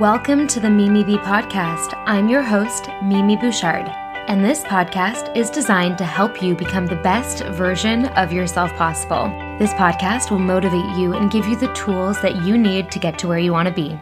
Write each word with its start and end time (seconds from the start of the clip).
Welcome 0.00 0.46
to 0.46 0.60
the 0.60 0.70
Mimi 0.70 1.04
Bee 1.04 1.18
podcast. 1.18 1.92
I'm 2.06 2.26
your 2.26 2.40
host, 2.40 2.88
Mimi 3.02 3.36
Bouchard, 3.36 3.86
and 4.28 4.42
this 4.42 4.62
podcast 4.62 5.36
is 5.36 5.50
designed 5.50 5.98
to 5.98 6.06
help 6.06 6.42
you 6.42 6.54
become 6.54 6.86
the 6.86 6.96
best 6.96 7.44
version 7.48 8.06
of 8.06 8.32
yourself 8.32 8.72
possible. 8.76 9.24
This 9.58 9.74
podcast 9.74 10.30
will 10.30 10.38
motivate 10.38 10.96
you 10.96 11.12
and 11.12 11.30
give 11.30 11.46
you 11.46 11.54
the 11.54 11.70
tools 11.74 12.18
that 12.22 12.46
you 12.46 12.56
need 12.56 12.90
to 12.92 12.98
get 12.98 13.18
to 13.18 13.28
where 13.28 13.38
you 13.38 13.52
want 13.52 13.68
to 13.68 13.74
be. 13.74 14.00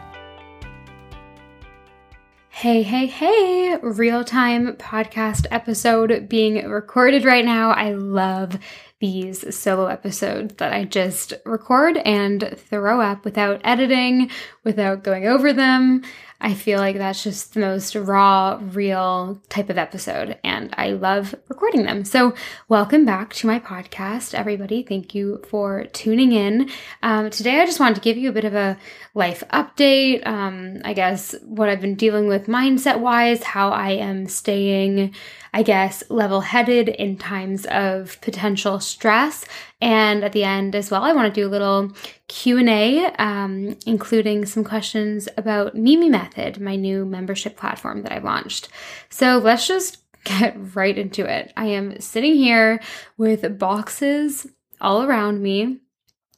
Hey, 2.47 2.81
hey, 2.81 3.05
hey, 3.05 3.77
real 3.81 4.23
time 4.23 4.77
podcast 4.77 5.47
episode 5.51 6.29
being 6.29 6.65
recorded 6.65 7.25
right 7.25 7.43
now. 7.43 7.71
I 7.71 7.91
love 7.91 8.57
these 8.99 9.55
solo 9.55 9.85
episodes 9.85 10.55
that 10.55 10.73
I 10.73 10.83
just 10.83 11.33
record 11.45 11.97
and 11.97 12.53
throw 12.57 12.99
up 12.99 13.23
without 13.23 13.61
editing, 13.63 14.29
without 14.63 15.03
going 15.03 15.25
over 15.25 15.53
them. 15.53 16.03
I 16.41 16.53
feel 16.53 16.79
like 16.79 16.97
that's 16.97 17.23
just 17.23 17.53
the 17.53 17.59
most 17.59 17.95
raw, 17.95 18.59
real 18.61 19.41
type 19.49 19.69
of 19.69 19.77
episode, 19.77 20.37
and 20.41 20.73
I 20.77 20.91
love 20.91 21.35
recording 21.49 21.83
them. 21.83 22.05
So, 22.05 22.33
welcome 22.69 23.03
back 23.03 23.33
to 23.35 23.47
my 23.47 23.59
podcast, 23.59 24.33
everybody. 24.33 24.83
Thank 24.83 25.13
you 25.13 25.43
for 25.49 25.85
tuning 25.91 26.31
in. 26.31 26.69
Um, 27.03 27.29
today, 27.29 27.59
I 27.59 27.65
just 27.65 27.81
wanted 27.81 27.95
to 27.95 28.01
give 28.01 28.15
you 28.15 28.29
a 28.29 28.33
bit 28.33 28.45
of 28.45 28.55
a 28.55 28.77
life 29.13 29.43
update. 29.51 30.25
Um, 30.25 30.81
I 30.85 30.93
guess 30.93 31.35
what 31.43 31.67
I've 31.67 31.81
been 31.81 31.95
dealing 31.95 32.27
with 32.27 32.47
mindset 32.47 32.99
wise, 32.99 33.43
how 33.43 33.71
I 33.71 33.91
am 33.91 34.27
staying 34.27 35.13
I 35.53 35.63
guess, 35.63 36.03
level 36.09 36.41
headed 36.41 36.89
in 36.89 37.17
times 37.17 37.65
of 37.67 38.19
potential 38.21 38.79
stress. 38.79 39.45
And 39.81 40.23
at 40.23 40.33
the 40.33 40.43
end 40.43 40.75
as 40.75 40.91
well, 40.91 41.03
I 41.03 41.13
want 41.13 41.33
to 41.33 41.41
do 41.41 41.47
a 41.47 41.49
little 41.49 41.91
Q&A, 42.27 43.05
um, 43.15 43.77
including 43.85 44.45
some 44.45 44.63
questions 44.63 45.27
about 45.37 45.75
Mimi 45.75 46.09
Method, 46.09 46.59
my 46.59 46.75
new 46.75 47.05
membership 47.05 47.57
platform 47.57 48.03
that 48.03 48.11
I 48.11 48.19
launched. 48.19 48.69
So 49.09 49.37
let's 49.37 49.67
just 49.67 49.97
get 50.23 50.55
right 50.75 50.97
into 50.97 51.25
it. 51.25 51.51
I 51.57 51.67
am 51.67 51.99
sitting 51.99 52.35
here 52.35 52.79
with 53.17 53.57
boxes 53.57 54.47
all 54.81 55.03
around 55.03 55.41
me 55.41 55.79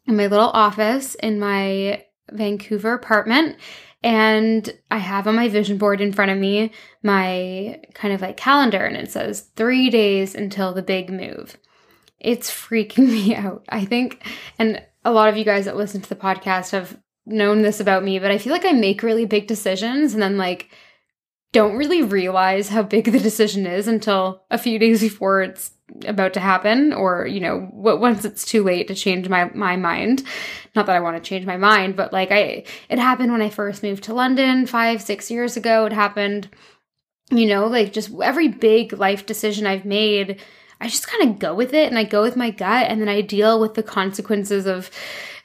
in 0.07 0.17
my 0.17 0.27
little 0.27 0.49
office 0.49 1.15
in 1.15 1.39
my 1.39 2.05
Vancouver 2.31 2.93
apartment 2.93 3.57
and 4.03 4.73
I 4.89 4.97
have 4.97 5.27
on 5.27 5.35
my 5.35 5.47
vision 5.47 5.77
board 5.77 6.01
in 6.01 6.13
front 6.13 6.31
of 6.31 6.37
me 6.37 6.71
my 7.03 7.81
kind 7.93 8.13
of 8.13 8.21
like 8.21 8.37
calendar, 8.37 8.83
and 8.83 8.97
it 8.97 9.11
says 9.11 9.49
three 9.55 9.89
days 9.89 10.35
until 10.35 10.73
the 10.73 10.81
big 10.81 11.09
move. 11.09 11.57
It's 12.19 12.49
freaking 12.49 13.07
me 13.11 13.35
out. 13.35 13.65
I 13.69 13.85
think, 13.85 14.25
and 14.57 14.81
a 15.03 15.11
lot 15.11 15.29
of 15.29 15.37
you 15.37 15.45
guys 15.45 15.65
that 15.65 15.77
listen 15.77 16.01
to 16.01 16.09
the 16.09 16.15
podcast 16.15 16.71
have 16.71 16.99
known 17.25 17.61
this 17.61 17.79
about 17.79 18.03
me, 18.03 18.19
but 18.19 18.31
I 18.31 18.37
feel 18.37 18.53
like 18.53 18.65
I 18.65 18.71
make 18.71 19.03
really 19.03 19.25
big 19.25 19.47
decisions 19.47 20.13
and 20.13 20.21
then 20.21 20.37
like 20.37 20.71
don't 21.51 21.75
really 21.75 22.01
realize 22.01 22.69
how 22.69 22.81
big 22.81 23.11
the 23.11 23.19
decision 23.19 23.65
is 23.65 23.87
until 23.87 24.43
a 24.49 24.57
few 24.57 24.79
days 24.79 25.01
before 25.01 25.41
it's 25.41 25.71
about 26.05 26.33
to 26.33 26.39
happen 26.39 26.93
or 26.93 27.27
you 27.27 27.39
know 27.39 27.61
what 27.71 27.99
once 27.99 28.25
it's 28.25 28.45
too 28.45 28.63
late 28.63 28.87
to 28.87 28.95
change 28.95 29.29
my 29.29 29.45
my 29.53 29.75
mind. 29.75 30.23
Not 30.75 30.85
that 30.85 30.95
i 30.95 31.01
want 31.01 31.21
to 31.21 31.29
change 31.29 31.45
my 31.45 31.57
mind 31.57 31.95
but 31.95 32.13
like 32.13 32.31
i 32.31 32.63
it 32.89 32.99
happened 32.99 33.31
when 33.31 33.41
i 33.41 33.49
first 33.49 33.83
moved 33.83 34.03
to 34.05 34.13
london 34.13 34.65
five 34.65 35.01
six 35.01 35.29
years 35.29 35.57
ago. 35.57 35.85
It 35.85 35.93
happened 35.93 36.49
you 37.29 37.45
know 37.45 37.67
like 37.67 37.93
just 37.93 38.11
every 38.21 38.49
big 38.49 38.93
life 38.93 39.25
decision 39.25 39.65
i've 39.65 39.85
made 39.85 40.41
i 40.81 40.87
just 40.87 41.07
kind 41.07 41.29
of 41.29 41.39
go 41.39 41.53
with 41.53 41.73
it 41.73 41.87
and 41.87 41.97
i 41.97 42.03
go 42.03 42.21
with 42.21 42.35
my 42.35 42.49
gut 42.49 42.87
and 42.89 42.99
then 42.99 43.09
i 43.09 43.21
deal 43.21 43.59
with 43.59 43.75
the 43.75 43.83
consequences 43.83 44.65
of 44.65 44.89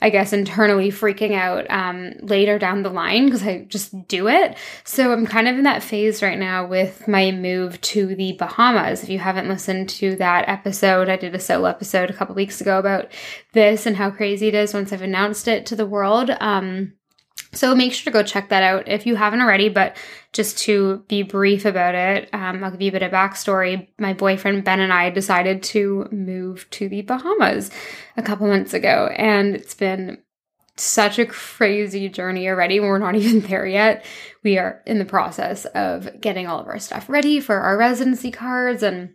I 0.00 0.10
guess, 0.10 0.32
internally 0.32 0.90
freaking 0.90 1.32
out 1.32 1.70
um, 1.70 2.12
later 2.20 2.58
down 2.58 2.82
the 2.82 2.90
line 2.90 3.26
because 3.26 3.42
I 3.42 3.64
just 3.68 4.06
do 4.08 4.28
it. 4.28 4.56
So 4.84 5.12
I'm 5.12 5.26
kind 5.26 5.48
of 5.48 5.56
in 5.56 5.64
that 5.64 5.82
phase 5.82 6.22
right 6.22 6.38
now 6.38 6.66
with 6.66 7.08
my 7.08 7.30
move 7.30 7.80
to 7.80 8.14
the 8.14 8.32
Bahamas. 8.32 9.02
If 9.02 9.08
you 9.08 9.18
haven't 9.18 9.48
listened 9.48 9.88
to 9.90 10.16
that 10.16 10.48
episode, 10.48 11.08
I 11.08 11.16
did 11.16 11.34
a 11.34 11.40
solo 11.40 11.68
episode 11.68 12.10
a 12.10 12.12
couple 12.12 12.34
weeks 12.34 12.60
ago 12.60 12.78
about 12.78 13.10
this 13.52 13.86
and 13.86 13.96
how 13.96 14.10
crazy 14.10 14.48
it 14.48 14.54
is 14.54 14.74
once 14.74 14.92
I've 14.92 15.02
announced 15.02 15.48
it 15.48 15.64
to 15.66 15.76
the 15.76 15.86
world. 15.86 16.30
Um, 16.40 16.92
so 17.52 17.74
make 17.74 17.94
sure 17.94 18.04
to 18.04 18.16
go 18.16 18.22
check 18.22 18.50
that 18.50 18.62
out 18.62 18.88
if 18.88 19.06
you 19.06 19.16
haven't 19.16 19.40
already. 19.40 19.70
But 19.70 19.96
just 20.36 20.58
to 20.58 21.04
be 21.08 21.22
brief 21.22 21.64
about 21.64 21.94
it, 21.94 22.28
um, 22.32 22.62
I'll 22.62 22.70
give 22.70 22.82
you 22.82 22.90
a 22.90 22.92
bit 22.92 23.02
of 23.02 23.10
backstory. 23.10 23.88
My 23.98 24.12
boyfriend 24.12 24.64
Ben 24.64 24.80
and 24.80 24.92
I 24.92 25.10
decided 25.10 25.62
to 25.64 26.08
move 26.12 26.68
to 26.70 26.88
the 26.88 27.02
Bahamas 27.02 27.70
a 28.16 28.22
couple 28.22 28.46
months 28.46 28.74
ago, 28.74 29.10
and 29.16 29.56
it's 29.56 29.74
been 29.74 30.18
such 30.76 31.18
a 31.18 31.26
crazy 31.26 32.08
journey 32.10 32.48
already. 32.48 32.78
We're 32.78 32.98
not 32.98 33.14
even 33.16 33.40
there 33.40 33.66
yet. 33.66 34.04
We 34.44 34.58
are 34.58 34.82
in 34.86 34.98
the 34.98 35.04
process 35.04 35.64
of 35.64 36.20
getting 36.20 36.46
all 36.46 36.60
of 36.60 36.68
our 36.68 36.78
stuff 36.78 37.08
ready 37.08 37.40
for 37.40 37.58
our 37.58 37.78
residency 37.78 38.30
cards 38.30 38.82
and 38.82 39.14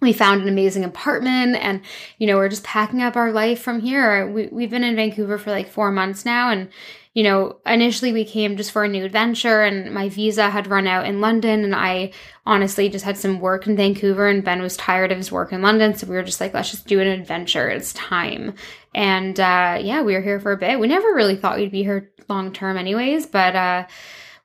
we 0.00 0.12
found 0.12 0.42
an 0.42 0.48
amazing 0.48 0.84
apartment 0.84 1.56
and 1.56 1.80
you 2.18 2.26
know 2.26 2.36
we're 2.36 2.48
just 2.48 2.64
packing 2.64 3.02
up 3.02 3.16
our 3.16 3.32
life 3.32 3.60
from 3.60 3.80
here 3.80 4.30
we, 4.30 4.46
we've 4.48 4.70
been 4.70 4.84
in 4.84 4.96
vancouver 4.96 5.38
for 5.38 5.50
like 5.50 5.68
four 5.68 5.90
months 5.90 6.24
now 6.24 6.50
and 6.50 6.68
you 7.16 7.22
know, 7.22 7.56
initially 7.64 8.12
we 8.12 8.26
came 8.26 8.58
just 8.58 8.70
for 8.70 8.84
a 8.84 8.88
new 8.88 9.02
adventure 9.02 9.62
and 9.62 9.90
my 9.94 10.10
visa 10.10 10.50
had 10.50 10.66
run 10.66 10.86
out 10.86 11.06
in 11.06 11.22
London 11.22 11.64
and 11.64 11.74
I 11.74 12.12
honestly 12.44 12.90
just 12.90 13.06
had 13.06 13.16
some 13.16 13.40
work 13.40 13.66
in 13.66 13.74
Vancouver 13.74 14.28
and 14.28 14.44
Ben 14.44 14.60
was 14.60 14.76
tired 14.76 15.10
of 15.10 15.16
his 15.16 15.32
work 15.32 15.50
in 15.50 15.62
London. 15.62 15.94
So 15.94 16.06
we 16.06 16.14
were 16.14 16.22
just 16.22 16.42
like, 16.42 16.52
let's 16.52 16.70
just 16.70 16.86
do 16.86 17.00
an 17.00 17.06
adventure. 17.06 17.70
It's 17.70 17.94
time. 17.94 18.52
And 18.94 19.40
uh, 19.40 19.78
yeah, 19.80 20.02
we 20.02 20.12
were 20.12 20.20
here 20.20 20.38
for 20.38 20.52
a 20.52 20.58
bit. 20.58 20.78
We 20.78 20.88
never 20.88 21.14
really 21.14 21.36
thought 21.36 21.56
we'd 21.56 21.72
be 21.72 21.84
here 21.84 22.10
long 22.28 22.52
term 22.52 22.76
anyways, 22.76 23.24
but 23.24 23.56
uh, 23.56 23.86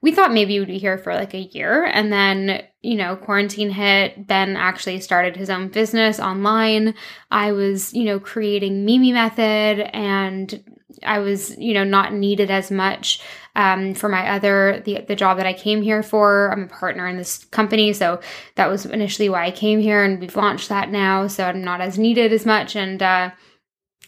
we 0.02 0.10
thought 0.10 0.32
maybe 0.32 0.58
we'd 0.58 0.66
be 0.66 0.78
here 0.78 0.98
for 0.98 1.14
like 1.14 1.32
a 1.32 1.48
year. 1.54 1.84
And 1.84 2.12
then, 2.12 2.64
you 2.82 2.96
know, 2.96 3.16
quarantine 3.16 3.70
hit. 3.70 4.26
Ben 4.26 4.56
actually 4.56 5.00
started 5.00 5.36
his 5.36 5.48
own 5.48 5.68
business 5.68 6.18
online. 6.18 6.94
I 7.30 7.52
was, 7.52 7.94
you 7.94 8.04
know, 8.04 8.18
creating 8.18 8.84
Mimi 8.84 9.12
Method 9.12 9.88
and 9.94 10.62
I 11.04 11.20
was, 11.20 11.56
you 11.56 11.72
know, 11.72 11.84
not 11.84 12.12
needed 12.12 12.50
as 12.50 12.70
much 12.70 13.20
um, 13.54 13.94
for 13.94 14.08
my 14.08 14.30
other 14.30 14.82
the 14.84 15.04
the 15.06 15.16
job 15.16 15.36
that 15.38 15.46
I 15.46 15.52
came 15.52 15.82
here 15.82 16.02
for. 16.02 16.50
I'm 16.52 16.64
a 16.64 16.68
partner 16.68 17.06
in 17.06 17.16
this 17.16 17.44
company, 17.46 17.92
so 17.92 18.20
that 18.56 18.68
was 18.68 18.86
initially 18.86 19.28
why 19.28 19.46
I 19.46 19.50
came 19.50 19.80
here, 19.80 20.04
and 20.04 20.20
we've 20.20 20.36
launched 20.36 20.68
that 20.68 20.90
now, 20.90 21.26
so 21.26 21.44
I'm 21.44 21.62
not 21.62 21.80
as 21.80 21.98
needed 21.98 22.32
as 22.32 22.46
much. 22.46 22.76
And 22.76 23.02
uh, 23.02 23.30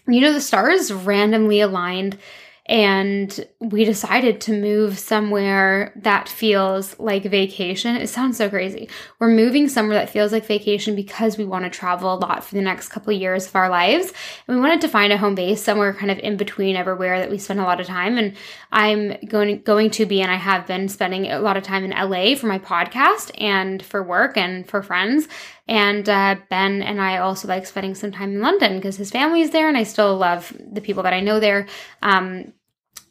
you 0.06 0.20
know, 0.20 0.32
the 0.32 0.40
stars 0.40 0.92
randomly 0.92 1.60
aligned 1.60 2.18
and 2.66 3.46
we 3.60 3.84
decided 3.84 4.40
to 4.40 4.58
move 4.58 4.98
somewhere 4.98 5.92
that 5.96 6.30
feels 6.30 6.98
like 6.98 7.24
vacation. 7.24 7.94
It 7.96 8.08
sounds 8.08 8.38
so 8.38 8.48
crazy. 8.48 8.88
We're 9.18 9.28
moving 9.28 9.68
somewhere 9.68 9.98
that 9.98 10.08
feels 10.08 10.32
like 10.32 10.46
vacation 10.46 10.96
because 10.96 11.36
we 11.36 11.44
want 11.44 11.64
to 11.64 11.70
travel 11.70 12.14
a 12.14 12.16
lot 12.16 12.42
for 12.42 12.54
the 12.54 12.62
next 12.62 12.88
couple 12.88 13.14
of 13.14 13.20
years 13.20 13.46
of 13.46 13.54
our 13.54 13.68
lives. 13.68 14.12
And 14.48 14.56
we 14.56 14.62
wanted 14.62 14.80
to 14.80 14.88
find 14.88 15.12
a 15.12 15.18
home 15.18 15.34
base 15.34 15.62
somewhere 15.62 15.92
kind 15.92 16.10
of 16.10 16.18
in 16.20 16.38
between 16.38 16.74
everywhere 16.74 17.18
that 17.18 17.30
we 17.30 17.36
spend 17.36 17.60
a 17.60 17.64
lot 17.64 17.80
of 17.80 17.86
time. 17.86 18.16
And 18.16 18.34
I'm 18.72 19.18
going 19.26 19.60
going 19.62 19.90
to 19.90 20.06
be 20.06 20.22
and 20.22 20.30
I 20.30 20.36
have 20.36 20.66
been 20.66 20.88
spending 20.88 21.30
a 21.30 21.40
lot 21.40 21.58
of 21.58 21.64
time 21.64 21.84
in 21.84 21.90
LA 21.90 22.34
for 22.34 22.46
my 22.46 22.58
podcast 22.58 23.30
and 23.38 23.82
for 23.82 24.02
work 24.02 24.38
and 24.38 24.66
for 24.66 24.82
friends. 24.82 25.28
And 25.66 26.08
uh, 26.08 26.36
Ben 26.50 26.82
and 26.82 27.00
I 27.00 27.18
also 27.18 27.48
like 27.48 27.66
spending 27.66 27.94
some 27.94 28.12
time 28.12 28.34
in 28.34 28.40
London 28.40 28.76
because 28.76 28.96
his 28.96 29.10
family 29.10 29.40
is 29.40 29.50
there, 29.50 29.68
and 29.68 29.76
I 29.76 29.84
still 29.84 30.16
love 30.16 30.52
the 30.60 30.82
people 30.82 31.02
that 31.04 31.14
I 31.14 31.20
know 31.20 31.40
there. 31.40 31.66
Um, 32.02 32.52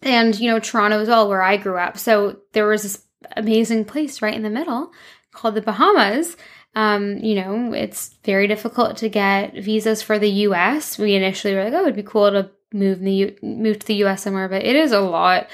and 0.03 0.37
you 0.39 0.51
know 0.51 0.59
Toronto 0.59 0.99
as 0.99 1.07
well, 1.07 1.27
where 1.27 1.41
I 1.41 1.57
grew 1.57 1.77
up. 1.77 1.97
So 1.97 2.39
there 2.51 2.67
was 2.67 2.83
this 2.83 3.03
amazing 3.35 3.85
place 3.85 4.21
right 4.21 4.33
in 4.33 4.43
the 4.43 4.49
middle 4.49 4.91
called 5.31 5.55
the 5.55 5.61
Bahamas. 5.61 6.37
Um, 6.75 7.17
you 7.19 7.35
know, 7.35 7.73
it's 7.73 8.15
very 8.23 8.47
difficult 8.47 8.97
to 8.97 9.09
get 9.09 9.53
visas 9.55 10.01
for 10.01 10.17
the 10.17 10.29
U.S. 10.29 10.97
We 10.97 11.15
initially 11.15 11.53
were 11.53 11.63
like, 11.63 11.73
oh, 11.73 11.83
it'd 11.83 11.95
be 11.95 12.03
cool 12.03 12.31
to 12.31 12.49
move 12.71 12.99
the 12.99 13.13
U- 13.13 13.37
move 13.41 13.79
to 13.79 13.87
the 13.87 13.95
U.S. 13.95 14.23
somewhere, 14.23 14.49
but 14.49 14.63
it 14.63 14.75
is 14.75 14.91
a 14.91 14.99
lot 14.99 15.47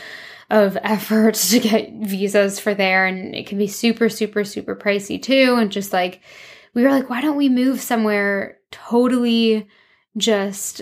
of 0.49 0.77
effort 0.83 1.35
to 1.35 1.59
get 1.59 1.93
visas 1.93 2.59
for 2.59 2.73
there, 2.73 3.05
and 3.05 3.35
it 3.35 3.47
can 3.47 3.57
be 3.57 3.67
super, 3.67 4.09
super, 4.09 4.43
super 4.43 4.75
pricey 4.75 5.21
too. 5.21 5.55
And 5.57 5.71
just 5.71 5.93
like 5.93 6.21
we 6.73 6.83
were 6.83 6.91
like, 6.91 7.09
why 7.09 7.21
don't 7.21 7.37
we 7.37 7.49
move 7.49 7.81
somewhere 7.81 8.57
totally 8.71 9.67
just 10.17 10.81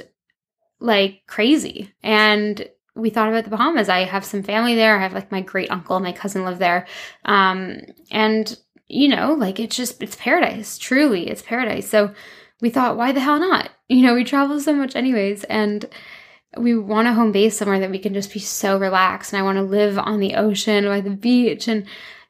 like 0.80 1.22
crazy? 1.28 1.94
And 2.04 2.68
we 2.96 3.10
thought 3.10 3.30
about 3.30 3.44
the 3.44 3.50
Bahamas. 3.50 3.90
I 3.90 4.04
have 4.04 4.26
some 4.26 4.44
family 4.44 4.76
there. 4.76 4.98
I 4.98 5.02
have 5.02 5.14
like 5.14 5.32
my 5.32 5.42
great 5.42 5.72
uncle, 5.72 6.00
my 6.00 6.12
cousin 6.12 6.44
live 6.44 6.60
there. 6.60 6.88
Um, 7.26 7.82
and 8.12 8.58
you 8.88 9.08
know, 9.10 9.34
like 9.34 9.60
it's 9.60 9.76
just, 9.76 10.02
it's 10.02 10.16
paradise. 10.16 10.78
Truly, 10.78 11.30
it's 11.30 11.42
paradise. 11.42 11.90
So 11.90 12.14
we 12.62 12.70
thought, 12.70 12.98
why 12.98 13.12
the 13.12 13.20
hell 13.20 13.40
not? 13.40 13.70
You 13.90 14.02
know, 14.02 14.16
we 14.16 14.26
travel 14.26 14.60
so 14.60 14.74
much 14.74 14.98
anyways. 14.98 15.46
And 15.46 15.86
we 16.58 16.78
want 16.78 17.08
a 17.08 17.14
home 17.14 17.32
base 17.32 17.58
somewhere 17.58 17.80
that 17.80 17.90
we 17.90 18.00
can 18.00 18.14
just 18.14 18.34
be 18.34 18.40
so 18.40 18.78
relaxed. 18.78 19.32
And 19.32 19.40
I 19.40 19.44
want 19.44 19.56
to 19.56 19.62
live 19.62 19.98
on 19.98 20.20
the 20.20 20.36
ocean 20.36 20.84
by 20.84 21.00
the 21.00 21.12
beach. 21.12 21.70
And 21.70 21.86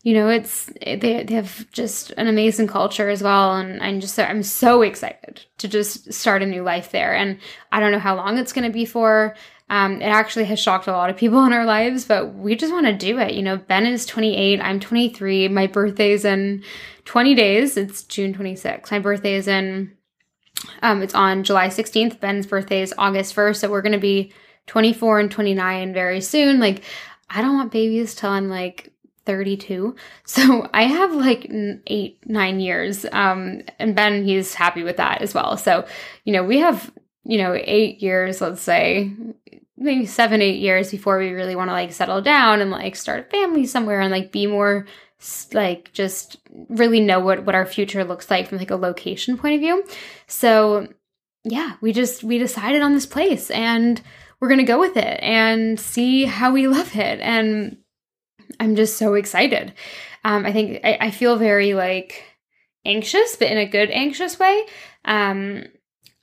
you 0.07 0.13
know, 0.13 0.30
it's 0.30 0.71
they 0.86 0.95
they 1.25 1.33
have 1.33 1.69
just 1.71 2.12
an 2.12 2.27
amazing 2.27 2.68
culture 2.68 3.09
as 3.09 3.21
well, 3.21 3.57
and 3.57 3.83
I'm 3.83 4.00
just 4.00 4.18
I'm 4.18 4.42
so 4.42 4.81
excited 4.81 5.42
to 5.57 5.68
just 5.68 6.13
start 6.13 6.42
a 6.42 6.45
new 6.45 6.63
life 6.63 6.92
there. 6.92 7.13
And 7.13 7.39
I 7.74 7.81
don't 7.81 7.92
know 7.92 8.00
how 8.00 8.15
long 8.15 8.38
it's 8.38 8.54
going 8.54 8.63
to 8.63 8.71
be 8.71 8.86
for. 8.86 9.36
Um, 9.69 10.01
it 10.01 10.06
actually 10.06 10.45
has 10.45 10.62
shocked 10.62 10.88
a 10.88 10.94
lot 10.94 11.09
of 11.09 11.18
people 11.18 11.44
in 11.45 11.51
our 11.51 11.65
lives, 11.65 12.06
but 12.06 12.33
we 12.36 12.56
just 12.56 12.71
want 12.71 12.86
to 12.86 12.94
do 12.94 13.19
it. 13.19 13.33
You 13.33 13.42
know, 13.42 13.57
Ben 13.57 13.86
is 13.86 14.06
28, 14.06 14.62
I'm 14.62 14.80
23. 14.80 15.50
My 15.50 15.68
birthday's 15.68 16.24
in 16.24 16.63
20 17.03 17.36
days. 17.36 17.75
It's 17.75 18.03
June 18.03 18.33
26th. 18.33 18.89
My 18.89 19.00
birthday 19.00 19.36
is 19.36 19.50
in, 19.50 19.92
um, 20.83 21.01
it's 21.01 21.15
on 21.15 21.44
July 21.44 21.68
16th. 21.68 22.21
Ben's 22.21 22.48
birthday 22.48 22.81
is 22.81 22.94
August 22.98 23.36
1st. 23.36 23.57
So 23.57 23.69
we're 23.69 23.81
going 23.81 23.92
to 23.92 23.98
be 23.98 24.31
24 24.68 25.19
and 25.19 25.30
29 25.30 25.94
very 25.94 26.21
soon. 26.21 26.62
Like, 26.62 26.86
I 27.30 27.42
don't 27.42 27.56
want 27.56 27.74
babies 27.74 28.15
till 28.15 28.30
I'm 28.30 28.48
like 28.48 28.94
32. 29.27 29.95
So 30.25 30.69
I 30.74 30.83
have 30.83 31.13
like 31.13 31.51
eight, 31.88 32.19
nine 32.25 32.59
years. 32.59 33.06
Um, 33.12 33.62
and 33.79 33.95
Ben, 33.95 34.24
he's 34.24 34.53
happy 34.53 34.83
with 34.83 34.97
that 34.97 35.21
as 35.21 35.33
well. 35.33 35.57
So, 35.57 35.85
you 36.25 36.33
know, 36.33 36.44
we 36.44 36.59
have, 36.59 36.91
you 37.24 37.38
know, 37.38 37.56
eight 37.56 38.01
years, 38.01 38.41
let's 38.41 38.62
say, 38.62 39.12
maybe 39.77 40.06
seven, 40.06 40.41
eight 40.41 40.59
years 40.59 40.91
before 40.91 41.18
we 41.18 41.31
really 41.31 41.56
want 41.56 41.69
to 41.69 41.74
like 41.74 41.94
settle 41.94 42.21
down 42.21 42.62
and 42.62 42.71
like 42.71 42.95
start 42.95 43.27
a 43.27 43.29
family 43.29 43.65
somewhere 43.65 44.01
and 44.01 44.12
like 44.12 44.31
be 44.31 44.47
more 44.47 44.85
like 45.53 45.91
just 45.94 46.38
really 46.69 47.00
know 47.00 47.19
what 47.19 47.44
what 47.44 47.56
our 47.56 47.65
future 47.65 48.03
looks 48.03 48.29
like 48.29 48.47
from 48.47 48.57
like 48.57 48.71
a 48.71 48.75
location 48.75 49.38
point 49.38 49.56
of 49.56 49.62
view. 49.62 49.83
So, 50.27 50.88
yeah, 51.44 51.75
we 51.81 51.94
just 51.94 52.24
we 52.24 52.38
decided 52.38 52.81
on 52.81 52.94
this 52.94 53.06
place 53.06 53.50
and 53.51 54.01
we're 54.39 54.50
to 54.56 54.63
go 54.63 54.79
with 54.79 54.97
it 54.97 55.19
and 55.21 55.79
see 55.79 56.25
how 56.25 56.51
we 56.51 56.68
love 56.77 56.95
it 56.95 57.19
and 57.21 57.77
I'm 58.59 58.75
just 58.75 58.97
so 58.97 59.13
excited. 59.13 59.73
Um, 60.23 60.45
I 60.45 60.51
think 60.51 60.81
I, 60.83 60.97
I, 61.01 61.11
feel 61.11 61.38
very 61.38 61.73
like 61.73 62.23
anxious, 62.85 63.35
but 63.35 63.49
in 63.49 63.57
a 63.57 63.65
good 63.65 63.89
anxious 63.91 64.39
way. 64.39 64.65
Um, 65.05 65.65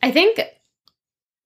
I 0.02 0.10
think, 0.10 0.40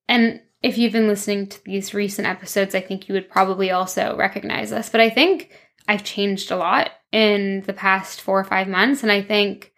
and 0.07 0.41
if 0.61 0.77
you've 0.77 0.91
been 0.91 1.07
listening 1.07 1.47
to 1.47 1.63
these 1.63 1.93
recent 1.93 2.27
episodes, 2.27 2.75
I 2.75 2.81
think 2.81 3.07
you 3.07 3.13
would 3.13 3.29
probably 3.29 3.71
also 3.71 4.15
recognize 4.17 4.71
this. 4.71 4.89
But 4.89 5.01
I 5.01 5.09
think 5.09 5.51
I've 5.87 6.03
changed 6.03 6.51
a 6.51 6.57
lot 6.57 6.91
in 7.11 7.63
the 7.65 7.73
past 7.73 8.21
four 8.21 8.39
or 8.39 8.43
five 8.43 8.67
months. 8.67 9.03
And 9.03 9.11
I 9.11 9.21
think 9.21 9.71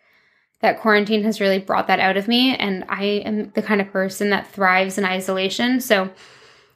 that 0.62 0.80
quarantine 0.80 1.24
has 1.24 1.40
really 1.40 1.60
brought 1.60 1.88
that 1.88 2.00
out 2.00 2.18
of 2.18 2.28
me. 2.28 2.56
And 2.56 2.86
I 2.90 3.04
am 3.04 3.52
the 3.52 3.62
kind 3.62 3.82
of 3.82 3.92
person 3.92 4.30
that 4.32 4.48
thrives 4.48 4.98
in 4.98 5.06
isolation. 5.06 5.80
So 5.80 6.10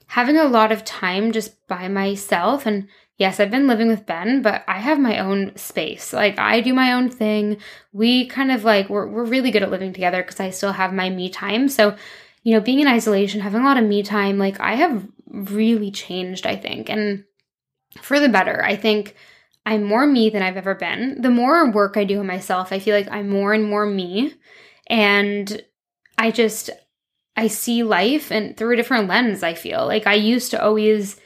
having 0.08 0.38
a 0.38 0.46
lot 0.46 0.72
of 0.72 0.86
time 0.86 1.32
just 1.32 1.68
by 1.68 1.88
myself 1.88 2.66
and 2.66 2.88
yes, 3.18 3.40
I've 3.40 3.52
been 3.52 3.68
living 3.68 3.88
with 3.88 4.06
Ben, 4.06 4.42
but 4.42 4.64
I 4.68 4.80
have 4.80 5.00
my 5.00 5.20
own 5.20 5.56
space. 5.56 6.14
Like 6.14 6.38
I 6.40 6.62
do 6.62 6.74
my 6.74 6.94
own 6.94 7.10
thing. 7.10 7.58
We 7.94 8.28
kind 8.28 8.52
of 8.52 8.64
like 8.64 8.90
we're 8.90 9.08
we're 9.08 9.26
really 9.26 9.52
good 9.52 9.64
at 9.64 9.72
living 9.72 9.94
together 9.94 10.22
because 10.22 10.40
I 10.40 10.50
still 10.50 10.74
have 10.74 10.94
my 10.94 11.10
me 11.10 11.30
time. 11.30 11.70
So, 11.70 11.96
you 12.44 12.54
know, 12.54 12.62
being 12.62 12.80
in 12.80 12.88
isolation, 12.88 13.42
having 13.42 13.62
a 13.62 13.66
lot 13.66 13.78
of 13.78 13.86
me 13.86 14.04
time, 14.04 14.38
like 14.38 14.60
I 14.60 14.76
have 14.76 15.08
really 15.28 15.92
changed, 15.92 16.46
I 16.46 16.56
think. 16.56 16.90
And 16.90 17.24
for 18.02 18.20
the 18.20 18.30
better. 18.30 18.64
I 18.64 18.76
think 18.76 19.16
I'm 19.66 19.84
more 19.84 20.06
me 20.06 20.30
than 20.30 20.42
I've 20.42 20.58
ever 20.58 20.76
been. 20.76 21.22
The 21.22 21.32
more 21.32 21.70
work 21.72 21.98
I 21.98 22.04
do 22.04 22.20
on 22.20 22.28
myself, 22.28 22.72
I 22.72 22.80
feel 22.80 22.96
like 22.96 23.10
I'm 23.10 23.30
more 23.30 23.54
and 23.54 23.66
more 23.66 23.86
me. 23.86 24.34
And 24.88 25.62
I 26.18 26.32
just 26.32 26.70
I 27.36 27.48
see 27.48 27.84
life 27.84 28.32
and 28.32 28.56
through 28.56 28.74
a 28.74 28.76
different 28.78 29.08
lens, 29.08 29.44
I 29.44 29.56
feel. 29.56 29.86
Like 29.86 30.08
I 30.08 30.14
used 30.14 30.52
to 30.52 30.64
always 30.64 31.20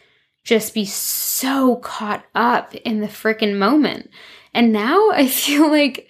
just 0.44 0.74
be 0.74 0.86
so 0.86 1.78
caught 1.78 2.26
up 2.34 2.74
in 2.76 3.02
the 3.02 3.08
freaking 3.08 3.58
moment. 3.58 4.10
And 4.54 4.72
now 4.72 5.12
I 5.12 5.28
feel 5.28 5.70
like 5.70 6.10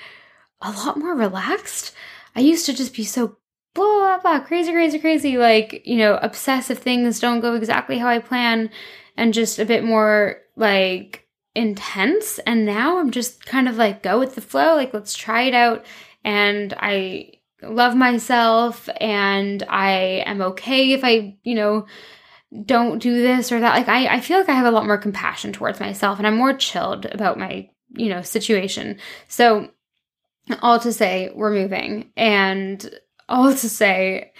a 0.61 0.71
lot 0.71 0.97
more 0.97 1.15
relaxed. 1.15 1.93
I 2.35 2.41
used 2.41 2.65
to 2.67 2.73
just 2.73 2.93
be 2.93 3.03
so 3.03 3.37
blah, 3.73 4.19
blah, 4.19 4.19
blah, 4.19 4.39
crazy, 4.45 4.71
crazy, 4.71 4.99
crazy, 4.99 5.37
like, 5.37 5.81
you 5.85 5.97
know, 5.97 6.19
obsessive 6.21 6.79
things 6.79 7.19
don't 7.19 7.39
go 7.39 7.53
exactly 7.55 7.97
how 7.97 8.07
I 8.07 8.19
plan, 8.19 8.69
and 9.15 9.33
just 9.33 9.59
a 9.59 9.65
bit 9.65 9.83
more 9.83 10.37
like 10.55 11.27
intense. 11.55 12.39
And 12.39 12.65
now 12.65 12.99
I'm 12.99 13.11
just 13.11 13.45
kind 13.45 13.69
of 13.69 13.77
like, 13.77 14.03
go 14.03 14.19
with 14.19 14.35
the 14.35 14.41
flow, 14.41 14.75
like, 14.75 14.93
let's 14.93 15.13
try 15.13 15.43
it 15.43 15.53
out. 15.53 15.85
And 16.23 16.73
I 16.77 17.31
love 17.61 17.95
myself, 17.95 18.89
and 18.99 19.63
I 19.69 20.23
am 20.25 20.41
okay 20.41 20.91
if 20.93 21.01
I, 21.03 21.37
you 21.43 21.55
know, 21.55 21.85
don't 22.65 22.99
do 22.99 23.21
this 23.21 23.51
or 23.51 23.59
that. 23.59 23.75
Like 23.75 23.87
I, 23.87 24.15
I 24.15 24.19
feel 24.19 24.37
like 24.37 24.49
I 24.49 24.53
have 24.53 24.65
a 24.65 24.71
lot 24.71 24.85
more 24.85 24.97
compassion 24.97 25.53
towards 25.53 25.79
myself 25.79 26.17
and 26.17 26.27
I'm 26.27 26.37
more 26.37 26.53
chilled 26.53 27.05
about 27.05 27.37
my, 27.37 27.69
you 27.89 28.09
know, 28.09 28.21
situation. 28.21 28.97
So 29.27 29.69
all 30.61 30.79
to 30.79 30.91
say 30.91 31.31
we're 31.35 31.53
moving 31.53 32.11
and 32.17 32.89
all 33.29 33.51
to 33.51 33.69
say 33.69 34.31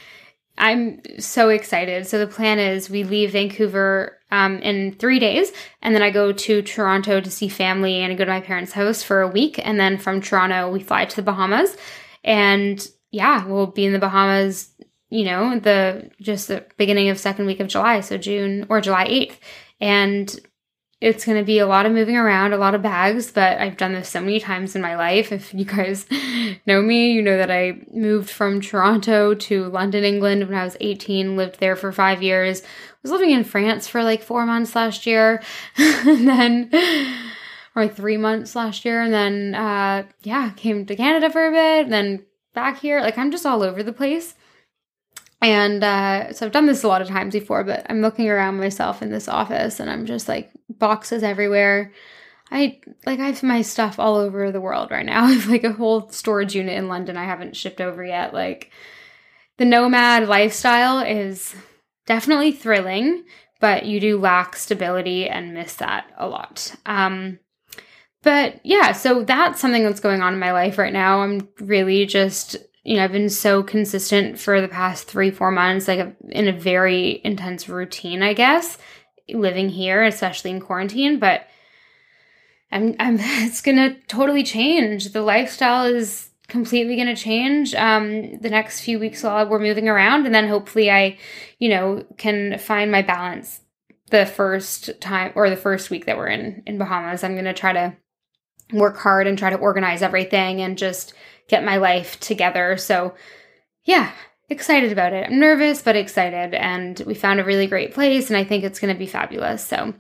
I'm 0.60 1.02
so 1.20 1.50
excited. 1.50 2.06
So 2.06 2.20
the 2.20 2.28
plan 2.28 2.60
is 2.60 2.90
we 2.90 3.06
leave 3.06 3.32
Vancouver 3.32 4.18
um, 4.30 4.60
in 4.60 4.92
three 4.92 5.18
days, 5.18 5.52
and 5.82 5.96
then 5.96 6.04
I 6.04 6.12
go 6.12 6.34
to 6.34 6.62
Toronto 6.62 7.22
to 7.22 7.32
see 7.32 7.48
family 7.48 8.02
and 8.02 8.12
I 8.12 8.16
go 8.16 8.26
to 8.26 8.32
my 8.32 8.42
parents' 8.42 8.74
house 8.74 9.02
for 9.02 9.22
a 9.22 9.28
week, 9.28 9.60
and 9.66 9.80
then 9.80 9.98
from 9.98 10.20
Toronto 10.20 10.70
we 10.70 10.82
fly 10.84 11.06
to 11.06 11.16
the 11.16 11.22
Bahamas, 11.22 11.78
and 12.26 12.86
yeah, 13.12 13.46
we'll 13.46 13.68
be 13.68 13.86
in 13.86 13.94
the 13.94 14.00
Bahamas 14.00 14.70
you 15.10 15.26
know, 15.26 15.60
the 15.60 16.10
just 16.22 16.48
the 16.48 16.66
beginning 16.78 17.10
of 17.10 17.20
second 17.20 17.46
week 17.46 17.60
of 17.60 17.68
July, 17.68 18.00
so 18.02 18.18
June 18.18 18.66
or 18.70 18.82
July 18.82 19.08
8th. 19.08 19.38
And 19.82 20.40
it's 21.02 21.26
going 21.26 21.38
to 21.38 21.46
be 21.46 21.60
a 21.60 21.68
lot 21.68 21.86
of 21.86 21.94
moving 21.94 22.18
around, 22.18 22.52
a 22.52 22.58
lot 22.58 22.76
of 22.76 22.82
bags, 22.82 23.32
but 23.32 23.58
I've 23.58 23.78
done 23.78 23.94
this 23.94 24.10
so 24.10 24.20
many 24.20 24.40
times 24.40 24.76
in 24.76 24.82
my 24.82 24.98
life. 24.98 25.32
If 25.32 25.54
you 25.54 25.64
guys 25.64 26.06
know 26.68 26.82
me, 26.82 27.14
you 27.14 27.22
know 27.22 27.38
that 27.38 27.50
I 27.50 27.80
moved 27.92 28.30
from 28.30 28.60
Toronto 28.60 29.34
to 29.34 29.70
London, 29.70 30.04
England 30.04 30.48
when 30.48 30.58
I 30.58 30.66
was 30.66 30.76
18, 30.82 31.38
lived 31.38 31.60
there 31.60 31.78
for 31.78 31.94
five 31.94 32.22
years, 32.22 32.64
was 33.02 33.12
living 33.12 33.32
in 33.32 33.46
France 33.46 33.88
for 33.88 34.04
like 34.04 34.22
four 34.22 34.46
months 34.46 34.76
last 34.76 35.06
year, 35.06 35.42
and 35.78 36.28
then, 36.28 36.70
or 37.76 37.84
like 37.84 37.96
three 37.96 38.18
months 38.18 38.54
last 38.54 38.84
year, 38.84 39.02
and 39.02 39.14
then, 39.14 39.56
uh, 39.56 40.04
yeah, 40.24 40.52
came 40.58 40.86
to 40.86 40.98
Canada 40.98 41.30
for 41.30 41.48
a 41.48 41.52
bit, 41.52 41.90
then 41.90 42.26
back 42.54 42.80
here. 42.80 43.00
Like, 43.00 43.18
I'm 43.18 43.32
just 43.32 43.46
all 43.46 43.64
over 43.64 43.84
the 43.84 43.94
place. 43.94 44.36
And 45.42 45.84
uh, 45.84 46.34
so 46.34 46.46
I've 46.46 46.52
done 46.52 46.66
this 46.66 46.84
a 46.84 46.88
lot 46.88 47.02
of 47.02 47.08
times 47.08 47.34
before, 47.34 47.64
but 47.64 47.86
I'm 47.90 48.02
looking 48.02 48.30
around 48.30 48.58
myself 48.58 49.02
in 49.02 49.10
this 49.10 49.30
office 49.30 49.80
and 49.80 49.90
I'm 49.90 50.06
just 50.06 50.28
like 50.28 50.52
boxes 50.70 51.24
everywhere. 51.24 51.94
I 52.52 52.80
like 53.06 53.20
I 53.20 53.28
have 53.28 53.44
my 53.44 53.62
stuff 53.62 54.00
all 54.00 54.16
over 54.16 54.52
the 54.52 54.62
world 54.62 54.92
right 54.92 55.06
now. 55.06 55.24
I 55.26 55.32
have 55.32 55.48
like 55.48 55.64
a 55.64 55.72
whole 55.72 56.10
storage 56.10 56.56
unit 56.56 56.78
in 56.78 56.88
London 56.90 57.16
I 57.16 57.26
haven't 57.26 57.56
shipped 57.56 57.80
over 57.80 58.04
yet. 58.04 58.34
Like 58.34 58.72
the 59.58 59.66
nomad 59.66 60.28
lifestyle 60.28 61.00
is 61.00 61.56
definitely 62.06 62.52
thrilling, 62.52 63.24
but 63.62 63.86
you 63.86 64.00
do 64.00 64.20
lack 64.20 64.56
stability 64.56 65.30
and 65.30 65.54
miss 65.54 65.76
that 65.76 66.12
a 66.18 66.28
lot. 66.28 66.76
Um 66.86 67.40
but 68.22 68.60
yeah, 68.66 68.92
so 68.92 69.24
that's 69.24 69.62
something 69.62 69.84
that's 69.84 70.02
going 70.02 70.22
on 70.22 70.34
in 70.34 70.40
my 70.40 70.52
life 70.52 70.78
right 70.78 70.92
now. 70.92 71.22
I'm 71.22 71.48
really 71.62 72.06
just 72.06 72.58
you 72.84 72.96
know, 72.96 73.04
I've 73.04 73.12
been 73.12 73.30
so 73.30 73.62
consistent 73.62 74.40
for 74.40 74.62
the 74.62 74.68
past 74.68 75.08
three, 75.08 75.32
four 75.32 75.52
months, 75.52 75.88
like 75.88 76.16
in 76.30 76.48
a 76.48 76.54
very 76.54 77.22
intense 77.24 77.68
routine, 77.68 78.24
I 78.24 78.34
guess, 78.34 78.78
living 79.30 79.70
here, 79.70 80.04
especially 80.04 80.52
in 80.52 80.62
quarantine. 80.62 81.20
But 81.20 81.48
I'm, 82.72 82.96
I'm, 83.00 83.18
it's 83.20 83.62
gonna 83.62 83.96
totally 84.08 84.44
change. 84.44 85.12
The 85.12 85.22
lifestyle 85.22 85.86
is 85.86 86.30
completely 86.48 86.96
gonna 86.96 87.16
change. 87.16 87.76
Um, 87.76 88.40
the 88.40 88.50
next 88.50 88.82
few 88.82 88.98
weeks 88.98 89.24
while 89.24 89.48
we're 89.48 89.60
moving 89.60 89.90
around, 89.90 90.26
and 90.26 90.34
then 90.34 90.48
hopefully 90.48 90.90
I, 90.90 91.18
you 91.60 91.70
know, 91.70 92.06
can 92.18 92.58
find 92.58 92.92
my 92.92 93.02
balance 93.02 93.62
the 94.10 94.26
first 94.26 95.00
time 95.00 95.32
or 95.36 95.50
the 95.50 95.56
first 95.56 95.90
week 95.90 96.06
that 96.06 96.18
we're 96.18 96.28
in 96.28 96.64
in 96.66 96.78
Bahamas. 96.78 97.24
I'm 97.24 97.36
gonna 97.36 97.54
try 97.54 97.74
to 97.74 97.96
work 98.72 98.98
hard 98.98 99.28
and 99.28 99.38
try 99.38 99.50
to 99.50 99.58
organize 99.58 100.02
everything 100.02 100.62
and 100.62 100.78
just 100.78 101.14
get 101.50 101.66
my 101.66 101.78
life 101.78 102.20
together. 102.20 102.78
So, 102.78 103.14
yeah, 103.84 104.12
excited 104.48 104.92
about 104.92 105.14
it. 105.14 105.28
I'm 105.28 105.40
nervous, 105.40 105.82
but 105.82 105.98
excited. 105.98 106.54
And 106.54 106.98
we 107.06 107.14
found 107.14 107.40
a 107.40 107.46
really 107.46 107.68
great 107.68 107.94
place, 107.94 108.30
and 108.30 108.38
I 108.38 108.46
think 108.46 108.64
it's 108.64 108.80
going 108.80 108.94
to 108.94 108.98
be 108.98 109.08
fabulous. 109.08 109.66
So, 109.66 109.94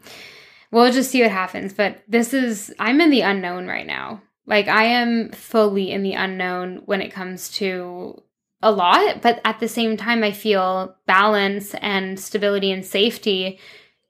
we'll 0.71 0.91
just 0.91 1.11
see 1.11 1.21
what 1.21 1.31
happens. 1.31 1.73
But 1.73 2.01
this 2.07 2.33
is, 2.33 2.73
I'm 2.79 3.01
in 3.01 3.09
the 3.09 3.21
unknown 3.21 3.67
right 3.67 3.87
now. 3.87 4.21
Like, 4.45 4.67
I 4.67 4.85
am 4.85 5.31
fully 5.31 5.91
in 5.91 6.03
the 6.03 6.13
unknown 6.13 6.83
when 6.85 7.01
it 7.01 7.11
comes 7.11 7.49
to 7.57 8.23
a 8.61 8.71
lot, 8.71 9.21
but 9.21 9.39
at 9.45 9.59
the 9.59 9.67
same 9.67 9.95
time, 9.95 10.23
I 10.23 10.31
feel 10.31 10.95
balance 11.05 11.73
and 11.75 12.19
stability 12.19 12.71
and 12.71 12.85
safety 12.85 13.59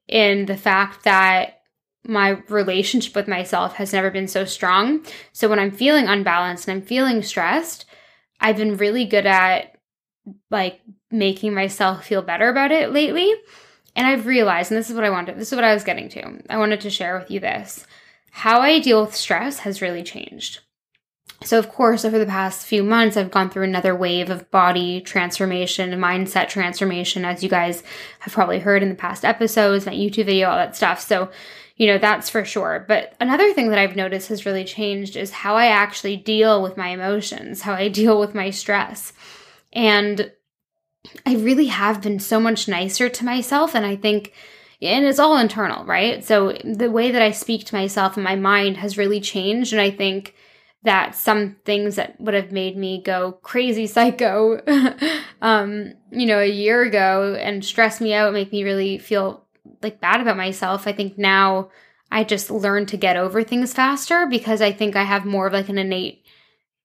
in 0.08 0.46
the 0.48 0.58
fact 0.58 1.04
that 1.04 1.59
my 2.06 2.42
relationship 2.50 3.16
with 3.16 3.28
myself 3.28 3.76
has 3.76 3.94
never 3.94 4.10
been 4.10 4.28
so 4.28 4.46
strong. 4.46 5.06
So 5.34 5.50
when 5.50 5.60
I'm 5.60 5.72
feeling 5.72 6.08
unbalanced 6.08 6.68
and 6.68 6.78
I'm 6.78 6.86
feeling 6.86 7.22
stressed, 7.22 7.86
I've 8.40 8.58
been 8.58 8.78
really 8.78 9.06
good 9.06 9.26
at 9.26 9.78
like 10.50 10.82
making 11.12 11.54
myself 11.54 12.06
feel 12.06 12.22
better 12.22 12.50
about 12.50 12.72
it 12.72 12.92
lately. 12.92 13.34
And 13.96 14.08
I've 14.08 14.28
realized, 14.28 14.72
and 14.72 14.78
this 14.78 14.90
is 14.90 14.96
what 14.96 15.04
I 15.04 15.10
wanted, 15.10 15.38
this 15.38 15.52
is 15.52 15.56
what 15.56 15.66
I 15.66 15.74
was 15.74 15.84
getting 15.84 16.10
to. 16.10 16.42
I 16.50 16.58
wanted 16.58 16.82
to 16.82 16.90
share 16.90 17.18
with 17.20 17.30
you 17.30 17.40
this. 17.40 17.86
How 18.32 18.62
I 18.62 18.80
deal 18.80 19.02
with 19.02 19.16
stress 19.16 19.60
has 19.60 19.82
really 19.82 20.04
changed. 20.04 20.60
so, 21.44 21.58
of 21.58 21.70
course, 21.70 22.06
over 22.06 22.20
the 22.20 22.26
past 22.26 22.66
few 22.66 22.84
months, 22.84 23.18
I've 23.18 23.32
gone 23.32 23.50
through 23.50 23.64
another 23.64 23.96
wave 23.96 24.30
of 24.30 24.50
body 24.52 25.02
transformation, 25.02 25.92
mindset 25.92 26.50
transformation, 26.50 27.26
as 27.26 27.44
you 27.44 27.50
guys 27.50 27.84
have 28.20 28.34
probably 28.34 28.60
heard 28.60 28.84
in 28.84 28.90
the 28.90 28.96
past 28.96 29.26
episodes, 29.26 29.86
my 29.86 29.94
YouTube 29.94 30.26
video, 30.26 30.50
all 30.50 30.58
that 30.58 30.76
stuff. 30.76 31.02
So, 31.02 31.30
you 31.80 31.88
know, 31.88 31.98
that's 31.98 32.30
for 32.30 32.44
sure. 32.44 32.84
But 32.88 33.14
another 33.22 33.54
thing 33.54 33.70
that 33.70 33.80
I've 33.80 33.96
noticed 33.96 34.28
has 34.28 34.46
really 34.46 34.66
changed 34.66 35.16
is 35.16 35.32
how 35.32 35.56
I 35.56 35.68
actually 35.68 36.18
deal 36.18 36.62
with 36.62 36.76
my 36.76 36.90
emotions, 36.90 37.62
how 37.62 37.74
I 37.74 37.88
deal 37.88 38.20
with 38.20 38.36
my 38.36 38.50
stress. 38.50 39.14
And 39.72 40.30
I 41.26 41.36
really 41.36 41.68
have 41.68 42.02
been 42.02 42.20
so 42.20 42.38
much 42.38 42.68
nicer 42.68 43.08
to 43.08 43.26
myself. 43.26 43.76
And 43.76 43.86
I 43.86 43.96
think, 43.96 44.34
and 44.82 45.06
it's 45.06 45.20
all 45.20 45.38
internal, 45.38 45.86
right? 45.86 46.24
So 46.24 46.52
the 46.66 46.92
way 46.92 47.12
that 47.12 47.22
I 47.22 47.32
speak 47.32 47.66
to 47.68 47.76
myself 47.76 48.18
and 48.18 48.26
my 48.26 48.36
mind 48.36 48.76
has 48.76 48.98
really 48.98 49.22
changed. 49.22 49.72
And 49.72 49.82
I 49.82 49.90
think, 49.90 50.36
that 50.84 51.14
some 51.14 51.58
things 51.66 51.98
that 51.98 52.20
would 52.22 52.34
have 52.34 52.54
made 52.54 52.78
me 52.78 53.02
go 53.04 53.34
crazy 53.44 53.86
psycho 53.86 54.62
um 55.42 55.92
you 56.10 56.26
know 56.26 56.40
a 56.40 56.50
year 56.50 56.84
ago 56.84 57.36
and 57.38 57.66
stress 57.66 58.00
me 58.00 58.14
out 58.14 58.32
make 58.32 58.54
me 58.54 58.64
really 58.64 58.98
feel 58.98 59.46
like 59.82 60.02
bad 60.02 60.22
about 60.22 60.38
myself 60.38 60.88
i 60.88 60.92
think 60.92 61.18
now 61.18 61.70
i 62.12 62.24
just 62.24 62.52
learn 62.52 62.86
to 62.86 62.98
get 62.98 63.18
over 63.18 63.44
things 63.44 63.74
faster 63.74 64.28
because 64.28 64.62
i 64.62 64.72
think 64.72 64.96
i 64.96 65.04
have 65.04 65.26
more 65.26 65.48
of 65.48 65.54
like 65.54 65.70
an 65.70 65.78
innate 65.78 66.24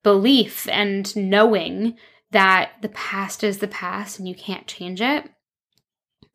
belief 0.03 0.69
and 0.69 1.15
knowing 1.17 1.97
that 2.31 2.73
the 2.83 2.89
past 2.91 3.45
is 3.45 3.59
the 3.59 3.69
past 3.69 4.19
and 4.19 4.29
you 4.29 4.35
can't 4.35 4.67
change 4.67 5.01
it 5.01 5.29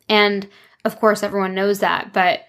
and 0.08 0.48
of 0.86 1.00
course 1.00 1.24
everyone 1.24 1.54
knows 1.54 1.80
that 1.80 2.12
but 2.14 2.42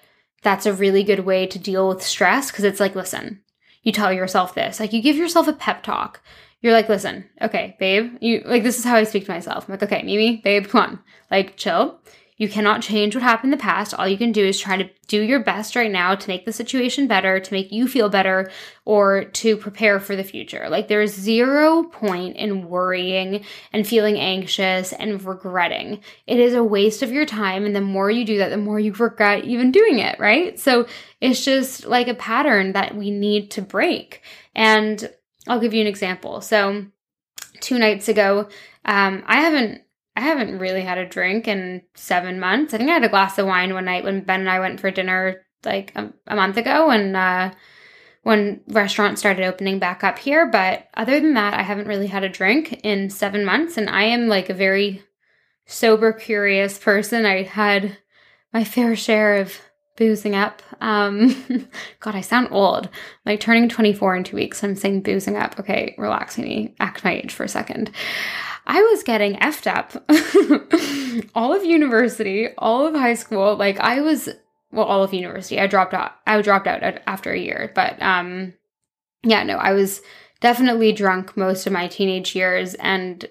that's 0.43 0.65
a 0.65 0.73
really 0.73 1.03
good 1.03 1.21
way 1.21 1.47
to 1.47 1.59
deal 1.59 1.89
with 1.89 2.03
stress 2.03 2.51
because 2.51 2.65
it's 2.65 2.81
like 2.81 2.95
listen 2.95 3.41
you 3.83 3.93
tell 3.93 4.13
yourself 4.13 4.55
this. 4.55 4.81
Like 4.81 4.93
you 4.93 5.03
give 5.03 5.17
yourself 5.17 5.49
a 5.49 5.53
pep 5.53 5.83
talk. 5.83 6.21
You're 6.61 6.75
like, 6.75 6.89
listen, 6.89 7.25
okay, 7.41 7.77
babe, 7.79 8.19
you 8.21 8.43
like 8.45 8.63
this 8.63 8.79
is 8.79 8.85
how 8.85 8.97
I 8.97 9.05
speak 9.05 9.25
to 9.25 9.33
myself. 9.33 9.67
I'm 9.67 9.73
like, 9.73 9.83
okay, 9.83 10.03
Mimi, 10.03 10.37
babe, 10.45 10.69
come 10.69 10.81
on. 10.83 10.99
Like, 11.31 11.57
chill. 11.57 11.99
You 12.41 12.49
cannot 12.49 12.81
change 12.81 13.15
what 13.15 13.23
happened 13.23 13.53
in 13.53 13.59
the 13.59 13.63
past. 13.63 13.93
All 13.93 14.09
you 14.09 14.17
can 14.17 14.33
do 14.33 14.43
is 14.43 14.59
try 14.59 14.79
to 14.79 14.89
do 15.09 15.21
your 15.21 15.41
best 15.41 15.77
right 15.77 15.91
now 15.91 16.15
to 16.15 16.29
make 16.29 16.47
the 16.47 16.55
situation 16.55 17.07
better, 17.07 17.39
to 17.39 17.53
make 17.53 17.71
you 17.71 17.87
feel 17.87 18.09
better, 18.09 18.51
or 18.87 19.27
to 19.27 19.59
prepare 19.59 20.01
for 20.01 20.17
the 20.17 20.25
future. 20.25 20.67
Like, 20.71 20.89
there's 20.89 21.13
zero 21.13 21.83
point 21.83 22.37
in 22.37 22.67
worrying 22.67 23.45
and 23.75 23.87
feeling 23.87 24.19
anxious 24.19 24.95
and 24.95 25.23
regretting. 25.23 26.01
It 26.27 26.41
is 26.41 26.55
a 26.55 26.65
waste 26.65 27.03
of 27.03 27.13
your 27.13 27.27
time. 27.27 27.67
And 27.67 27.77
the 27.77 27.83
more 27.83 28.11
you 28.11 28.25
do 28.25 28.39
that, 28.39 28.49
the 28.49 28.57
more 28.57 28.81
you 28.81 28.95
regret 28.95 29.45
even 29.45 29.71
doing 29.71 29.99
it, 29.99 30.19
right? 30.19 30.59
So 30.59 30.87
it's 31.21 31.45
just 31.45 31.85
like 31.85 32.09
a 32.09 32.15
pattern 32.15 32.73
that 32.73 32.97
we 32.97 33.11
need 33.11 33.51
to 33.51 33.61
break. 33.61 34.23
And 34.55 35.13
I'll 35.47 35.61
give 35.61 35.75
you 35.75 35.83
an 35.83 35.87
example. 35.87 36.41
So, 36.41 36.87
two 37.61 37.79
nights 37.79 38.09
ago, 38.09 38.49
um, 38.87 39.25
I 39.27 39.43
haven't 39.43 39.83
I 40.17 40.21
haven't 40.21 40.59
really 40.59 40.83
had 40.83 40.99
a 40.99 41.09
drink 41.09 41.47
in 41.49 41.83
seven 41.95 42.41
months. 42.41 42.75
I 42.75 42.79
think 42.79 42.91
I 42.91 42.95
had 42.95 43.05
a 43.05 43.09
glass 43.09 43.39
of 43.39 43.47
wine 43.47 43.73
one 43.75 43.85
night 43.85 44.05
when 44.05 44.23
Ben 44.23 44.41
and 44.41 44.51
I 44.51 44.61
went 44.61 44.81
for 44.81 44.91
dinner 44.91 45.43
like 45.65 45.93
a, 45.95 46.13
a 46.27 46.37
month 46.37 46.57
ago 46.57 46.91
and 46.91 47.17
uh, 47.17 47.53
when 48.23 48.61
restaurants 48.69 49.21
started 49.21 49.45
opening 49.45 49.79
back 49.79 50.03
up 50.03 50.19
here. 50.19 50.47
But 50.47 50.89
other 50.95 51.21
than 51.21 51.35
that, 51.35 51.55
I 51.55 51.63
haven't 51.63 51.89
really 51.89 52.09
had 52.09 52.25
a 52.25 52.29
drink 52.29 52.81
in 52.85 53.11
seven 53.11 53.45
months. 53.45 53.77
And 53.77 53.89
I 53.89 54.05
am 54.05 54.29
like 54.29 54.51
a 54.51 54.55
very 54.55 55.03
sober, 55.67 56.13
curious 56.13 56.79
person. 56.79 57.25
I 57.25 57.43
had 57.43 57.97
my 58.53 58.65
fair 58.65 58.97
share 58.97 59.37
of 59.37 59.61
boozing 59.97 60.35
up. 60.35 60.63
Um, 60.81 61.69
God, 62.01 62.15
I 62.15 62.21
sound 62.21 62.49
old. 62.51 62.89
Like 63.25 63.41
turning 63.41 63.69
24 63.69 64.17
in 64.17 64.25
two 64.25 64.37
weeks. 64.37 64.65
I'm 64.65 64.75
saying 64.75 65.03
boozing 65.03 65.37
up. 65.37 65.59
Okay, 65.61 65.95
relax 65.99 66.39
me. 66.39 66.75
Act 66.81 67.05
my 67.05 67.13
age 67.13 67.33
for 67.33 67.45
a 67.45 67.49
second. 67.49 67.91
I 68.67 68.83
was 68.83 69.03
getting 69.03 69.35
effed 69.37 69.67
up 69.67 69.93
all 71.35 71.55
of 71.55 71.65
university, 71.65 72.49
all 72.59 72.87
of 72.87 72.95
high 72.95 73.15
school. 73.15 73.57
Like 73.57 73.79
I 73.81 74.01
was, 74.01 74.29
well, 74.71 74.87
all 74.87 75.03
of 75.03 75.15
university. 75.15 75.59
I 75.59 75.67
dropped 75.67 75.95
out. 75.95 76.13
I 76.27 76.41
dropped 76.43 76.67
out 76.67 77.01
after 77.07 77.33
a 77.33 77.39
year, 77.39 77.73
but 77.75 78.01
um, 78.03 78.55
yeah, 79.23 79.43
no, 79.43 79.57
I 79.57 79.73
was 79.73 80.03
definitely 80.41 80.93
drunk 80.93 81.37
most 81.37 81.67
of 81.67 81.73
my 81.73 81.87
teenage 81.89 82.35
years, 82.35 82.75
and 82.75 83.27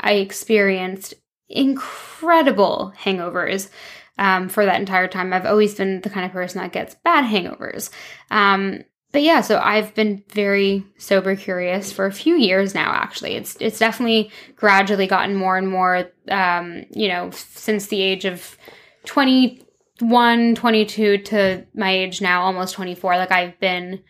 I 0.00 0.14
experienced 0.14 1.14
incredible 1.48 2.92
hangovers. 2.98 3.70
Um, 4.18 4.48
for 4.48 4.64
that 4.64 4.80
entire 4.80 5.06
time, 5.06 5.32
I've 5.32 5.46
always 5.46 5.76
been 5.76 6.00
the 6.00 6.10
kind 6.10 6.26
of 6.26 6.32
person 6.32 6.60
that 6.60 6.72
gets 6.72 6.96
bad 7.04 7.24
hangovers. 7.24 7.90
Um, 8.30 8.82
but 9.10 9.22
yeah, 9.22 9.40
so 9.40 9.58
I've 9.58 9.94
been 9.94 10.22
very 10.28 10.84
sober 10.98 11.34
curious 11.34 11.90
for 11.90 12.04
a 12.04 12.12
few 12.12 12.34
years 12.34 12.74
now. 12.74 12.92
Actually, 12.92 13.36
it's 13.36 13.56
it's 13.58 13.78
definitely 13.78 14.30
gradually 14.54 15.06
gotten 15.06 15.34
more 15.34 15.56
and 15.56 15.68
more. 15.68 16.10
Um, 16.30 16.84
you 16.90 17.08
know, 17.08 17.30
since 17.30 17.86
the 17.86 18.02
age 18.02 18.26
of 18.26 18.58
21, 19.06 20.54
22 20.54 21.18
to 21.18 21.66
my 21.74 21.90
age 21.90 22.20
now, 22.20 22.42
almost 22.42 22.74
24. 22.74 23.16
Like 23.16 23.32
I've 23.32 23.58
been 23.60 24.02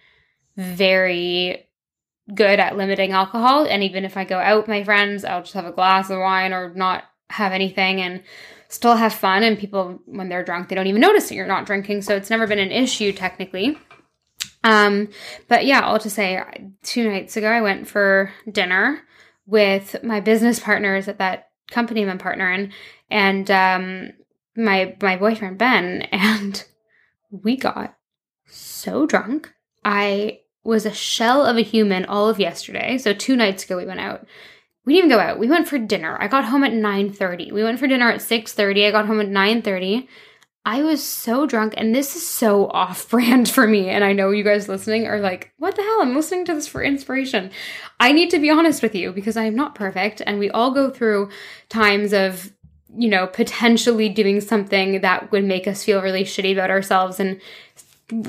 very 0.57 1.69
good 2.35 2.59
at 2.59 2.77
limiting 2.77 3.13
alcohol, 3.13 3.67
and 3.67 3.85
even 3.85 4.05
if 4.05 4.17
I 4.17 4.25
go 4.25 4.39
out 4.39 4.59
with 4.59 4.69
my 4.69 4.83
friends, 4.83 5.25
I'll 5.25 5.43
just 5.43 5.55
have 5.55 5.65
a 5.65 5.73
glass 5.73 6.11
of 6.11 6.19
wine 6.19 6.53
or 6.53 6.75
not 6.75 7.05
have 7.31 7.53
anything, 7.53 8.01
and 8.01 8.25
still 8.69 8.97
have 8.97 9.15
fun. 9.15 9.45
And 9.45 9.57
people, 9.57 10.01
when 10.07 10.29
they're 10.29 10.45
drunk, 10.45 10.69
they 10.69 10.75
don't 10.75 10.89
even 10.89 11.01
notice 11.01 11.29
that 11.29 11.37
you're 11.37 11.47
not 11.47 11.67
drinking. 11.67 12.03
So 12.03 12.17
it's 12.17 12.31
never 12.31 12.49
been 12.49 12.59
an 12.59 12.73
issue 12.73 13.13
technically. 13.13 13.79
Um, 14.65 15.09
but 15.49 15.67
yeah, 15.67 15.83
all 15.83 15.99
to 15.99 16.11
say, 16.11 16.43
two 16.83 17.09
nights 17.09 17.37
ago, 17.37 17.49
I 17.49 17.61
went 17.61 17.89
for 17.89 18.33
dinner 18.51 19.03
with 19.47 20.03
my 20.03 20.21
business 20.21 20.61
partners 20.61 21.09
at 21.09 21.19
that 21.19 21.49
company 21.71 22.03
I'm 22.03 22.09
a 22.09 22.17
partner 22.17 22.53
in, 22.53 22.73
and 23.11 23.51
um, 23.51 24.13
my 24.57 24.97
my 25.01 25.17
boyfriend 25.17 25.59
Ben, 25.59 26.03
and 26.13 26.65
we 27.31 27.57
got 27.57 27.97
so 28.47 29.07
drunk. 29.07 29.53
I 29.85 30.41
was 30.65 30.85
a 30.85 30.93
shell 30.93 31.47
of 31.47 31.57
a 31.57 31.63
human 31.63 32.05
all 32.05 32.29
of 32.29 32.39
yesterday. 32.39 32.99
So 32.99 33.13
two 33.13 33.37
nights 33.37 33.65
ago, 33.65 33.77
we 33.77 33.87
went 33.87 34.01
out. 34.01 34.27
We 34.85 34.95
didn't 34.95 35.11
even 35.11 35.19
go 35.19 35.23
out. 35.23 35.39
We 35.39 35.49
went 35.49 35.69
for 35.69 35.79
dinner. 35.79 36.17
I 36.21 36.29
got 36.29 36.47
home 36.47 36.65
at 36.65 36.73
9:30. 36.73 37.53
We 37.53 37.63
went 37.63 37.79
for 37.79 37.87
dinner 37.87 38.11
at 38.11 38.21
6:30. 38.21 38.87
I 38.87 38.91
got 38.91 39.07
home 39.07 39.21
at 39.21 39.29
9:30. 39.29 40.09
I 40.69 40.83
was 40.83 41.03
so 41.03 41.47
drunk, 41.47 41.73
and 41.79 41.95
this 41.95 42.15
is 42.15 42.29
so 42.29 42.67
off 42.67 43.09
brand 43.09 43.49
for 43.57 43.67
me. 43.67 43.89
And 43.89 44.05
I 44.05 44.13
know 44.13 44.33
you 44.33 44.45
guys 44.45 44.69
listening 44.69 45.07
are 45.07 45.19
like, 45.19 45.51
what 45.57 45.75
the 45.75 45.83
hell? 45.83 46.03
I'm 46.03 46.15
listening 46.15 46.45
to 46.45 46.55
this 46.55 46.69
for 46.69 46.83
inspiration. 46.83 47.51
I 47.99 48.13
need 48.13 48.29
to 48.33 48.39
be 48.39 48.51
honest 48.51 48.83
with 48.83 48.95
you 48.95 49.11
because 49.13 49.39
I 49.39 49.45
am 49.45 49.55
not 49.55 49.75
perfect, 49.75 50.21
and 50.27 50.39
we 50.39 50.51
all 50.51 50.71
go 50.73 50.91
through 50.91 51.31
times 51.71 52.13
of, 52.13 52.53
you 52.95 53.09
know, 53.09 53.27
potentially 53.27 54.11
doing 54.11 54.43
something 54.43 55.01
that 55.01 55.33
would 55.33 55.45
make 55.45 55.67
us 55.67 55.85
feel 55.85 56.03
really 56.03 56.25
shitty 56.25 56.53
about 56.53 56.69
ourselves 56.69 57.19
and 57.19 57.41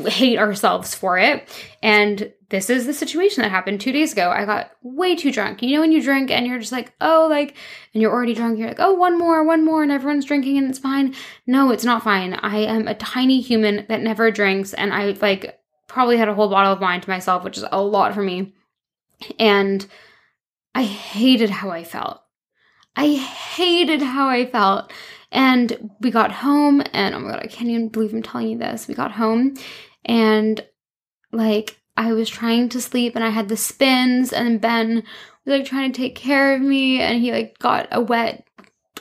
hate 0.08 0.38
ourselves 0.38 0.94
for 0.94 1.18
it. 1.18 1.48
And 1.82 2.34
this 2.50 2.70
is 2.70 2.86
the 2.86 2.94
situation 2.94 3.42
that 3.42 3.52
happened 3.52 3.80
two 3.80 3.92
days 3.92 4.12
ago. 4.12 4.30
I 4.30 4.46
got 4.46 4.72
way 4.82 5.16
too 5.16 5.32
drunk. 5.32 5.62
You 5.62 5.76
know, 5.76 5.82
when 5.82 5.92
you 5.92 6.02
drink 6.02 6.32
and 6.32 6.46
you're 6.46 6.60
just 6.60 6.72
like, 6.72 6.94
oh, 7.00 7.28
like, 7.30 7.56
and 7.94 8.02
you're 8.02 8.12
already 8.12 8.34
drunk, 8.34 8.60
you're 8.60 8.68
like, 8.68 8.80
oh, 8.80 8.94
one 8.94 9.18
more, 9.18 9.44
one 9.44 9.64
more, 9.64 9.84
and 9.84 9.92
everyone's 9.92 10.26
drinking 10.26 10.58
and 10.58 10.70
it's 10.70 10.80
fine. 10.80 11.16
No, 11.48 11.72
it's 11.72 11.86
not 11.86 12.04
fine. 12.04 12.34
I 12.34 12.58
am 12.58 12.88
a 12.88 12.96
tiny 12.96 13.40
human 13.40 13.86
that 13.88 14.02
never 14.02 14.32
drinks, 14.32 14.74
and 14.74 14.94
I 14.94 15.12
like 15.22 15.60
probably 15.88 16.18
had 16.18 16.30
a 16.30 16.34
whole 16.34 16.50
bottle 16.50 16.74
of 16.74 16.82
wine 16.82 17.02
to 17.02 17.10
myself, 17.10 17.44
which 17.44 17.58
is 17.58 17.66
a 17.72 17.82
lot 17.82 18.14
for 18.14 18.22
me. 18.22 18.54
And 19.38 19.86
I 20.74 20.84
hated 20.84 21.50
how 21.50 21.70
I 21.70 21.84
felt. 21.84 22.22
I 23.00 23.14
hated 23.16 24.02
how 24.02 24.28
I 24.28 24.46
felt. 24.46 24.92
And 25.32 25.92
we 26.02 26.12
got 26.12 26.34
home, 26.34 26.84
and 26.92 27.16
oh 27.16 27.20
my 27.20 27.32
god, 27.32 27.40
I 27.44 27.48
can't 27.48 27.70
even 27.70 27.88
believe 27.88 28.14
I'm 28.14 28.22
telling 28.22 28.50
you 28.50 28.58
this. 28.58 28.88
We 28.88 28.94
got 28.96 29.12
home, 29.12 29.54
and 30.04 30.66
like 31.32 31.80
I 31.96 32.14
was 32.14 32.28
trying 32.28 32.68
to 32.70 32.82
sleep, 32.82 33.16
and 33.16 33.24
I 33.24 33.30
had 33.30 33.48
the 33.48 33.56
spins, 33.56 34.34
and 34.34 34.60
Ben 34.60 35.04
was 35.46 35.60
like 35.60 35.66
trying 35.66 35.92
to 35.92 35.98
take 35.98 36.16
care 36.16 36.56
of 36.56 36.62
me, 36.62 37.00
and 37.00 37.22
he 37.22 37.32
like 37.32 37.58
got 37.60 37.88
a 37.92 38.02
wet 38.02 38.44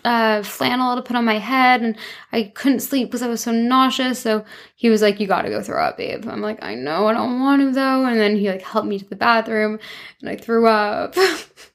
uh, 0.04 0.42
flannel 0.42 0.96
to 0.96 1.02
put 1.02 1.16
on 1.16 1.24
my 1.24 1.38
head, 1.38 1.80
and 1.80 1.96
I 2.30 2.52
couldn't 2.54 2.80
sleep 2.80 3.08
because 3.08 3.22
I 3.22 3.28
was 3.28 3.40
so 3.40 3.50
nauseous. 3.50 4.20
So 4.20 4.44
he 4.76 4.90
was 4.90 5.00
like, 5.00 5.20
"You 5.20 5.26
got 5.26 5.42
to 5.42 5.50
go 5.50 5.62
throw 5.62 5.82
up, 5.82 5.96
babe." 5.96 6.26
I'm 6.28 6.42
like, 6.42 6.62
"I 6.62 6.74
know, 6.74 7.08
I 7.08 7.14
don't 7.14 7.40
want 7.40 7.62
to 7.62 7.72
though." 7.72 8.04
And 8.04 8.20
then 8.20 8.36
he 8.36 8.50
like 8.50 8.62
helped 8.62 8.86
me 8.86 8.98
to 8.98 9.08
the 9.08 9.16
bathroom, 9.16 9.80
and 10.20 10.28
I 10.28 10.36
threw 10.36 10.68
up. 10.68 11.16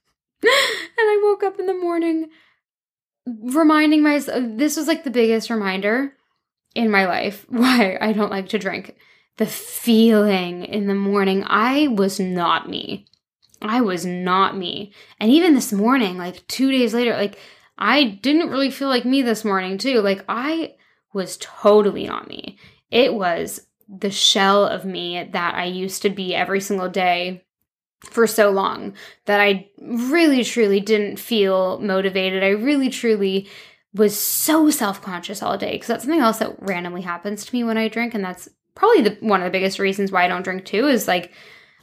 and 0.97 0.99
I 0.99 1.21
woke 1.23 1.43
up 1.43 1.59
in 1.59 1.65
the 1.65 1.73
morning 1.73 2.29
reminding 3.25 4.03
myself 4.03 4.43
this 4.57 4.75
was 4.77 4.87
like 4.87 5.03
the 5.03 5.11
biggest 5.11 5.49
reminder 5.49 6.13
in 6.75 6.91
my 6.91 7.05
life 7.05 7.45
why 7.49 7.97
I 7.99 8.13
don't 8.13 8.31
like 8.31 8.49
to 8.49 8.59
drink. 8.59 8.95
The 9.37 9.45
feeling 9.47 10.63
in 10.63 10.85
the 10.87 10.95
morning, 10.95 11.43
I 11.47 11.87
was 11.87 12.19
not 12.19 12.69
me. 12.69 13.07
I 13.63 13.81
was 13.81 14.05
not 14.05 14.55
me. 14.55 14.93
And 15.19 15.31
even 15.31 15.55
this 15.55 15.73
morning, 15.73 16.17
like 16.17 16.45
two 16.47 16.71
days 16.71 16.93
later, 16.93 17.13
like 17.13 17.39
I 17.77 18.03
didn't 18.03 18.49
really 18.49 18.69
feel 18.69 18.89
like 18.89 19.05
me 19.05 19.23
this 19.23 19.43
morning, 19.43 19.79
too. 19.79 20.01
Like 20.01 20.23
I 20.29 20.75
was 21.13 21.37
totally 21.37 22.05
not 22.05 22.27
me. 22.27 22.59
It 22.91 23.15
was 23.15 23.65
the 23.89 24.11
shell 24.11 24.67
of 24.67 24.85
me 24.85 25.27
that 25.31 25.55
I 25.55 25.65
used 25.65 26.03
to 26.03 26.09
be 26.09 26.35
every 26.35 26.61
single 26.61 26.89
day 26.89 27.43
for 28.09 28.27
so 28.27 28.49
long 28.51 28.93
that 29.25 29.39
I 29.39 29.69
really 29.81 30.43
truly 30.43 30.79
didn't 30.79 31.17
feel 31.17 31.79
motivated. 31.79 32.43
I 32.43 32.49
really 32.49 32.89
truly 32.89 33.49
was 33.93 34.19
so 34.19 34.69
self-conscious 34.69 35.41
all 35.41 35.57
day 35.57 35.73
because 35.73 35.87
that's 35.87 36.03
something 36.03 36.19
else 36.19 36.39
that 36.39 36.55
randomly 36.59 37.01
happens 37.01 37.45
to 37.45 37.55
me 37.55 37.63
when 37.63 37.77
I 37.77 37.87
drink 37.87 38.13
and 38.13 38.23
that's 38.23 38.49
probably 38.75 39.03
the 39.03 39.17
one 39.19 39.41
of 39.41 39.45
the 39.45 39.51
biggest 39.51 39.77
reasons 39.79 40.11
why 40.11 40.25
I 40.25 40.27
don't 40.27 40.41
drink 40.41 40.65
too 40.65 40.87
is 40.87 41.07
like 41.07 41.31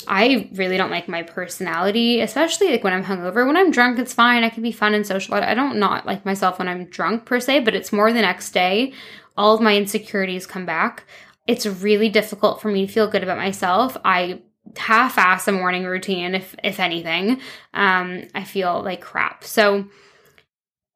I 0.09 0.49
really 0.55 0.77
don't 0.77 0.91
like 0.91 1.09
my 1.09 1.23
personality, 1.23 2.21
especially 2.21 2.71
like 2.71 2.83
when 2.83 2.95
I'm 2.95 3.05
hungover. 3.05 3.47
When 3.47 3.57
I'm 3.57 3.71
drunk, 3.71 3.99
it's 3.99 4.15
fine. 4.15 4.45
I 4.45 4.49
can 4.49 4.63
be 4.63 4.73
fun 4.73 4.95
and 4.95 5.07
social. 5.07 5.35
I 5.35 5.55
don't 5.55 5.79
not 5.79 6.07
like 6.07 6.25
myself 6.25 6.59
when 6.59 6.69
I'm 6.69 6.87
drunk 6.87 7.27
per 7.27 7.39
se, 7.39 7.61
but 7.61 7.75
it's 7.75 7.93
more 7.93 8.11
the 8.11 8.23
next 8.23 8.53
day. 8.53 8.95
All 9.37 9.55
of 9.55 9.61
my 9.61 9.77
insecurities 9.77 10.47
come 10.47 10.65
back. 10.65 11.05
It's 11.47 11.67
really 11.67 12.09
difficult 12.09 12.63
for 12.63 12.69
me 12.71 12.87
to 12.87 12.93
feel 12.93 13.09
good 13.09 13.23
about 13.23 13.37
myself. 13.37 13.97
I 14.05 14.41
half-ass 14.77 15.49
a 15.49 15.53
morning 15.53 15.85
routine, 15.85 16.35
if 16.35 16.55
if 16.63 16.81
anything. 16.81 17.41
Um, 17.75 18.25
I 18.35 18.45
feel 18.45 18.83
like 18.83 19.01
crap. 19.01 19.45
So 19.45 19.87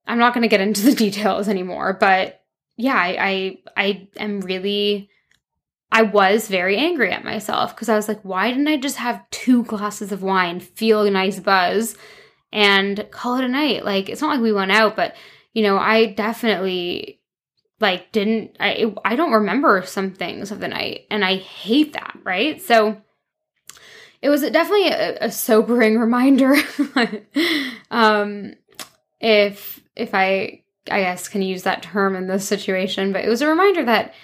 I'm 0.06 0.18
not 0.18 0.34
going 0.34 0.42
to 0.42 0.48
get 0.48 0.60
into 0.60 0.82
the 0.82 0.94
details 0.94 1.48
anymore, 1.48 1.96
but 1.98 2.42
yeah, 2.76 2.96
I 2.96 3.16
I, 3.18 3.58
I 3.76 4.08
am 4.16 4.40
really 4.40 5.10
I 5.92 6.02
was 6.02 6.48
very 6.48 6.76
angry 6.76 7.12
at 7.12 7.24
myself 7.24 7.74
because 7.74 7.88
I 7.88 7.94
was 7.94 8.08
like, 8.08 8.20
why 8.22 8.50
didn't 8.50 8.66
I 8.66 8.76
just 8.78 8.96
have 8.96 9.28
two 9.30 9.62
glasses 9.62 10.10
of 10.10 10.22
wine, 10.22 10.58
feel 10.58 11.02
a 11.02 11.10
nice 11.10 11.38
buzz, 11.38 11.96
and 12.52 13.06
call 13.12 13.36
it 13.36 13.44
a 13.44 13.48
night? 13.48 13.84
Like, 13.84 14.08
it's 14.08 14.20
not 14.20 14.30
like 14.30 14.40
we 14.40 14.52
went 14.52 14.72
out, 14.72 14.96
but 14.96 15.14
you 15.52 15.62
know, 15.62 15.78
I 15.78 16.06
definitely 16.06 17.20
like 17.80 18.12
didn't 18.12 18.56
I 18.60 18.92
I 19.04 19.16
don't 19.16 19.32
remember 19.32 19.82
some 19.86 20.12
things 20.12 20.50
of 20.50 20.60
the 20.60 20.68
night 20.68 21.02
and 21.10 21.24
I 21.24 21.36
hate 21.36 21.92
that, 21.92 22.18
right? 22.24 22.60
So 22.60 23.00
it 24.24 24.30
was 24.30 24.40
definitely 24.40 24.88
a, 24.88 25.26
a 25.26 25.30
sobering 25.30 25.98
reminder 26.06 26.56
um 27.90 28.54
if 29.20 29.80
if 29.94 30.14
I 30.14 30.62
I 30.90 31.00
guess 31.00 31.28
can 31.28 31.42
use 31.42 31.62
that 31.62 31.82
term 31.82 32.14
in 32.16 32.26
this 32.26 32.46
situation, 32.46 33.12
but 33.12 33.24
it 33.24 33.28
was 33.28 33.42
a 33.42 33.48
reminder 33.48 33.84
that 33.84 34.14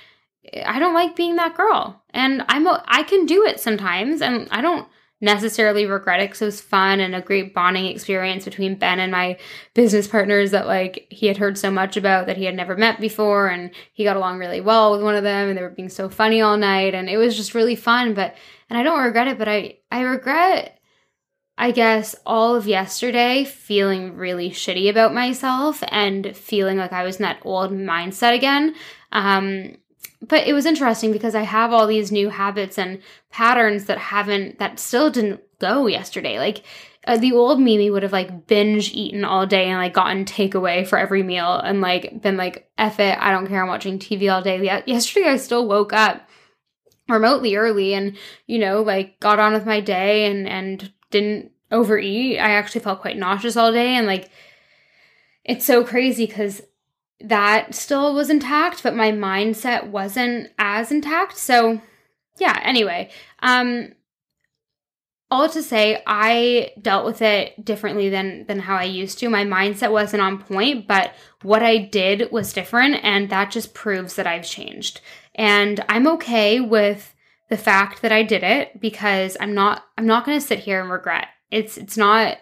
I 0.64 0.78
don't 0.78 0.94
like 0.94 1.16
being 1.16 1.36
that 1.36 1.56
girl. 1.56 2.02
And 2.10 2.44
I'm 2.48 2.66
I 2.66 3.02
can 3.02 3.26
do 3.26 3.44
it 3.44 3.60
sometimes 3.60 4.20
and 4.20 4.48
I 4.50 4.60
don't 4.60 4.88
necessarily 5.22 5.84
regret 5.84 6.20
it 6.20 6.30
because 6.30 6.40
it 6.40 6.46
was 6.46 6.60
fun 6.62 6.98
and 6.98 7.14
a 7.14 7.20
great 7.20 7.52
bonding 7.52 7.84
experience 7.84 8.46
between 8.46 8.74
Ben 8.74 8.98
and 8.98 9.12
my 9.12 9.38
business 9.74 10.08
partners 10.08 10.50
that 10.50 10.66
like 10.66 11.06
he 11.10 11.26
had 11.26 11.36
heard 11.36 11.58
so 11.58 11.70
much 11.70 11.98
about 11.98 12.26
that 12.26 12.38
he 12.38 12.44
had 12.44 12.54
never 12.54 12.74
met 12.74 13.00
before 13.00 13.48
and 13.48 13.70
he 13.92 14.02
got 14.02 14.16
along 14.16 14.38
really 14.38 14.62
well 14.62 14.92
with 14.92 15.02
one 15.02 15.14
of 15.14 15.22
them 15.22 15.50
and 15.50 15.58
they 15.58 15.62
were 15.62 15.68
being 15.68 15.90
so 15.90 16.08
funny 16.08 16.40
all 16.40 16.56
night 16.56 16.94
and 16.94 17.10
it 17.10 17.18
was 17.18 17.36
just 17.36 17.54
really 17.54 17.76
fun 17.76 18.14
but 18.14 18.34
and 18.70 18.78
I 18.78 18.82
don't 18.82 19.04
regret 19.04 19.28
it 19.28 19.38
but 19.38 19.48
I 19.48 19.78
I 19.90 20.00
regret 20.02 20.80
I 21.60 21.72
guess 21.72 22.16
all 22.24 22.56
of 22.56 22.66
yesterday 22.66 23.44
feeling 23.44 24.16
really 24.16 24.50
shitty 24.50 24.88
about 24.88 25.12
myself 25.12 25.84
and 25.88 26.34
feeling 26.34 26.78
like 26.78 26.94
I 26.94 27.04
was 27.04 27.16
in 27.16 27.22
that 27.24 27.42
old 27.44 27.70
mindset 27.70 28.34
again. 28.34 28.74
Um, 29.12 29.76
but 30.26 30.46
it 30.46 30.54
was 30.54 30.64
interesting 30.64 31.12
because 31.12 31.34
I 31.34 31.42
have 31.42 31.70
all 31.70 31.86
these 31.86 32.10
new 32.10 32.30
habits 32.30 32.78
and 32.78 33.02
patterns 33.30 33.84
that 33.84 33.98
haven't, 33.98 34.58
that 34.58 34.80
still 34.80 35.10
didn't 35.10 35.42
go 35.58 35.86
yesterday. 35.86 36.38
Like 36.38 36.64
uh, 37.06 37.18
the 37.18 37.32
old 37.32 37.60
Mimi 37.60 37.90
would 37.90 38.04
have 38.04 38.12
like 38.12 38.46
binge 38.46 38.94
eaten 38.94 39.22
all 39.22 39.44
day 39.44 39.66
and 39.66 39.78
like 39.78 39.92
gotten 39.92 40.24
takeaway 40.24 40.86
for 40.86 40.98
every 40.98 41.22
meal 41.22 41.56
and 41.56 41.82
like 41.82 42.22
been 42.22 42.38
like, 42.38 42.70
F 42.78 43.00
it, 43.00 43.18
I 43.20 43.32
don't 43.32 43.46
care, 43.46 43.60
I'm 43.60 43.68
watching 43.68 43.98
TV 43.98 44.32
all 44.32 44.40
day. 44.40 44.62
Yesterday 44.86 45.28
I 45.28 45.36
still 45.36 45.68
woke 45.68 45.92
up 45.92 46.26
remotely 47.10 47.56
early 47.56 47.94
and, 47.94 48.16
you 48.46 48.58
know, 48.58 48.82
like 48.82 49.18
got 49.20 49.38
on 49.38 49.52
with 49.52 49.66
my 49.66 49.80
day 49.80 50.26
and, 50.26 50.48
and 50.48 50.92
didn't 51.10 51.52
overeat. 51.70 52.38
I 52.38 52.50
actually 52.50 52.82
felt 52.82 53.00
quite 53.00 53.16
nauseous 53.16 53.56
all 53.56 53.72
day 53.72 53.94
and 53.94 54.06
like 54.06 54.30
it's 55.44 55.64
so 55.64 55.84
crazy 55.84 56.26
cuz 56.26 56.62
that 57.22 57.74
still 57.74 58.14
was 58.14 58.30
intact, 58.30 58.82
but 58.82 58.96
my 58.96 59.12
mindset 59.12 59.86
wasn't 59.88 60.50
as 60.58 60.90
intact. 60.90 61.36
So, 61.36 61.80
yeah, 62.38 62.58
anyway, 62.64 63.10
um 63.40 63.92
all 65.30 65.48
to 65.48 65.62
say 65.62 66.02
I 66.06 66.72
dealt 66.80 67.06
with 67.06 67.22
it 67.22 67.64
differently 67.64 68.08
than 68.08 68.46
than 68.46 68.58
how 68.58 68.76
I 68.76 68.84
used 68.84 69.18
to. 69.20 69.30
My 69.30 69.44
mindset 69.44 69.92
wasn't 69.92 70.22
on 70.22 70.42
point, 70.42 70.88
but 70.88 71.14
what 71.42 71.62
I 71.62 71.78
did 71.78 72.32
was 72.32 72.52
different 72.52 72.96
and 73.04 73.30
that 73.30 73.50
just 73.50 73.72
proves 73.74 74.16
that 74.16 74.26
I've 74.26 74.44
changed. 74.44 75.00
And 75.40 75.82
I'm 75.88 76.06
okay 76.06 76.60
with 76.60 77.14
the 77.48 77.56
fact 77.56 78.02
that 78.02 78.12
I 78.12 78.22
did 78.22 78.42
it 78.42 78.78
because 78.78 79.38
I'm 79.40 79.54
not 79.54 79.84
I'm 79.96 80.06
not 80.06 80.26
going 80.26 80.38
to 80.38 80.46
sit 80.46 80.60
here 80.60 80.80
and 80.80 80.90
regret 80.90 81.28
it's 81.50 81.76
it's 81.76 81.96
not 81.96 82.38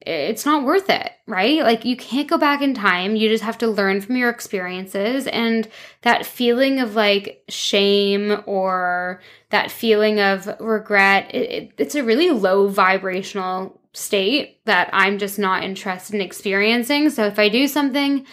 it's 0.00 0.46
not 0.46 0.64
worth 0.64 0.88
it, 0.88 1.10
right? 1.26 1.62
Like 1.62 1.84
you 1.84 1.96
can't 1.96 2.28
go 2.28 2.38
back 2.38 2.62
in 2.62 2.72
time. 2.72 3.16
You 3.16 3.28
just 3.28 3.42
have 3.42 3.58
to 3.58 3.66
learn 3.66 4.00
from 4.00 4.16
your 4.16 4.30
experiences 4.30 5.26
and 5.26 5.68
that 6.02 6.24
feeling 6.24 6.80
of 6.80 6.94
like 6.94 7.42
shame 7.48 8.40
or 8.46 9.20
that 9.50 9.70
feeling 9.70 10.20
of 10.20 10.48
regret, 10.60 11.34
it, 11.34 11.50
it, 11.50 11.72
it's 11.78 11.94
a 11.94 12.04
really 12.04 12.30
low 12.30 12.68
vibrational 12.68 13.80
state 13.92 14.64
that 14.66 14.88
I'm 14.92 15.18
just 15.18 15.38
not 15.38 15.64
interested 15.64 16.14
in 16.14 16.20
experiencing. 16.20 17.10
So 17.10 17.24
if 17.24 17.38
I 17.38 17.48
do 17.48 17.66
something, 17.66 18.24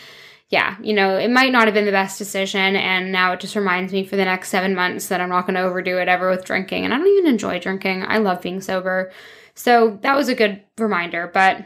yeah, 0.49 0.77
you 0.81 0.93
know, 0.93 1.17
it 1.17 1.31
might 1.31 1.51
not 1.51 1.65
have 1.65 1.73
been 1.73 1.85
the 1.85 1.91
best 1.91 2.17
decision. 2.17 2.75
And 2.75 3.11
now 3.11 3.33
it 3.33 3.39
just 3.39 3.55
reminds 3.55 3.91
me 3.91 4.05
for 4.05 4.15
the 4.15 4.25
next 4.25 4.49
seven 4.49 4.75
months 4.75 5.07
that 5.07 5.19
I'm 5.19 5.29
not 5.29 5.47
going 5.47 5.55
to 5.55 5.63
overdo 5.63 5.97
it 5.97 6.07
ever 6.07 6.29
with 6.29 6.45
drinking. 6.45 6.85
And 6.85 6.93
I 6.93 6.97
don't 6.97 7.07
even 7.07 7.27
enjoy 7.27 7.59
drinking. 7.59 8.03
I 8.07 8.19
love 8.19 8.41
being 8.41 8.61
sober. 8.61 9.11
So 9.55 9.97
that 10.01 10.15
was 10.15 10.29
a 10.29 10.35
good 10.35 10.61
reminder. 10.77 11.31
But 11.33 11.65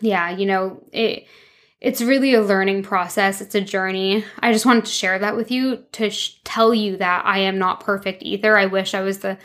yeah, 0.00 0.30
you 0.30 0.46
know, 0.46 0.82
it 0.92 1.26
it's 1.80 2.00
really 2.00 2.32
a 2.32 2.40
learning 2.40 2.84
process. 2.84 3.40
It's 3.40 3.56
a 3.56 3.60
journey. 3.60 4.24
I 4.38 4.52
just 4.52 4.64
wanted 4.64 4.84
to 4.84 4.92
share 4.92 5.18
that 5.18 5.36
with 5.36 5.50
you 5.50 5.84
to 5.92 6.10
sh- 6.10 6.38
tell 6.44 6.72
you 6.72 6.96
that 6.98 7.26
I 7.26 7.40
am 7.40 7.58
not 7.58 7.80
perfect 7.80 8.22
either. 8.22 8.56
I 8.56 8.66
wish 8.66 8.94
I 8.94 9.00
was 9.00 9.18
the, 9.18 9.36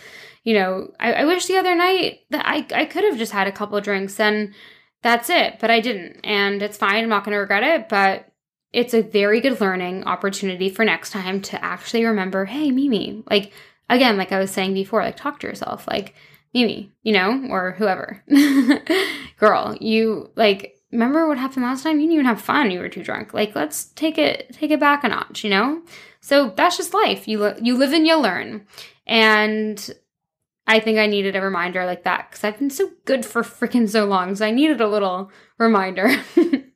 you 0.44 0.54
know, 0.54 0.92
I, 1.00 1.14
I 1.14 1.26
wish 1.26 1.48
the 1.48 1.58
other 1.58 1.76
night 1.76 2.20
that 2.30 2.46
I, 2.46 2.68
I 2.76 2.86
could 2.86 3.04
have 3.06 3.18
just 3.18 3.32
had 3.32 3.48
a 3.48 3.52
couple 3.52 3.82
drinks 3.82 4.20
and 4.20 4.54
that's 5.02 5.32
it, 5.32 5.58
but 5.60 5.72
I 5.72 5.80
didn't. 5.80 6.20
And 6.24 6.62
it's 6.62 6.78
fine. 6.78 7.04
I'm 7.04 7.10
not 7.10 7.24
going 7.24 7.34
to 7.34 7.40
regret 7.40 7.64
it, 7.64 7.90
but 7.90 8.32
it's 8.78 8.94
a 8.94 9.02
very 9.02 9.42
good 9.42 9.60
learning 9.60 10.04
opportunity 10.04 10.70
for 10.70 10.86
next 10.86 11.10
time 11.10 11.42
to 11.42 11.66
actually 11.66 12.06
remember, 12.06 12.46
hey, 12.46 12.70
Mimi, 12.70 13.24
like, 13.28 13.52
again, 13.90 14.18
like 14.18 14.32
I 14.32 14.38
was 14.38 14.52
saying 14.52 14.76
before, 14.76 15.02
like, 15.02 15.18
talk 15.18 15.40
to 15.40 15.48
yourself. 15.48 15.88
Like, 15.88 16.13
Mimi, 16.54 16.94
you 17.02 17.12
know, 17.12 17.48
or 17.50 17.72
whoever. 17.72 18.24
Girl, 19.40 19.76
you 19.82 20.30
like 20.36 20.78
remember 20.92 21.28
what 21.28 21.40
happened 21.40 21.66
last 21.66 21.82
time? 21.82 22.00
You 22.00 22.04
didn't 22.04 22.13
even 22.13 22.26
have 22.28 22.40
fun. 22.40 22.70
You 22.70 22.80
were 22.80 22.88
too 22.88 23.04
drunk. 23.04 23.34
Like, 23.34 23.56
let's 23.56 23.86
take 23.86 24.20
it 24.20 24.54
take 24.54 24.70
it 24.70 24.80
back 24.80 25.04
a 25.04 25.08
notch, 25.08 25.44
you 25.44 25.50
know? 25.50 25.82
So 26.22 26.54
that's 26.56 26.78
just 26.78 26.94
life. 26.94 27.28
You 27.28 27.56
you 27.60 27.76
live 27.76 27.94
and 27.94 28.06
you 28.06 28.16
learn. 28.16 28.68
And 29.08 29.90
I 30.67 30.82
think 30.82 30.99
I 30.99 31.08
needed 31.08 31.36
a 31.36 31.41
reminder 31.41 31.86
like 31.86 32.03
that 32.03 32.30
because 32.30 32.43
I've 32.43 32.60
been 32.60 32.69
so 32.69 32.91
good 33.06 33.25
for 33.25 33.41
freaking 33.41 33.89
so 33.89 34.06
long. 34.06 34.36
So 34.36 34.45
I 34.45 34.51
needed 34.51 34.82
a 34.82 34.88
little 34.88 35.32
reminder. 35.58 36.12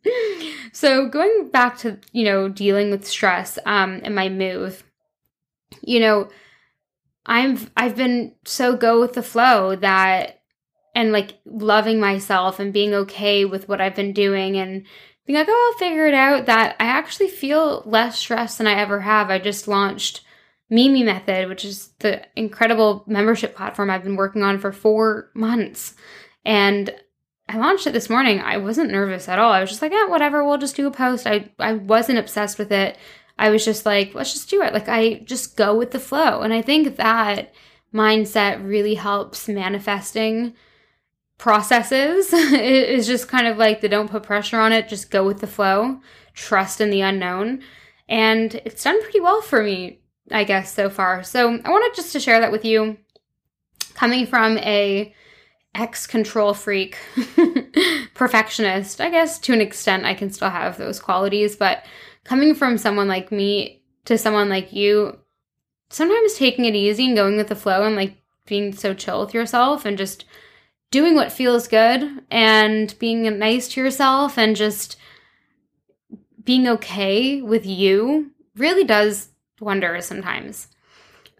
so 0.72 1.10
going 1.10 1.50
back 1.52 1.78
to, 1.80 2.00
you 2.14 2.24
know, 2.24 2.48
dealing 2.48 2.90
with 2.90 3.06
stress 3.06 3.60
um, 3.66 4.00
and 4.04 4.16
my 4.16 4.30
move, 4.30 4.86
you 5.82 6.00
know, 6.00 6.30
I'm 7.26 7.70
I've 7.76 7.98
been 7.98 8.34
so 8.46 8.78
go 8.78 9.00
with 9.02 9.14
the 9.14 9.22
flow 9.22 9.76
that 9.76 10.42
and 10.96 11.12
like 11.12 11.40
loving 11.46 12.00
myself 12.00 12.60
and 12.60 12.74
being 12.74 12.94
okay 12.94 13.44
with 13.46 13.68
what 13.68 13.82
I've 13.82 13.96
been 13.96 14.14
doing 14.14 14.58
and 14.58 14.86
being 15.26 15.38
like, 15.38 15.48
oh, 15.50 15.72
I'll 15.74 15.80
figure 15.80 16.08
it 16.08 16.14
out. 16.14 16.46
That 16.46 16.78
I 16.80 16.86
actually 16.86 17.28
feel 17.28 17.84
less 17.86 18.18
stressed 18.18 18.58
than 18.58 18.68
I 18.68 18.74
ever 18.74 19.02
have. 19.02 19.30
I 19.30 19.38
just 19.38 19.68
launched 19.68 20.22
Mimi 20.72 21.04
Method, 21.04 21.50
which 21.50 21.66
is 21.66 21.90
the 22.00 22.26
incredible 22.36 23.04
membership 23.06 23.56
platform 23.56 23.90
I've 23.90 24.06
been 24.06 24.16
working 24.16 24.42
on 24.42 24.58
for 24.58 24.72
four 24.72 25.30
months. 25.36 25.96
And 26.46 26.96
I 27.50 27.58
launched 27.58 27.86
it 27.86 27.92
this 27.92 28.10
morning. 28.10 28.40
I 28.40 28.58
wasn't 28.58 28.90
nervous 28.90 29.28
at 29.28 29.38
all. 29.38 29.52
I 29.52 29.60
was 29.60 29.70
just 29.70 29.82
like, 29.82 29.92
yeah, 29.92 30.08
whatever, 30.08 30.44
we'll 30.44 30.58
just 30.58 30.78
do 30.78 30.88
a 30.88 30.92
post. 30.92 31.28
I, 31.28 31.52
I 31.60 31.74
wasn't 31.74 32.20
obsessed 32.20 32.58
with 32.58 32.72
it. 32.72 32.98
I 33.38 33.50
was 33.50 33.66
just 33.66 33.86
like, 33.86 34.16
let's 34.16 34.32
just 34.32 34.50
do 34.50 34.62
it. 34.62 34.74
Like 34.74 34.88
I 34.88 35.16
just 35.26 35.58
go 35.58 35.78
with 35.78 35.92
the 35.92 36.00
flow. 36.00 36.42
And 36.42 36.54
I 36.54 36.62
think 36.62 36.96
that 36.96 37.54
mindset 37.94 38.66
really 38.66 38.96
helps 38.96 39.50
manifesting 39.50 40.54
processes. 41.38 42.30
it 42.34 42.90
is 42.90 43.08
just 43.08 43.28
kind 43.28 43.48
of 43.48 43.58
like 43.58 43.82
the 43.82 43.90
don't 43.90 44.10
put 44.12 44.24
pressure 44.24 44.60
on 44.60 44.72
it, 44.72 44.88
just 44.88 45.12
go 45.12 45.26
with 45.26 45.42
the 45.42 45.48
flow, 45.48 46.00
trust 46.34 46.80
in 46.80 46.92
the 46.92 47.02
unknown. 47.02 47.62
And 48.08 48.56
it's 48.64 48.84
done 48.84 49.02
pretty 49.02 49.20
well 49.20 49.42
for 49.42 49.64
me, 49.64 50.01
I 50.32 50.44
guess, 50.44 50.74
so 50.74 50.90
far. 50.90 51.24
So 51.24 51.60
I 51.64 51.70
wanted 51.70 51.96
just 51.96 52.12
to 52.14 52.20
share 52.20 52.40
that 52.40 52.52
with 52.52 52.66
you. 52.66 52.98
Coming 53.94 54.26
from 54.26 54.58
a 54.60 55.14
ex 55.76 56.08
control 56.08 56.54
freak, 56.54 56.98
perfectionist, 58.14 59.02
I 59.02 59.10
guess 59.10 59.40
to 59.40 59.54
an 59.54 59.62
extent, 59.62 60.06
I 60.06 60.14
can 60.14 60.32
still 60.32 60.50
have 60.50 60.78
those 60.78 61.00
qualities, 61.00 61.56
but 61.56 61.86
coming 62.24 62.56
from 62.56 62.78
someone 62.78 63.08
like 63.08 63.32
me 63.32 63.84
to 64.06 64.18
someone 64.18 64.50
like 64.50 64.74
you, 64.74 65.18
sometimes 65.90 66.36
taking 66.36 66.66
it 66.66 66.76
easy 66.76 67.08
and 67.08 67.16
going 67.16 67.38
with 67.38 67.48
the 67.48 67.56
flow 67.56 67.84
and 67.84 67.96
like 67.96 68.18
being 68.46 68.74
so 68.74 68.94
chill 68.94 69.22
with 69.22 69.34
yourself 69.34 69.86
and 69.86 69.98
just 69.98 70.26
doing 70.90 71.16
what 71.16 71.32
feels 71.32 71.68
good 71.68 72.24
and 72.30 72.98
being 73.00 73.24
nice 73.40 73.70
to 73.70 73.82
yourself 73.82 74.38
and 74.38 74.56
just 74.56 74.98
being 76.44 76.68
okay 76.68 77.42
with 77.42 77.66
you 77.66 78.32
really 78.56 78.84
does 78.84 79.30
wonders 79.62 80.06
sometimes. 80.06 80.68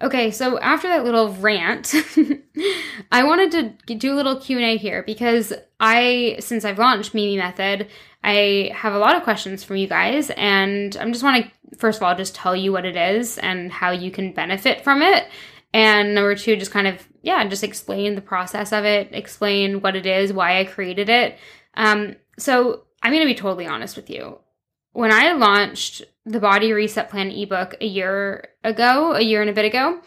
Okay, 0.02 0.32
so 0.32 0.60
after 0.60 0.88
that 0.88 1.04
little 1.04 1.32
rant, 1.34 1.94
I 3.12 3.24
wanted 3.24 3.78
to 3.86 3.96
do 3.96 4.14
a 4.14 4.16
little 4.16 4.36
Q&A 4.36 4.78
here 4.78 5.04
because 5.04 5.54
I 5.80 6.38
since 6.40 6.66
I've 6.66 6.80
launched 6.80 7.14
Mimi 7.14 7.38
Method, 7.38 7.88
I 8.24 8.72
have 8.74 8.94
a 8.94 9.00
lot 9.00 9.16
of 9.16 9.24
questions 9.24 9.64
from 9.64 9.76
you 9.76 9.88
guys 9.88 10.32
and 10.32 10.98
I 10.98 11.06
just 11.12 11.24
want 11.24 11.46
to 11.46 11.78
first 11.78 12.00
of 12.00 12.04
all 12.04 12.16
just 12.16 12.34
tell 12.34 12.56
you 12.56 12.72
what 12.72 12.86
it 12.86 12.96
is 12.96 13.38
and 13.38 13.72
how 13.72 13.92
you 13.92 14.10
can 14.10 14.34
benefit 14.34 14.82
from 14.84 15.04
it. 15.04 15.28
And 15.74 16.16
number 16.16 16.36
2 16.36 16.56
just 16.56 16.72
kind 16.72 16.88
of 16.88 17.08
yeah, 17.22 17.48
just 17.48 17.64
explain 17.64 18.16
the 18.16 18.22
process 18.22 18.74
of 18.74 18.86
it, 18.86 19.10
explain 19.12 19.82
what 19.82 19.96
it 19.96 20.08
is, 20.08 20.34
why 20.34 20.60
I 20.60 20.66
created 20.66 21.10
it. 21.10 21.38
Um 21.76 22.16
so 22.40 22.86
I'm 23.04 23.12
going 23.12 23.22
to 23.22 23.34
be 23.34 23.36
totally 23.36 23.68
honest 23.68 23.96
with 23.96 24.10
you. 24.10 24.40
When 24.94 25.12
I 25.12 25.34
launched 25.34 26.04
the 26.26 26.40
Body 26.40 26.72
Reset 26.72 27.10
Plan 27.10 27.32
ebook 27.32 27.76
a 27.82 27.86
year 27.86 28.50
ago, 28.64 29.14
a 29.14 29.22
year 29.22 29.42
and 29.42 29.50
a 29.50 29.54
bit 29.54 29.66
ago, 29.66 30.02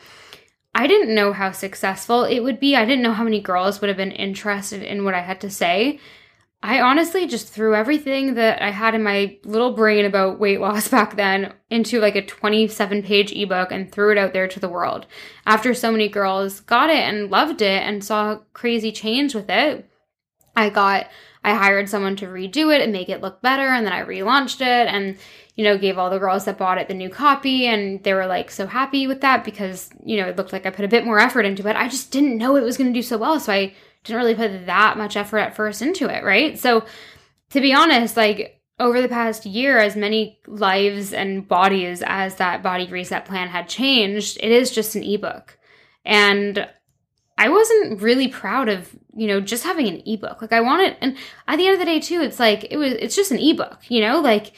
I 0.75 0.87
didn't 0.87 1.15
know 1.15 1.33
how 1.33 1.53
successful 1.53 2.25
it 2.25 2.41
would 2.41 2.59
be. 2.59 2.75
I 2.75 2.85
didn't 2.85 3.03
know 3.03 3.13
how 3.13 3.25
many 3.25 3.41
girls 3.41 3.81
would 3.81 3.89
have 3.89 3.97
been 3.97 4.13
interested 4.13 4.83
in 4.83 5.05
what 5.05 5.15
I 5.15 5.21
had 5.21 5.41
to 5.43 5.51
say. 5.51 6.01
I 6.63 6.81
honestly 6.81 7.27
just 7.27 7.53
threw 7.53 7.75
everything 7.75 8.35
that 8.35 8.63
I 8.63 8.71
had 8.71 8.95
in 8.95 9.03
my 9.03 9.37
little 9.45 9.73
brain 9.73 10.07
about 10.07 10.41
weight 10.41 10.61
loss 10.61 10.89
back 10.97 11.17
then 11.17 11.53
into 11.71 12.01
like 12.01 12.17
a 12.17 12.25
27 12.25 13.03
page 13.03 13.33
ebook 13.33 13.71
and 13.71 13.93
threw 13.93 14.11
it 14.11 14.19
out 14.19 14.33
there 14.33 14.49
to 14.49 14.59
the 14.59 14.69
world. 14.69 15.07
After 15.47 15.75
so 15.75 15.93
many 15.93 16.09
girls 16.09 16.61
got 16.61 16.91
it 16.91 17.03
and 17.03 17.31
loved 17.31 17.61
it 17.61 17.83
and 17.83 18.03
saw 18.03 18.39
crazy 18.53 18.91
change 18.91 19.35
with 19.35 19.51
it, 19.51 19.89
I 20.57 20.71
got 20.71 21.09
I 21.45 21.53
hired 21.53 21.91
someone 21.91 22.17
to 22.17 22.27
redo 22.27 22.75
it 22.75 22.81
and 22.81 22.93
make 22.93 23.11
it 23.11 23.21
look 23.21 23.43
better 23.43 23.69
and 23.69 23.85
then 23.85 23.93
I 23.93 24.03
relaunched 24.03 24.63
it 24.63 24.89
and 24.89 25.19
you 25.57 25.65
know, 25.65 25.79
gave 25.79 25.99
all 25.99 26.11
the 26.11 26.19
girls 26.19 26.45
that 26.45 26.59
bought 26.59 26.79
it 26.79 26.89
the 26.89 26.95
new 26.95 27.09
copy 27.09 27.67
and 27.67 28.03
they 28.03 28.13
were 28.13 28.27
like 28.27 28.51
so 28.51 28.67
happy 28.67 29.07
with 29.07 29.21
that 29.21 29.45
because, 29.45 29.91
you 30.05 30.17
know, 30.17 30.27
it 30.27 30.37
looked 30.37 30.53
like 30.53 30.67
I 30.67 30.71
put 30.71 30.85
a 30.85 30.89
bit 30.89 31.05
more 31.05 31.21
effort 31.21 31.47
into 31.47 31.69
it. 31.69 31.77
I 31.77 31.89
just 31.89 32.11
didn't 32.11 32.39
know 32.39 32.57
it 32.57 32.65
was 32.65 32.77
going 32.77 32.93
to 32.93 32.99
do 32.99 33.03
so 33.03 33.19
well. 33.19 33.39
So 33.39 33.53
I 33.53 33.73
didn't 34.03 34.21
really 34.21 34.35
put 34.35 34.67
that 34.67 34.99
much 34.99 35.17
effort 35.17 35.39
at 35.39 35.55
first 35.55 35.81
into 35.81 36.09
it, 36.09 36.25
right? 36.25 36.59
So 36.59 36.85
to 37.51 37.61
be 37.61 37.73
honest, 37.73 38.17
like 38.17 38.61
over 38.81 39.01
the 39.01 39.09
past 39.09 39.47
year, 39.47 39.79
as 39.79 39.95
many 39.95 40.41
lives 40.49 41.13
and 41.13 41.47
bodies 41.47 42.03
as 42.05 42.37
that 42.37 42.63
body 42.63 42.89
reset 42.89 43.25
plan 43.25 43.49
had 43.49 43.69
changed, 43.69 44.39
it 44.43 44.51
is 44.51 44.73
just 44.73 44.97
an 44.97 45.05
ebook. 45.05 45.57
And 46.05 46.69
I 47.39 47.49
wasn't 47.49 48.03
really 48.03 48.27
proud 48.29 48.69
of, 48.69 48.95
you 49.15 49.29
know, 49.29 49.41
just 49.41 49.63
having 49.63 49.87
an 49.87 50.03
ebook. 50.05 50.43
Like 50.43 50.53
I 50.53 50.61
wanted 50.61 50.97
and 51.01 51.17
at 51.47 51.57
the 51.57 51.67
end 51.67 51.75
of 51.75 51.79
the 51.79 51.87
day 51.87 52.01
too, 52.01 52.21
it's 52.21 52.41
like 52.41 52.67
it 52.71 52.77
was 52.77 52.93
it's 52.95 53.15
just 53.15 53.31
an 53.31 53.39
ebook, 53.39 53.79
you 53.89 54.01
know? 54.01 54.21
Like 54.21 54.53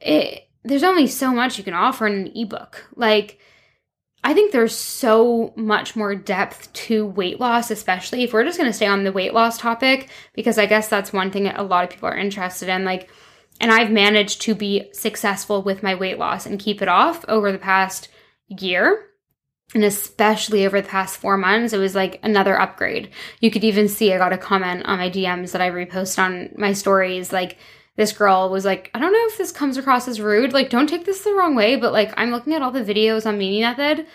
it, 0.00 0.48
there's 0.64 0.82
only 0.82 1.06
so 1.06 1.32
much 1.32 1.58
you 1.58 1.64
can 1.64 1.74
offer 1.74 2.06
in 2.06 2.14
an 2.14 2.32
ebook. 2.36 2.86
Like, 2.96 3.38
I 4.22 4.34
think 4.34 4.52
there's 4.52 4.76
so 4.76 5.52
much 5.56 5.96
more 5.96 6.14
depth 6.14 6.72
to 6.72 7.06
weight 7.06 7.40
loss, 7.40 7.70
especially 7.70 8.22
if 8.22 8.32
we're 8.32 8.44
just 8.44 8.58
going 8.58 8.68
to 8.68 8.76
stay 8.76 8.86
on 8.86 9.04
the 9.04 9.12
weight 9.12 9.32
loss 9.32 9.56
topic, 9.56 10.10
because 10.34 10.58
I 10.58 10.66
guess 10.66 10.88
that's 10.88 11.12
one 11.12 11.30
thing 11.30 11.44
that 11.44 11.58
a 11.58 11.62
lot 11.62 11.84
of 11.84 11.90
people 11.90 12.08
are 12.08 12.16
interested 12.16 12.68
in. 12.68 12.84
Like, 12.84 13.08
and 13.60 13.70
I've 13.70 13.90
managed 13.90 14.42
to 14.42 14.54
be 14.54 14.90
successful 14.92 15.62
with 15.62 15.82
my 15.82 15.94
weight 15.94 16.18
loss 16.18 16.46
and 16.46 16.58
keep 16.58 16.82
it 16.82 16.88
off 16.88 17.24
over 17.28 17.50
the 17.50 17.58
past 17.58 18.08
year. 18.48 19.06
And 19.74 19.84
especially 19.84 20.66
over 20.66 20.80
the 20.80 20.88
past 20.88 21.16
four 21.16 21.36
months, 21.36 21.72
it 21.72 21.78
was 21.78 21.94
like 21.94 22.18
another 22.22 22.58
upgrade. 22.58 23.10
You 23.40 23.50
could 23.50 23.64
even 23.64 23.88
see 23.88 24.12
I 24.12 24.18
got 24.18 24.32
a 24.32 24.38
comment 24.38 24.84
on 24.84 24.98
my 24.98 25.08
DMs 25.08 25.52
that 25.52 25.62
I 25.62 25.70
repost 25.70 26.18
on 26.18 26.50
my 26.56 26.72
stories, 26.72 27.32
like, 27.32 27.56
this 27.96 28.12
girl 28.12 28.48
was 28.48 28.64
like, 28.64 28.90
I 28.94 28.98
don't 28.98 29.12
know 29.12 29.26
if 29.26 29.38
this 29.38 29.52
comes 29.52 29.76
across 29.76 30.08
as 30.08 30.20
rude. 30.20 30.52
Like, 30.52 30.70
don't 30.70 30.88
take 30.88 31.04
this 31.04 31.22
the 31.22 31.34
wrong 31.34 31.54
way, 31.54 31.76
but 31.76 31.92
like, 31.92 32.12
I'm 32.16 32.30
looking 32.30 32.54
at 32.54 32.62
all 32.62 32.70
the 32.70 32.84
videos 32.84 33.26
on 33.26 33.38
Mimi 33.38 33.60
Method, 33.60 34.06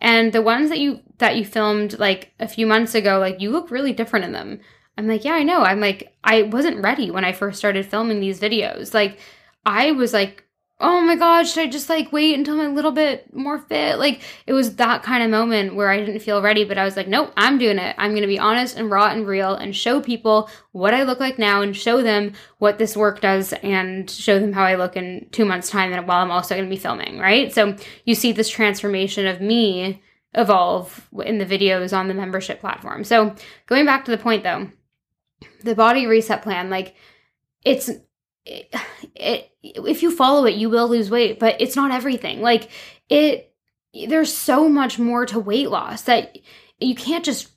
and 0.00 0.32
the 0.32 0.42
ones 0.42 0.68
that 0.68 0.80
you 0.80 1.00
that 1.18 1.36
you 1.36 1.44
filmed 1.44 1.98
like 1.98 2.32
a 2.40 2.48
few 2.48 2.66
months 2.66 2.94
ago, 2.94 3.18
like 3.18 3.40
you 3.40 3.50
look 3.50 3.70
really 3.70 3.92
different 3.92 4.24
in 4.24 4.32
them. 4.32 4.60
I'm 4.98 5.08
like, 5.08 5.24
yeah, 5.24 5.32
I 5.32 5.42
know. 5.42 5.62
I'm 5.62 5.80
like, 5.80 6.14
I 6.22 6.42
wasn't 6.42 6.82
ready 6.82 7.10
when 7.10 7.24
I 7.24 7.32
first 7.32 7.58
started 7.58 7.86
filming 7.86 8.20
these 8.20 8.40
videos. 8.40 8.92
Like, 8.92 9.18
I 9.64 9.92
was 9.92 10.12
like 10.12 10.44
oh 10.80 11.00
my 11.00 11.14
god, 11.14 11.46
should 11.46 11.62
I 11.62 11.70
just 11.70 11.88
like 11.88 12.12
wait 12.12 12.36
until 12.36 12.60
I'm 12.60 12.72
a 12.72 12.74
little 12.74 12.90
bit 12.90 13.32
more 13.32 13.58
fit? 13.58 13.98
Like 13.98 14.20
it 14.46 14.52
was 14.52 14.76
that 14.76 15.04
kind 15.04 15.22
of 15.22 15.30
moment 15.30 15.76
where 15.76 15.88
I 15.88 15.98
didn't 15.98 16.18
feel 16.20 16.42
ready, 16.42 16.64
but 16.64 16.76
I 16.76 16.84
was 16.84 16.96
like, 16.96 17.06
nope, 17.06 17.32
I'm 17.36 17.56
doing 17.56 17.78
it. 17.78 17.94
I'm 17.98 18.14
gonna 18.14 18.26
be 18.26 18.38
honest 18.38 18.76
and 18.76 18.90
raw 18.90 19.06
and 19.06 19.26
real 19.26 19.54
and 19.54 19.74
show 19.76 20.00
people 20.00 20.50
what 20.72 20.92
I 20.92 21.04
look 21.04 21.20
like 21.20 21.38
now 21.38 21.62
and 21.62 21.76
show 21.76 22.02
them 22.02 22.32
what 22.58 22.78
this 22.78 22.96
work 22.96 23.20
does 23.20 23.52
and 23.52 24.10
show 24.10 24.40
them 24.40 24.52
how 24.52 24.64
I 24.64 24.74
look 24.74 24.96
in 24.96 25.28
two 25.30 25.44
months' 25.44 25.70
time 25.70 25.92
and 25.92 26.08
while 26.08 26.22
I'm 26.22 26.32
also 26.32 26.56
gonna 26.56 26.68
be 26.68 26.76
filming, 26.76 27.18
right? 27.18 27.52
So 27.52 27.76
you 28.04 28.16
see 28.16 28.32
this 28.32 28.48
transformation 28.48 29.26
of 29.26 29.40
me 29.40 30.02
evolve 30.34 31.08
in 31.24 31.38
the 31.38 31.46
videos 31.46 31.96
on 31.96 32.08
the 32.08 32.14
membership 32.14 32.60
platform. 32.60 33.04
So 33.04 33.34
going 33.66 33.86
back 33.86 34.04
to 34.06 34.10
the 34.10 34.18
point 34.18 34.42
though, 34.42 34.70
the 35.62 35.74
body 35.74 36.06
reset 36.06 36.42
plan, 36.42 36.70
like 36.70 36.96
it's 37.64 37.90
it, 38.44 38.74
it, 39.14 39.50
if 39.62 40.02
you 40.02 40.10
follow 40.10 40.44
it, 40.46 40.54
you 40.54 40.70
will 40.70 40.88
lose 40.88 41.10
weight, 41.10 41.38
but 41.38 41.60
it's 41.60 41.76
not 41.76 41.92
everything. 41.92 42.40
Like 42.40 42.70
it, 43.08 43.54
there's 44.08 44.32
so 44.32 44.68
much 44.68 44.98
more 44.98 45.26
to 45.26 45.38
weight 45.38 45.70
loss 45.70 46.02
that 46.02 46.38
you 46.80 46.94
can't 46.94 47.24
just 47.24 47.50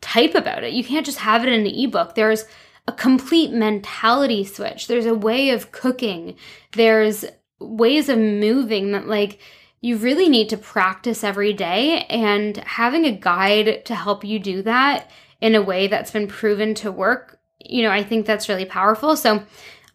type 0.00 0.34
about 0.34 0.64
it. 0.64 0.72
You 0.72 0.84
can't 0.84 1.06
just 1.06 1.18
have 1.18 1.44
it 1.44 1.52
in 1.52 1.60
an 1.60 1.66
ebook. 1.66 2.14
There's 2.14 2.44
a 2.88 2.92
complete 2.92 3.52
mentality 3.52 4.44
switch. 4.44 4.86
There's 4.86 5.06
a 5.06 5.14
way 5.14 5.50
of 5.50 5.72
cooking. 5.72 6.36
There's 6.72 7.24
ways 7.58 8.08
of 8.08 8.18
moving 8.18 8.92
that 8.92 9.08
like 9.08 9.40
you 9.80 9.96
really 9.96 10.28
need 10.28 10.48
to 10.50 10.56
practice 10.56 11.24
every 11.24 11.52
day 11.52 12.04
and 12.08 12.56
having 12.58 13.04
a 13.04 13.12
guide 13.12 13.84
to 13.84 13.94
help 13.94 14.24
you 14.24 14.38
do 14.38 14.62
that 14.62 15.10
in 15.40 15.54
a 15.54 15.62
way 15.62 15.86
that's 15.86 16.10
been 16.10 16.26
proven 16.26 16.74
to 16.74 16.90
work, 16.90 17.38
you 17.60 17.82
know, 17.82 17.90
I 17.90 18.02
think 18.02 18.26
that's 18.26 18.48
really 18.48 18.64
powerful. 18.64 19.16
So 19.16 19.42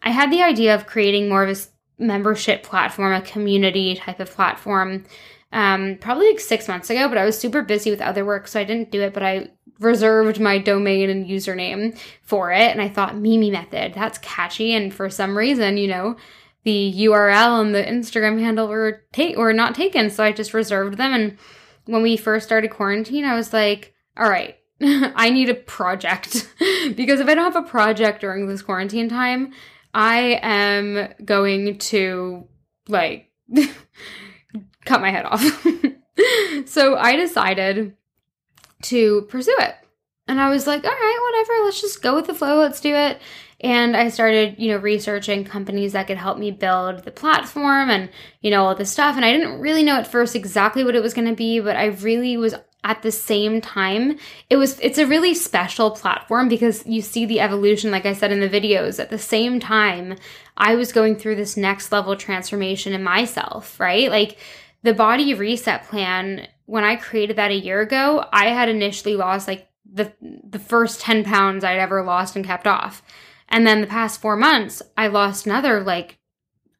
I 0.02 0.10
had 0.10 0.30
the 0.30 0.42
idea 0.42 0.74
of 0.74 0.86
creating 0.86 1.28
more 1.28 1.44
of 1.44 1.56
a 1.56 2.02
membership 2.02 2.62
platform, 2.62 3.12
a 3.12 3.22
community 3.22 3.94
type 3.94 4.20
of 4.20 4.30
platform, 4.30 5.04
um, 5.52 5.98
probably 6.00 6.28
like 6.28 6.40
six 6.40 6.66
months 6.66 6.90
ago, 6.90 7.08
but 7.08 7.18
I 7.18 7.24
was 7.24 7.38
super 7.38 7.62
busy 7.62 7.90
with 7.90 8.00
other 8.00 8.24
work, 8.24 8.48
so 8.48 8.58
I 8.58 8.64
didn't 8.64 8.90
do 8.90 9.02
it, 9.02 9.12
but 9.12 9.22
I 9.22 9.50
reserved 9.78 10.40
my 10.40 10.58
domain 10.58 11.10
and 11.10 11.26
username 11.26 11.98
for 12.22 12.52
it. 12.52 12.70
And 12.70 12.80
I 12.80 12.88
thought, 12.88 13.16
Mimi 13.16 13.50
Method, 13.50 13.94
that's 13.94 14.18
catchy. 14.18 14.72
And 14.72 14.94
for 14.94 15.10
some 15.10 15.36
reason, 15.36 15.76
you 15.76 15.88
know, 15.88 16.16
the 16.64 16.94
URL 16.96 17.60
and 17.60 17.74
the 17.74 17.82
Instagram 17.82 18.40
handle 18.40 18.68
were, 18.68 19.02
ta- 19.12 19.36
were 19.36 19.52
not 19.52 19.74
taken. 19.74 20.10
So 20.10 20.22
I 20.22 20.32
just 20.32 20.54
reserved 20.54 20.96
them. 20.96 21.12
And 21.12 21.38
when 21.86 22.02
we 22.02 22.16
first 22.16 22.46
started 22.46 22.70
quarantine, 22.70 23.24
I 23.24 23.34
was 23.34 23.52
like, 23.52 23.94
all 24.16 24.30
right, 24.30 24.56
I 24.80 25.30
need 25.30 25.48
a 25.48 25.54
project 25.54 26.48
because 26.96 27.20
if 27.20 27.28
I 27.28 27.34
don't 27.34 27.52
have 27.52 27.64
a 27.64 27.68
project 27.68 28.20
during 28.20 28.46
this 28.46 28.62
quarantine 28.62 29.08
time, 29.08 29.52
I 29.94 30.40
am 30.42 31.12
going 31.24 31.78
to 31.78 32.48
like 32.88 33.30
cut 34.84 35.00
my 35.00 35.10
head 35.10 35.24
off. 35.24 35.66
so 36.66 36.96
I 36.96 37.16
decided 37.16 37.96
to 38.82 39.22
pursue 39.22 39.56
it. 39.58 39.74
And 40.28 40.40
I 40.40 40.50
was 40.50 40.66
like, 40.66 40.84
all 40.84 40.90
right, 40.90 41.30
whatever, 41.30 41.64
let's 41.64 41.80
just 41.80 42.02
go 42.02 42.14
with 42.14 42.26
the 42.26 42.34
flow, 42.34 42.60
let's 42.60 42.80
do 42.80 42.94
it. 42.94 43.20
And 43.60 43.96
I 43.96 44.08
started, 44.08 44.56
you 44.58 44.70
know, 44.70 44.78
researching 44.78 45.44
companies 45.44 45.92
that 45.92 46.06
could 46.06 46.16
help 46.16 46.38
me 46.38 46.50
build 46.50 47.04
the 47.04 47.10
platform 47.10 47.90
and, 47.90 48.10
you 48.40 48.50
know, 48.50 48.64
all 48.64 48.74
this 48.74 48.90
stuff. 48.90 49.16
And 49.16 49.24
I 49.24 49.32
didn't 49.32 49.60
really 49.60 49.84
know 49.84 49.96
at 49.96 50.06
first 50.06 50.34
exactly 50.34 50.84
what 50.84 50.96
it 50.96 51.02
was 51.02 51.14
going 51.14 51.28
to 51.28 51.34
be, 51.34 51.60
but 51.60 51.76
I 51.76 51.86
really 51.86 52.36
was 52.36 52.54
at 52.84 53.02
the 53.02 53.12
same 53.12 53.60
time 53.60 54.18
it 54.50 54.56
was 54.56 54.78
it's 54.80 54.98
a 54.98 55.06
really 55.06 55.34
special 55.34 55.90
platform 55.90 56.48
because 56.48 56.84
you 56.86 57.00
see 57.00 57.24
the 57.24 57.40
evolution 57.40 57.90
like 57.90 58.06
i 58.06 58.12
said 58.12 58.32
in 58.32 58.40
the 58.40 58.48
videos 58.48 58.98
at 58.98 59.10
the 59.10 59.18
same 59.18 59.60
time 59.60 60.16
i 60.56 60.74
was 60.74 60.92
going 60.92 61.14
through 61.14 61.36
this 61.36 61.56
next 61.56 61.92
level 61.92 62.16
transformation 62.16 62.92
in 62.92 63.02
myself 63.02 63.78
right? 63.78 64.10
Like 64.10 64.38
the 64.82 64.94
body 64.94 65.32
reset 65.34 65.84
plan 65.84 66.48
when 66.66 66.84
i 66.84 66.96
created 66.96 67.36
that 67.36 67.50
a 67.50 67.54
year 67.54 67.80
ago 67.80 68.24
i 68.32 68.46
had 68.46 68.68
initially 68.68 69.16
lost 69.16 69.46
like 69.46 69.68
the 69.90 70.12
the 70.20 70.58
first 70.58 71.00
10 71.00 71.24
pounds 71.24 71.64
i'd 71.64 71.78
ever 71.78 72.02
lost 72.02 72.36
and 72.36 72.44
kept 72.44 72.66
off. 72.66 73.02
And 73.48 73.66
then 73.66 73.80
the 73.82 73.86
past 73.86 74.20
four 74.20 74.36
months 74.36 74.82
i 74.96 75.06
lost 75.06 75.46
another 75.46 75.80
like 75.80 76.18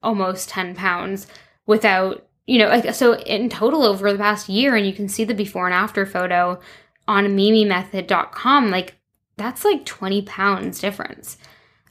almost 0.02 0.48
10 0.48 0.74
pounds 0.74 1.26
without 1.66 2.26
you 2.46 2.58
know, 2.58 2.68
like 2.68 2.94
so 2.94 3.14
in 3.14 3.48
total 3.48 3.84
over 3.84 4.12
the 4.12 4.18
past 4.18 4.48
year, 4.48 4.74
and 4.76 4.86
you 4.86 4.92
can 4.92 5.08
see 5.08 5.24
the 5.24 5.34
before 5.34 5.66
and 5.66 5.74
after 5.74 6.04
photo 6.04 6.60
on 7.06 7.36
mimimethod.com, 7.36 8.70
like 8.70 8.96
that's 9.36 9.64
like 9.64 9.84
20 9.84 10.22
pounds 10.22 10.80
difference. 10.80 11.36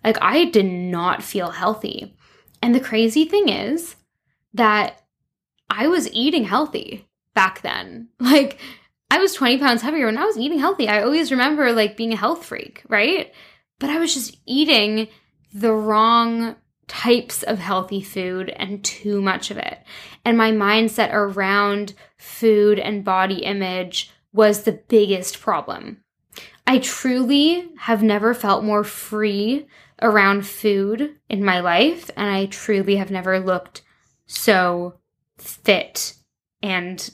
Like 0.03 0.17
I 0.21 0.45
did 0.45 0.65
not 0.65 1.23
feel 1.23 1.51
healthy. 1.51 2.15
And 2.61 2.75
the 2.75 2.79
crazy 2.79 3.25
thing 3.25 3.49
is 3.49 3.95
that 4.53 5.01
I 5.69 5.87
was 5.87 6.11
eating 6.11 6.43
healthy 6.43 7.07
back 7.33 7.61
then. 7.61 8.09
Like 8.19 8.59
I 9.09 9.17
was 9.17 9.33
20 9.33 9.57
pounds 9.57 9.81
heavier 9.81 10.05
when 10.05 10.17
I 10.17 10.25
was 10.25 10.37
eating 10.37 10.59
healthy. 10.59 10.87
I 10.87 11.03
always 11.03 11.31
remember 11.31 11.73
like 11.73 11.97
being 11.97 12.13
a 12.13 12.17
health 12.17 12.45
freak, 12.45 12.81
right? 12.87 13.33
But 13.79 13.89
I 13.89 13.99
was 13.99 14.13
just 14.13 14.37
eating 14.45 15.09
the 15.53 15.73
wrong 15.73 16.55
types 16.91 17.41
of 17.41 17.57
healthy 17.57 18.01
food 18.01 18.49
and 18.49 18.83
too 18.83 19.21
much 19.21 19.49
of 19.49 19.57
it. 19.57 19.79
And 20.25 20.37
my 20.37 20.51
mindset 20.51 21.13
around 21.13 21.93
food 22.17 22.79
and 22.79 23.05
body 23.05 23.43
image 23.45 24.11
was 24.33 24.63
the 24.63 24.73
biggest 24.89 25.39
problem. 25.39 26.03
I 26.67 26.79
truly 26.79 27.69
have 27.77 28.03
never 28.03 28.33
felt 28.33 28.65
more 28.65 28.83
free 28.83 29.67
around 30.01 30.45
food 30.45 31.15
in 31.29 31.45
my 31.45 31.61
life, 31.61 32.11
and 32.17 32.29
I 32.29 32.47
truly 32.47 32.97
have 32.97 33.09
never 33.09 33.39
looked 33.39 33.83
so 34.25 34.95
fit 35.37 36.15
and 36.61 37.09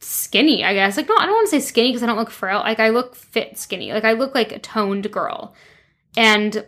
skinny, 0.00 0.64
I 0.64 0.74
guess. 0.74 0.96
Like, 0.96 1.08
no, 1.08 1.16
I 1.16 1.26
don't 1.26 1.36
want 1.36 1.50
to 1.50 1.60
say 1.60 1.64
skinny 1.64 1.90
because 1.90 2.02
I 2.02 2.06
don't 2.06 2.18
look 2.18 2.30
frail. 2.30 2.58
Like, 2.58 2.80
I 2.80 2.88
look 2.88 3.14
fit 3.14 3.56
skinny. 3.58 3.92
Like, 3.92 4.04
I 4.04 4.14
look 4.14 4.34
like 4.34 4.50
a 4.50 4.58
toned 4.58 5.12
girl. 5.12 5.54
And 6.16 6.66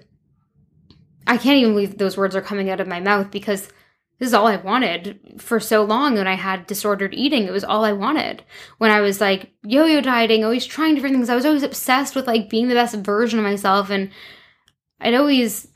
I 1.31 1.37
can't 1.37 1.59
even 1.59 1.75
believe 1.75 1.97
those 1.97 2.16
words 2.16 2.35
are 2.35 2.43
coming 2.43 2.71
out 2.71 2.81
of 2.81 2.88
my 2.88 2.99
mouth 2.99 3.31
because 3.31 3.69
this 4.19 4.27
is 4.27 4.35
all 4.35 4.49
I 4.49 4.57
wanted 4.57 5.37
for 5.38 5.61
so 5.61 5.85
long 5.85 6.16
when 6.16 6.27
I 6.27 6.35
had 6.35 6.66
disordered 6.66 7.14
eating. 7.14 7.45
It 7.45 7.53
was 7.53 7.62
all 7.62 7.85
I 7.85 7.93
wanted. 7.93 8.43
When 8.79 8.90
I 8.90 9.01
was 9.01 9.21
like 9.21 9.53
yo 9.62 9.85
yo 9.87 10.01
dieting, 10.01 10.43
always 10.43 10.66
trying 10.66 10.97
different 10.97 11.14
things, 11.14 11.31
I 11.31 11.37
was 11.37 11.47
always 11.47 11.62
obsessed 11.62 12.16
with 12.16 12.27
like 12.27 12.51
being 12.51 12.66
the 12.66 12.75
best 12.75 12.97
version 12.97 13.38
of 13.38 13.45
myself. 13.45 13.90
And 13.90 14.11
it 15.01 15.14
always 15.14 15.69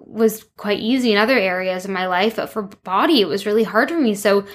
was 0.00 0.42
quite 0.56 0.80
easy 0.80 1.12
in 1.12 1.18
other 1.18 1.38
areas 1.38 1.84
of 1.84 1.90
my 1.90 2.06
life, 2.06 2.36
but 2.36 2.48
for 2.48 2.62
body, 2.62 3.20
it 3.20 3.28
was 3.28 3.44
really 3.44 3.64
hard 3.64 3.90
for 3.90 4.00
me. 4.00 4.14
So 4.14 4.46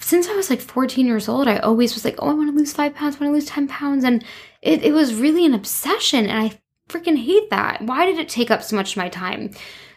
since 0.00 0.28
I 0.28 0.34
was 0.34 0.50
like 0.50 0.60
14 0.60 1.06
years 1.06 1.30
old, 1.30 1.48
I 1.48 1.56
always 1.60 1.94
was 1.94 2.04
like, 2.04 2.16
oh, 2.18 2.28
I 2.28 2.34
want 2.34 2.50
to 2.50 2.56
lose 2.56 2.74
five 2.74 2.94
pounds, 2.94 3.16
I 3.16 3.20
want 3.20 3.30
to 3.30 3.34
lose 3.34 3.46
10 3.46 3.68
pounds. 3.68 4.04
And 4.04 4.22
it, 4.60 4.84
it 4.84 4.92
was 4.92 5.14
really 5.14 5.46
an 5.46 5.54
obsession. 5.54 6.26
And 6.26 6.38
I 6.38 6.60
freaking 6.88 7.16
hate 7.16 7.50
that. 7.50 7.82
Why 7.82 8.06
did 8.06 8.18
it 8.18 8.28
take 8.28 8.50
up 8.50 8.62
so 8.62 8.76
much 8.76 8.92
of 8.92 8.96
my 8.96 9.08
time? 9.08 9.50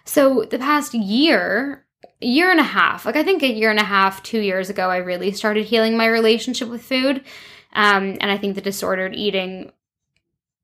So 0.05 0.45
the 0.49 0.59
past 0.59 0.93
year, 0.93 1.85
year 2.19 2.51
and 2.51 2.59
a 2.59 2.63
half, 2.63 3.05
like 3.05 3.15
I 3.15 3.23
think 3.23 3.43
a 3.43 3.51
year 3.51 3.69
and 3.69 3.79
a 3.79 3.83
half, 3.83 4.23
two 4.23 4.39
years 4.39 4.69
ago, 4.69 4.89
I 4.89 4.97
really 4.97 5.31
started 5.31 5.65
healing 5.65 5.97
my 5.97 6.05
relationship 6.05 6.69
with 6.69 6.83
food. 6.83 7.23
Um, 7.73 8.17
and 8.19 8.29
I 8.29 8.37
think 8.37 8.55
the 8.55 8.61
disordered 8.61 9.15
eating 9.15 9.71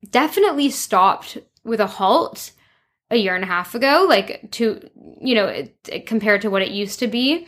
definitely 0.10 0.70
stopped 0.70 1.38
with 1.64 1.80
a 1.80 1.88
halt 1.88 2.52
a 3.10 3.16
year 3.16 3.36
and 3.36 3.44
a 3.44 3.48
half 3.48 3.74
ago, 3.74 4.06
like 4.08 4.52
to, 4.52 4.90
you 5.22 5.36
know, 5.36 5.48
it, 5.48 5.76
it, 5.88 6.06
compared 6.08 6.42
to 6.42 6.50
what 6.50 6.62
it 6.62 6.72
used 6.72 7.00
to 7.00 7.08
be. 7.08 7.48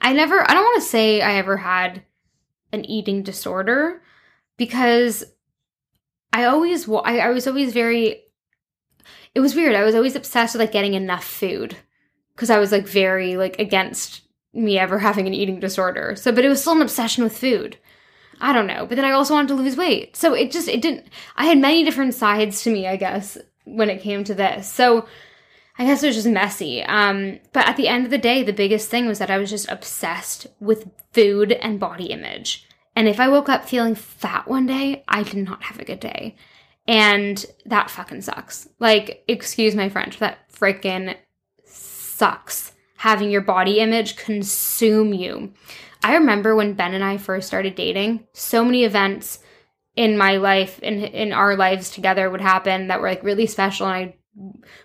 I 0.00 0.12
never, 0.12 0.42
I 0.48 0.54
don't 0.54 0.64
want 0.64 0.82
to 0.82 0.88
say 0.88 1.20
I 1.20 1.34
ever 1.34 1.56
had 1.56 2.02
an 2.72 2.84
eating 2.84 3.22
disorder 3.22 4.02
because 4.56 5.24
I 6.32 6.44
always, 6.44 6.88
I, 6.88 7.18
I 7.18 7.30
was 7.30 7.46
always 7.46 7.72
very, 7.72 8.22
it 9.34 9.40
was 9.40 9.54
weird. 9.54 9.74
I 9.74 9.84
was 9.84 9.94
always 9.94 10.16
obsessed 10.16 10.54
with 10.54 10.60
like 10.60 10.72
getting 10.72 10.94
enough 10.94 11.24
food 11.24 11.76
because 12.34 12.50
I 12.50 12.58
was 12.58 12.72
like 12.72 12.86
very 12.86 13.36
like 13.36 13.58
against 13.58 14.22
me 14.52 14.78
ever 14.78 14.98
having 15.00 15.26
an 15.26 15.34
eating 15.34 15.60
disorder. 15.60 16.14
So, 16.16 16.32
but 16.32 16.44
it 16.44 16.48
was 16.48 16.60
still 16.60 16.74
an 16.74 16.82
obsession 16.82 17.24
with 17.24 17.36
food. 17.36 17.78
I 18.40 18.52
don't 18.52 18.66
know. 18.66 18.86
But 18.86 18.96
then 18.96 19.04
I 19.04 19.10
also 19.10 19.34
wanted 19.34 19.48
to 19.48 19.54
lose 19.54 19.76
weight. 19.76 20.16
So 20.16 20.34
it 20.34 20.50
just, 20.50 20.68
it 20.68 20.80
didn't, 20.80 21.06
I 21.36 21.46
had 21.46 21.58
many 21.58 21.84
different 21.84 22.14
sides 22.14 22.62
to 22.62 22.70
me, 22.70 22.86
I 22.86 22.96
guess, 22.96 23.36
when 23.64 23.90
it 23.90 24.00
came 24.00 24.24
to 24.24 24.34
this. 24.34 24.70
So 24.70 25.06
I 25.78 25.84
guess 25.84 26.02
it 26.02 26.08
was 26.08 26.16
just 26.16 26.28
messy. 26.28 26.82
Um, 26.82 27.38
but 27.52 27.68
at 27.68 27.76
the 27.76 27.88
end 27.88 28.04
of 28.04 28.10
the 28.10 28.18
day, 28.18 28.42
the 28.42 28.52
biggest 28.52 28.88
thing 28.88 29.06
was 29.06 29.18
that 29.18 29.30
I 29.30 29.38
was 29.38 29.50
just 29.50 29.70
obsessed 29.70 30.46
with 30.58 30.90
food 31.12 31.52
and 31.52 31.80
body 31.80 32.06
image. 32.06 32.66
And 33.00 33.08
if 33.08 33.18
I 33.18 33.28
woke 33.28 33.48
up 33.48 33.66
feeling 33.66 33.94
fat 33.94 34.46
one 34.46 34.66
day, 34.66 35.04
I 35.08 35.22
did 35.22 35.38
not 35.38 35.62
have 35.62 35.78
a 35.78 35.86
good 35.86 36.00
day. 36.00 36.36
And 36.86 37.42
that 37.64 37.88
fucking 37.88 38.20
sucks. 38.20 38.68
Like, 38.78 39.24
excuse 39.26 39.74
my 39.74 39.88
French, 39.88 40.18
that 40.18 40.52
freaking 40.52 41.16
sucks 41.64 42.72
having 42.98 43.30
your 43.30 43.40
body 43.40 43.80
image 43.80 44.16
consume 44.16 45.14
you. 45.14 45.54
I 46.02 46.16
remember 46.16 46.54
when 46.54 46.74
Ben 46.74 46.92
and 46.92 47.02
I 47.02 47.16
first 47.16 47.46
started 47.46 47.74
dating, 47.74 48.26
so 48.34 48.62
many 48.62 48.84
events 48.84 49.38
in 49.96 50.18
my 50.18 50.36
life 50.36 50.78
and 50.82 50.96
in, 50.96 51.04
in 51.04 51.32
our 51.32 51.56
lives 51.56 51.88
together 51.88 52.28
would 52.28 52.42
happen 52.42 52.88
that 52.88 53.00
were 53.00 53.08
like 53.08 53.24
really 53.24 53.46
special 53.46 53.86
and 53.86 54.12
I 54.12 54.14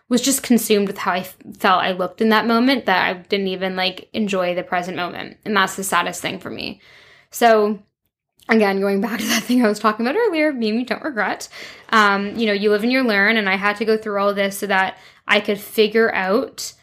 was 0.08 0.22
just 0.22 0.42
consumed 0.42 0.88
with 0.88 1.00
how 1.00 1.12
I 1.12 1.24
felt 1.24 1.84
I 1.84 1.92
looked 1.92 2.22
in 2.22 2.30
that 2.30 2.48
moment 2.48 2.86
that 2.86 3.10
I 3.10 3.20
didn't 3.24 3.50
even 3.50 3.76
like 3.76 4.08
enjoy 4.14 4.56
the 4.56 4.64
present 4.64 4.96
moment. 4.96 5.36
And 5.44 5.54
that's 5.54 5.76
the 5.76 5.84
saddest 5.84 6.22
thing 6.22 6.40
for 6.40 6.50
me. 6.50 6.80
So 7.30 7.80
again, 8.50 8.80
going 8.80 9.02
back 9.02 9.20
to 9.20 9.26
that 9.28 9.44
thing 9.44 9.64
I 9.64 9.70
was 9.70 9.80
talking 9.80 10.06
about 10.06 10.18
earlier, 10.18 10.54
maybe 10.54 10.84
don't 10.84 11.04
regret. 11.04 11.48
Um, 11.90 12.36
you 12.36 12.46
know, 12.46 12.54
you 12.54 12.70
live 12.70 12.84
and 12.84 12.92
you 12.92 13.04
learn, 13.04 13.38
and 13.38 13.50
I 13.50 13.56
had 13.56 13.78
to 13.78 13.86
go 13.86 13.98
through 13.98 14.20
all 14.20 14.34
this 14.34 14.58
so 14.58 14.68
that 14.68 14.98
I 15.28 15.40
could 15.40 15.60
figure 15.60 16.14
out 16.14 16.74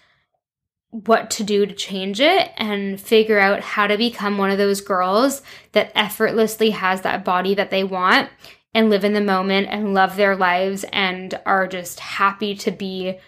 what 0.91 1.31
to 1.31 1.45
do 1.45 1.65
to 1.65 1.73
change 1.73 2.21
it 2.21 2.51
and 2.59 3.01
figure 3.01 3.39
out 3.39 3.61
how 3.61 3.87
to 3.87 3.97
become 3.97 4.37
one 4.37 4.51
of 4.51 4.59
those 4.59 4.83
girls 4.83 5.41
that 5.73 5.91
effortlessly 5.95 6.71
has 6.71 7.01
that 7.01 7.25
body 7.25 7.55
that 7.55 7.71
they 7.71 7.83
want 7.83 8.29
and 8.75 8.91
live 8.91 9.05
in 9.05 9.15
the 9.15 9.21
moment 9.21 9.69
and 9.71 9.95
love 9.95 10.17
their 10.17 10.37
lives 10.37 10.85
and 10.93 11.39
are 11.47 11.67
just 11.67 11.99
happy 11.99 12.55
to 12.55 12.71
be 12.71 13.19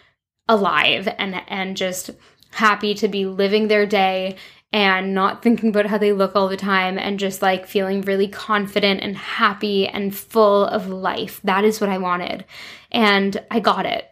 alive 0.47 1.09
and 1.19 1.41
and 1.49 1.75
just 1.75 2.11
happy 2.51 2.93
to 2.95 3.09
be 3.09 3.25
living 3.25 3.69
their 3.69 3.87
day 3.87 4.37
and 4.75 5.15
not 5.15 5.41
thinking 5.41 5.69
about 5.69 5.87
how 5.87 5.99
they 5.99 6.13
look 6.13 6.35
all 6.35 6.49
the 6.49 6.57
time 6.57 6.99
and 6.99 7.21
just 7.21 7.41
like 7.41 7.65
feeling 7.65 8.01
really 8.01 8.27
confident 8.27 9.01
and 9.03 9.17
happy 9.17 9.87
and 9.87 10.13
full 10.13 10.65
of 10.65 10.89
life. 10.89 11.41
That 11.45 11.65
is 11.65 11.81
what 11.81 11.91
I 11.91 11.99
wanted. 11.99 12.45
And 12.91 13.41
I 13.53 13.61
got 13.61 13.87
it. 13.87 14.05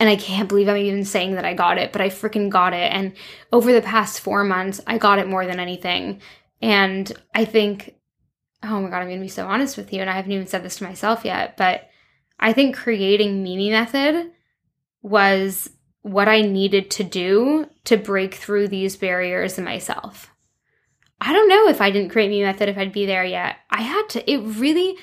And 0.00 0.08
I 0.08 0.16
can't 0.16 0.48
believe 0.48 0.68
I'm 0.68 0.76
even 0.78 1.04
saying 1.04 1.36
that 1.36 1.44
I 1.44 1.54
got 1.54 1.78
it, 1.78 1.92
but 1.92 2.00
I 2.00 2.08
freaking 2.08 2.50
got 2.50 2.72
it. 2.72 2.92
And 2.92 3.12
over 3.52 3.72
the 3.72 3.80
past 3.80 4.18
four 4.18 4.42
months, 4.42 4.80
I 4.88 4.98
got 4.98 5.20
it 5.20 5.28
more 5.28 5.46
than 5.46 5.60
anything. 5.60 6.20
And 6.60 7.12
I 7.32 7.44
think, 7.44 7.94
oh 8.64 8.80
my 8.80 8.90
God, 8.90 9.02
I'm 9.02 9.06
going 9.06 9.20
to 9.20 9.24
be 9.24 9.28
so 9.28 9.46
honest 9.46 9.76
with 9.76 9.92
you. 9.92 10.00
And 10.00 10.10
I 10.10 10.14
haven't 10.16 10.32
even 10.32 10.48
said 10.48 10.64
this 10.64 10.78
to 10.78 10.84
myself 10.84 11.24
yet, 11.24 11.56
but 11.56 11.88
I 12.40 12.54
think 12.54 12.74
creating 12.74 13.44
Mimi 13.44 13.70
Method 13.70 14.32
was 15.00 15.70
what 16.04 16.28
I 16.28 16.42
needed 16.42 16.90
to 16.92 17.02
do 17.02 17.66
to 17.84 17.96
break 17.96 18.34
through 18.34 18.68
these 18.68 18.94
barriers 18.94 19.56
in 19.56 19.64
myself. 19.64 20.30
I 21.18 21.32
don't 21.32 21.48
know 21.48 21.66
if 21.68 21.80
I 21.80 21.90
didn't 21.90 22.10
create 22.10 22.28
Mimi 22.28 22.42
Method, 22.42 22.68
if 22.68 22.76
I'd 22.76 22.92
be 22.92 23.06
there 23.06 23.24
yet. 23.24 23.56
I 23.70 23.80
had 23.80 24.08
to, 24.10 24.30
it 24.30 24.36
really, 24.58 24.98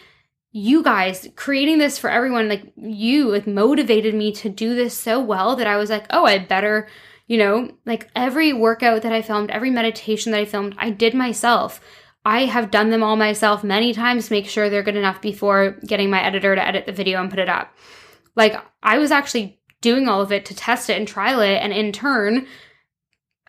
you 0.51 0.83
guys 0.83 1.27
creating 1.35 1.79
this 1.79 1.97
for 1.97 2.11
everyone, 2.11 2.47
like 2.47 2.71
you, 2.75 3.31
like 3.31 3.47
motivated 3.47 4.13
me 4.13 4.31
to 4.33 4.49
do 4.49 4.75
this 4.75 4.95
so 4.95 5.19
well 5.19 5.55
that 5.55 5.65
I 5.65 5.77
was 5.77 5.89
like, 5.89 6.05
oh, 6.11 6.25
I 6.25 6.37
better, 6.37 6.87
you 7.25 7.39
know, 7.39 7.71
like 7.83 8.07
every 8.15 8.53
workout 8.53 9.01
that 9.01 9.11
I 9.11 9.23
filmed, 9.23 9.49
every 9.49 9.71
meditation 9.71 10.31
that 10.33 10.41
I 10.41 10.45
filmed, 10.45 10.75
I 10.77 10.91
did 10.91 11.15
myself. 11.15 11.81
I 12.23 12.45
have 12.45 12.69
done 12.69 12.91
them 12.91 13.01
all 13.01 13.15
myself 13.15 13.63
many 13.63 13.91
times 13.91 14.29
make 14.29 14.45
sure 14.45 14.69
they're 14.69 14.83
good 14.83 14.95
enough 14.95 15.19
before 15.19 15.79
getting 15.83 16.11
my 16.11 16.21
editor 16.23 16.53
to 16.53 16.63
edit 16.63 16.85
the 16.85 16.91
video 16.91 17.19
and 17.19 17.31
put 17.31 17.39
it 17.39 17.49
up. 17.49 17.75
Like, 18.35 18.63
I 18.83 18.99
was 18.99 19.09
actually 19.09 19.59
doing 19.81 20.07
all 20.07 20.21
of 20.21 20.31
it 20.31 20.45
to 20.45 20.55
test 20.55 20.89
it 20.89 20.97
and 20.97 21.07
trial 21.07 21.41
it. 21.41 21.57
And 21.57 21.73
in 21.73 21.91
turn, 21.91 22.47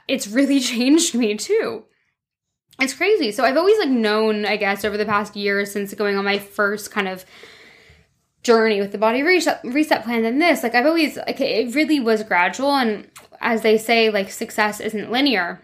it's 0.09 0.27
really 0.27 0.61
changed 0.73 1.15
me 1.15 1.37
too. 1.37 1.85
It's 2.81 2.95
crazy. 2.95 3.33
So 3.33 3.45
I've 3.45 3.57
always 3.57 3.79
like 3.79 3.91
known, 3.91 4.45
I 4.47 4.57
guess, 4.57 4.85
over 4.85 4.97
the 4.97 5.05
past 5.05 5.37
year 5.37 5.65
since 5.67 5.95
going 5.95 6.17
on 6.17 6.25
my 6.25 6.39
first 6.39 6.91
kind 6.91 7.07
of 7.07 7.25
journey 8.43 8.81
with 8.81 8.93
the 8.93 8.99
body 8.99 9.23
reset, 9.23 9.61
reset 9.63 10.05
plan 10.05 10.23
than 10.23 10.39
this, 10.39 10.63
like 10.63 10.75
I've 10.75 10.87
always 10.87 11.17
like 11.17 11.41
it 11.41 11.75
really 11.75 12.01
was 12.01 12.23
gradual 12.25 12.75
and 12.75 13.09
as 13.41 13.63
they 13.63 13.79
say, 13.79 14.11
like 14.11 14.31
success 14.31 14.81
isn't 14.81 15.11
linear. 15.11 15.63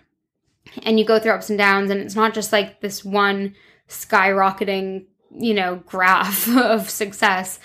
And 0.82 0.98
you 0.98 1.04
go 1.04 1.18
through 1.18 1.32
ups 1.32 1.48
and 1.48 1.58
downs 1.58 1.90
and 1.90 2.00
it's 2.00 2.14
not 2.14 2.34
just 2.34 2.52
like 2.52 2.80
this 2.80 3.04
one 3.04 3.54
skyrocketing, 3.88 5.06
you 5.30 5.54
know, 5.54 5.76
graph 5.86 6.48
of 6.56 6.90
success. 6.90 7.58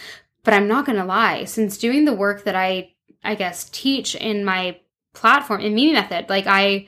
But 0.44 0.54
I'm 0.54 0.68
not 0.68 0.86
going 0.86 0.98
to 0.98 1.06
lie, 1.06 1.46
since 1.46 1.78
doing 1.78 2.04
the 2.04 2.14
work 2.14 2.44
that 2.44 2.56
I 2.56 2.93
I 3.24 3.36
guess, 3.36 3.70
teach 3.72 4.16
in 4.16 4.46
my 4.46 4.80
platform 5.14 5.62
in 5.62 5.76
Mimi 5.76 5.94
Method. 5.94 6.30
Like 6.30 6.48
I 6.48 6.88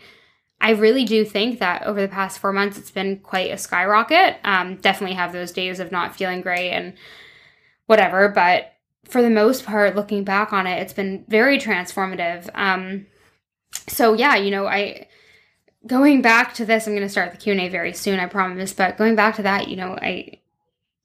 I 0.60 0.72
really 0.72 1.06
do 1.06 1.26
think 1.26 1.60
that 1.60 1.84
over 1.84 2.02
the 2.02 2.08
past 2.08 2.40
four 2.40 2.54
months 2.54 2.78
it's 2.78 2.92
been 2.92 3.20
quite 3.20 3.52
a 3.52 3.58
skyrocket. 3.58 4.38
Um, 4.44 4.78
definitely 4.78 5.16
have 5.16 5.32
those 5.32 5.52
days 5.52 5.80
of 5.80 5.92
not 5.92 6.16
feeling 6.16 6.42
great 6.42 6.72
and 6.72 6.94
whatever, 7.86 8.30
but 8.30 8.74
for 9.04 9.22
the 9.22 9.30
most 9.30 9.66
part, 9.66 9.96
looking 9.96 10.24
back 10.24 10.52
on 10.52 10.66
it, 10.66 10.82
it's 10.82 10.94
been 10.94 11.26
very 11.28 11.60
transformative. 11.60 12.50
Um, 12.56 13.06
so 13.88 14.14
yeah, 14.14 14.36
you 14.36 14.50
know, 14.50 14.66
I 14.66 15.08
going 15.86 16.22
back 16.22 16.56
to 16.56 16.66
this, 16.66 16.88
I'm 16.88 16.94
going 16.94 17.04
to 17.04 17.10
start 17.10 17.32
the 17.32 17.38
Q 17.38 17.52
and 17.52 17.62
A 17.62 17.70
very 17.70 17.94
soon, 17.94 18.20
I 18.20 18.26
promise. 18.26 18.74
But 18.74 18.98
going 18.98 19.16
back 19.16 19.36
to 19.36 19.44
that, 19.44 19.68
you 19.68 19.76
know, 19.76 19.98
I 20.02 20.40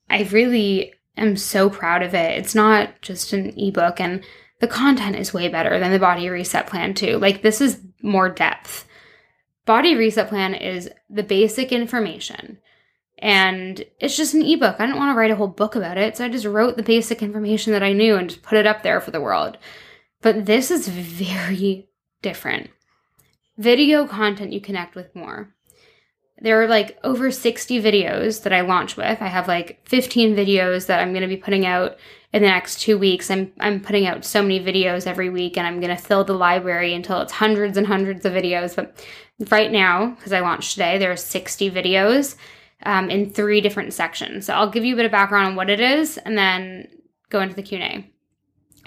I 0.09 0.23
really 0.31 0.93
am 1.17 1.37
so 1.37 1.69
proud 1.69 2.01
of 2.01 2.15
it. 2.15 2.39
It's 2.39 2.55
not 2.55 3.01
just 3.01 3.33
an 3.33 3.53
ebook, 3.59 3.99
and 3.99 4.23
the 4.61 4.67
content 4.67 5.15
is 5.15 5.33
way 5.33 5.47
better 5.49 5.79
than 5.79 5.91
the 5.91 5.99
body 5.99 6.29
reset 6.29 6.67
plan 6.67 6.93
too. 6.93 7.17
Like 7.17 7.41
this 7.41 7.59
is 7.59 7.81
more 8.01 8.29
depth. 8.29 8.87
Body 9.65 9.95
reset 9.95 10.29
plan 10.29 10.53
is 10.53 10.89
the 11.09 11.23
basic 11.23 11.71
information. 11.71 12.59
And 13.17 13.83
it's 13.99 14.17
just 14.17 14.33
an 14.33 14.43
ebook. 14.43 14.77
I 14.79 14.85
didn't 14.85 14.97
want 14.97 15.13
to 15.13 15.19
write 15.19 15.31
a 15.31 15.35
whole 15.35 15.47
book 15.47 15.75
about 15.75 15.97
it. 15.97 16.17
So 16.17 16.25
I 16.25 16.29
just 16.29 16.45
wrote 16.45 16.77
the 16.77 16.83
basic 16.83 17.21
information 17.21 17.73
that 17.73 17.83
I 17.83 17.93
knew 17.93 18.15
and 18.15 18.29
just 18.29 18.41
put 18.41 18.57
it 18.57 18.65
up 18.65 18.81
there 18.81 19.01
for 19.01 19.11
the 19.11 19.21
world. 19.21 19.57
But 20.21 20.45
this 20.45 20.71
is 20.71 20.87
very 20.87 21.89
different. 22.21 22.69
Video 23.57 24.07
content 24.07 24.53
you 24.53 24.61
connect 24.61 24.95
with 24.95 25.15
more. 25.15 25.53
There 26.41 26.61
are 26.61 26.67
like 26.67 26.97
over 27.03 27.29
60 27.29 27.81
videos 27.81 28.41
that 28.43 28.51
I 28.51 28.61
launch 28.61 28.97
with. 28.97 29.21
I 29.21 29.27
have 29.27 29.47
like 29.47 29.79
15 29.87 30.35
videos 30.35 30.87
that 30.87 30.99
I'm 30.99 31.11
going 31.11 31.21
to 31.21 31.27
be 31.27 31.37
putting 31.37 31.67
out 31.67 31.97
in 32.33 32.41
the 32.41 32.47
next 32.47 32.81
two 32.81 32.97
weeks. 32.97 33.29
I'm, 33.29 33.51
I'm 33.59 33.79
putting 33.79 34.07
out 34.07 34.25
so 34.25 34.41
many 34.41 34.59
videos 34.59 35.05
every 35.05 35.29
week 35.29 35.55
and 35.55 35.67
I'm 35.67 35.79
going 35.79 35.95
to 35.95 36.01
fill 36.01 36.23
the 36.23 36.33
library 36.33 36.95
until 36.95 37.21
it's 37.21 37.31
hundreds 37.31 37.77
and 37.77 37.85
hundreds 37.85 38.25
of 38.25 38.33
videos. 38.33 38.75
But 38.75 39.05
right 39.51 39.71
now, 39.71 40.15
because 40.15 40.33
I 40.33 40.39
launched 40.39 40.73
today, 40.73 40.97
there 40.97 41.11
are 41.11 41.17
60 41.17 41.69
videos 41.69 42.35
um, 42.83 43.11
in 43.11 43.29
three 43.29 43.61
different 43.61 43.93
sections. 43.93 44.47
So 44.47 44.53
I'll 44.53 44.69
give 44.69 44.83
you 44.83 44.95
a 44.95 44.97
bit 44.97 45.05
of 45.05 45.11
background 45.11 45.47
on 45.47 45.55
what 45.55 45.69
it 45.69 45.79
is 45.79 46.17
and 46.17 46.35
then 46.35 46.87
go 47.29 47.41
into 47.41 47.55
the 47.55 47.61
Q&A. 47.61 48.09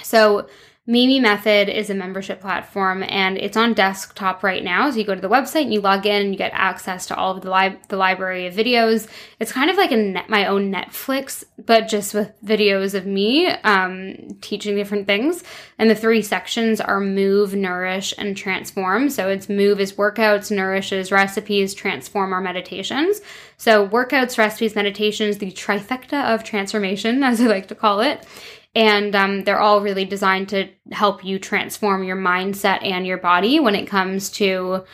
So 0.03 0.49
Mimi 0.87 1.19
Method 1.19 1.71
is 1.71 1.89
a 1.89 1.95
membership 1.95 2.43
platform 2.43 3.03
and 3.05 3.39
it's 3.39 3.57
on 3.57 3.73
desktop 3.73 4.43
right 4.43 4.63
now. 4.63 4.91
So 4.91 4.99
you 4.99 5.05
go 5.05 5.15
to 5.15 5.21
the 5.21 5.31
website 5.31 5.63
and 5.63 5.73
you 5.73 5.81
log 5.81 6.05
in 6.05 6.21
and 6.21 6.31
you 6.31 6.37
get 6.37 6.53
access 6.53 7.07
to 7.07 7.17
all 7.17 7.35
of 7.35 7.43
the, 7.43 7.51
li- 7.51 7.79
the 7.89 7.97
library 7.97 8.47
of 8.47 8.53
videos. 8.53 9.09
It's 9.41 9.51
kind 9.51 9.71
of 9.71 9.79
like 9.79 9.93
a 9.93 9.97
net- 9.97 10.29
my 10.29 10.45
own 10.45 10.71
Netflix, 10.71 11.43
but 11.57 11.89
just 11.89 12.13
with 12.13 12.33
videos 12.45 12.93
of 12.93 13.07
me 13.07 13.47
um, 13.47 14.37
teaching 14.43 14.77
different 14.77 15.07
things. 15.07 15.43
And 15.79 15.89
the 15.89 15.95
three 15.95 16.21
sections 16.21 16.83
are 16.83 17.01
Move, 17.01 17.55
Nourish, 17.55 18.13
and 18.19 18.37
Transform. 18.37 19.09
So 19.09 19.31
it's 19.31 19.49
Move 19.49 19.81
is 19.81 19.95
workouts, 19.95 20.51
Nourish 20.51 20.93
is 20.93 21.11
recipes, 21.11 21.73
Transform 21.73 22.35
are 22.35 22.43
meditations. 22.43 23.23
So 23.57 23.89
workouts, 23.89 24.37
recipes, 24.37 24.75
meditations, 24.75 25.39
the 25.39 25.51
trifecta 25.51 26.35
of 26.35 26.45
transformation, 26.45 27.25
as 27.25 27.41
I 27.41 27.47
like 27.47 27.69
to 27.69 27.75
call 27.75 28.01
it 28.01 28.27
and 28.75 29.15
um, 29.15 29.45
they're 29.45 29.61
all 29.61 29.81
really 29.81 30.05
designed 30.05 30.49
to 30.51 30.69
help 30.93 31.25
you 31.25 31.39
transform 31.39 32.05
your 32.05 32.17
mindset 32.17 32.85
and 32.85 33.07
your 33.07 33.19
body 33.19 33.61
when 33.61 33.75
it 33.75 33.87
comes 33.87 34.31
to 34.31 34.85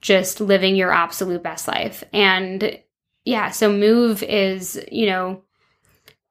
just 0.00 0.40
living 0.40 0.76
your 0.76 0.92
absolute 0.92 1.42
best 1.42 1.68
life. 1.68 2.04
And 2.12 2.78
yeah 3.26 3.50
so 3.50 3.70
move 3.70 4.22
is 4.22 4.82
you 4.90 5.04
know 5.04 5.42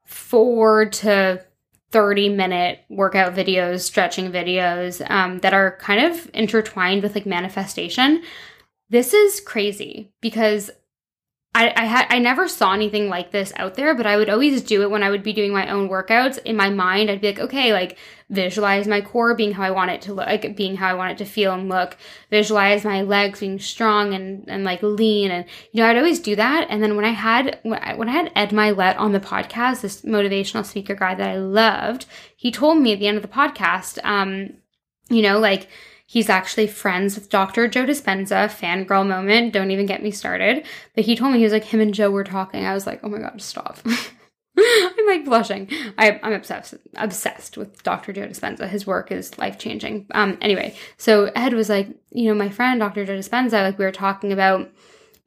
four 0.06 0.86
to 0.86 1.44
30 1.92 2.30
minute 2.30 2.80
workout 2.90 3.36
videos 3.36 3.82
stretching 3.82 4.32
videos 4.32 5.08
um, 5.10 5.40
that 5.40 5.54
are 5.54 5.78
kind 5.78 6.04
of 6.04 6.30
intertwined 6.34 7.04
with 7.04 7.14
like 7.16 7.26
manifestation. 7.26 8.24
This 8.90 9.14
is 9.14 9.40
crazy 9.40 10.12
because 10.22 10.72
I, 11.56 11.72
I 11.74 11.86
had 11.86 12.08
I 12.10 12.20
never 12.20 12.50
saw 12.50 12.74
anything 12.74 13.08
like 13.08 13.32
this 13.32 13.54
out 13.56 13.76
there, 13.76 13.96
but 13.96 14.06
I 14.06 14.18
would 14.18 14.30
always 14.30 14.62
do 14.62 14.82
it 14.82 14.92
when 14.92 15.04
I 15.04 15.10
would 15.10 15.24
be 15.24 15.32
doing 15.32 15.54
my 15.54 15.70
own 15.70 15.88
workouts. 15.88 16.38
In 16.40 16.58
my 16.58 16.70
mind, 16.70 17.10
I'd 17.10 17.22
be 17.22 17.28
like, 17.28 17.40
okay, 17.40 17.72
like 17.72 17.98
visualize 18.30 18.90
my 18.90 19.00
core 19.00 19.34
being 19.36 19.54
how 19.54 19.64
I 19.64 19.72
want 19.72 19.92
it 19.92 20.02
to 20.02 20.14
look, 20.14 20.26
like 20.26 20.58
being 20.58 20.76
how 20.76 20.90
I 20.90 20.96
want 20.96 21.14
it 21.14 21.18
to 21.20 21.26
feel 21.26 21.54
and 21.54 21.70
look. 21.70 21.96
Visualize 22.30 22.84
my 22.84 23.04
legs 23.04 23.40
being 23.40 23.58
strong 23.58 24.14
and 24.14 24.44
and 24.50 24.66
like 24.66 24.84
lean, 24.84 25.32
and 25.32 25.46
you 25.72 25.82
know, 25.82 25.88
I'd 25.90 25.98
always 25.98 26.20
do 26.20 26.36
that. 26.36 26.68
And 26.70 26.84
then 26.84 26.98
when 26.98 27.06
I 27.06 27.12
had 27.12 27.58
when 27.64 27.80
I, 27.82 27.96
when 27.96 28.10
I 28.10 28.12
had 28.12 28.34
Ed 28.36 28.50
Mylett 28.50 29.00
on 29.00 29.14
the 29.14 29.22
podcast, 29.22 29.80
this 29.80 30.02
motivational 30.02 30.66
speaker 30.66 30.94
guy 30.94 31.16
that 31.16 31.30
I 31.30 31.38
loved, 31.38 32.06
he 32.36 32.52
told 32.52 32.80
me 32.80 32.92
at 32.92 33.00
the 33.00 33.08
end 33.08 33.16
of 33.16 33.24
the 33.24 33.30
podcast, 33.30 33.98
um, 34.04 34.56
you 35.10 35.22
know, 35.22 35.40
like 35.40 35.70
He's 36.08 36.30
actually 36.30 36.68
friends 36.68 37.16
with 37.16 37.30
Dr. 37.30 37.68
Joe 37.68 37.86
Dispenza, 37.86 38.48
fangirl 38.48 39.08
moment. 39.08 39.54
Don't 39.54 39.72
even 39.72 39.88
get 39.88 40.04
me 40.04 40.12
started. 40.12 40.66
But 40.94 41.06
he 41.06 41.16
told 41.16 41.34
me, 41.34 41.40
he 41.40 41.44
was 41.44 41.54
like, 41.54 41.64
him 41.64 41.82
and 41.82 41.94
Joe 41.94 42.12
were 42.12 42.24
talking. 42.24 42.66
I 42.66 42.74
was 42.74 42.86
like, 42.86 43.00
oh 43.04 43.10
my 43.10 43.20
God, 43.20 43.42
stop. 43.42 43.80
I'm 44.58 45.06
like 45.08 45.26
blushing. 45.26 45.70
I, 45.98 46.20
am 46.24 46.34
obsessed, 46.34 46.76
obsessed 46.96 47.58
with 47.58 47.84
Dr. 47.84 48.14
Joe 48.14 48.28
Dispenza. 48.28 48.68
His 48.70 48.88
work 48.88 49.12
is 49.12 49.38
life 49.38 49.58
changing. 49.58 50.06
Um, 50.12 50.38
anyway, 50.42 50.76
so 50.98 51.32
Ed 51.36 51.54
was 51.54 51.70
like, 51.70 51.90
you 52.12 52.30
know, 52.30 52.36
my 52.36 52.50
friend 52.50 52.80
Dr. 52.80 53.06
Joe 53.06 53.18
Dispenza, 53.18 53.64
like 53.64 53.78
we 53.78 53.86
were 53.86 53.92
talking 53.92 54.32
about 54.32 54.72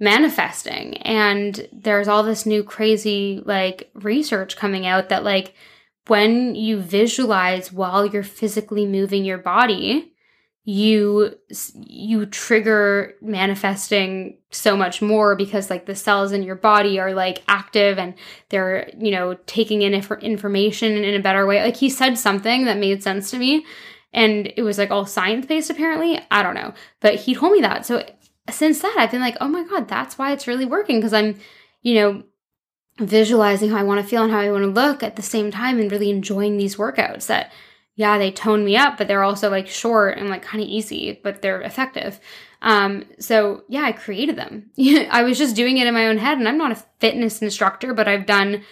manifesting, 0.00 0.96
and 0.98 1.68
there's 1.72 2.08
all 2.08 2.22
this 2.22 2.46
new 2.46 2.62
crazy 2.62 3.42
like 3.44 3.90
research 3.94 4.56
coming 4.56 4.86
out 4.86 5.08
that 5.08 5.24
like 5.24 5.54
when 6.06 6.54
you 6.54 6.78
visualize 6.80 7.72
while 7.72 8.06
you're 8.06 8.22
physically 8.22 8.86
moving 8.86 9.24
your 9.24 9.38
body, 9.38 10.12
you 10.64 11.34
you 11.86 12.26
trigger 12.26 13.14
manifesting 13.22 14.36
so 14.50 14.76
much 14.76 15.00
more 15.00 15.34
because 15.34 15.70
like 15.70 15.86
the 15.86 15.94
cells 15.94 16.30
in 16.30 16.42
your 16.42 16.56
body 16.56 17.00
are 17.00 17.14
like 17.14 17.42
active 17.48 17.98
and 17.98 18.14
they're 18.50 18.90
you 18.98 19.10
know 19.10 19.34
taking 19.46 19.80
in 19.82 19.94
inf- 19.94 20.10
information 20.20 20.92
in 20.92 21.14
a 21.14 21.22
better 21.22 21.46
way. 21.46 21.62
Like 21.62 21.76
he 21.76 21.88
said 21.88 22.18
something 22.18 22.66
that 22.66 22.76
made 22.76 23.02
sense 23.02 23.30
to 23.30 23.38
me 23.38 23.64
and 24.12 24.52
it 24.56 24.62
was 24.62 24.76
like 24.76 24.90
all 24.90 25.06
science 25.06 25.46
based 25.46 25.70
apparently. 25.70 26.20
I 26.30 26.42
don't 26.42 26.54
know. 26.54 26.74
But 27.00 27.14
he 27.14 27.34
told 27.34 27.52
me 27.52 27.62
that. 27.62 27.86
So 27.86 28.04
since 28.50 28.80
that 28.80 28.96
i've 28.98 29.10
been 29.10 29.20
like 29.20 29.36
oh 29.42 29.48
my 29.48 29.62
god 29.62 29.88
that's 29.88 30.18
why 30.18 30.32
it's 30.32 30.46
really 30.46 30.66
working. 30.66 30.98
Because 30.98 31.14
i'm 31.14 31.38
you 31.82 31.94
know 31.94 32.22
visualizing 32.98 33.70
how 33.70 33.78
i 33.78 33.82
want 33.82 34.00
to 34.02 34.06
feel 34.06 34.24
and 34.24 34.32
how 34.32 34.40
i 34.40 34.50
want 34.50 34.64
to 34.64 34.68
look 34.68 35.02
at 35.02 35.16
the 35.16 35.22
same 35.22 35.50
time 35.50 35.78
and 35.78 35.92
really 35.92 36.10
enjoying 36.10 36.56
these 36.56 36.76
workouts 36.76 37.26
that 37.26 37.52
yeah, 37.98 38.16
they 38.16 38.30
tone 38.30 38.64
me 38.64 38.76
up, 38.76 38.96
but 38.96 39.08
they're 39.08 39.24
also 39.24 39.50
like 39.50 39.66
short 39.66 40.18
and 40.18 40.30
like 40.30 40.40
kind 40.40 40.62
of 40.62 40.68
easy, 40.68 41.18
but 41.24 41.42
they're 41.42 41.60
effective. 41.62 42.20
Um, 42.62 43.06
so 43.18 43.64
yeah, 43.68 43.82
I 43.82 43.90
created 43.90 44.36
them. 44.36 44.70
I 45.10 45.24
was 45.24 45.36
just 45.36 45.56
doing 45.56 45.78
it 45.78 45.88
in 45.88 45.94
my 45.94 46.06
own 46.06 46.16
head, 46.16 46.38
and 46.38 46.48
I'm 46.48 46.56
not 46.56 46.70
a 46.70 46.84
fitness 47.00 47.42
instructor, 47.42 47.92
but 47.94 48.06
I've 48.06 48.24
done 48.24 48.62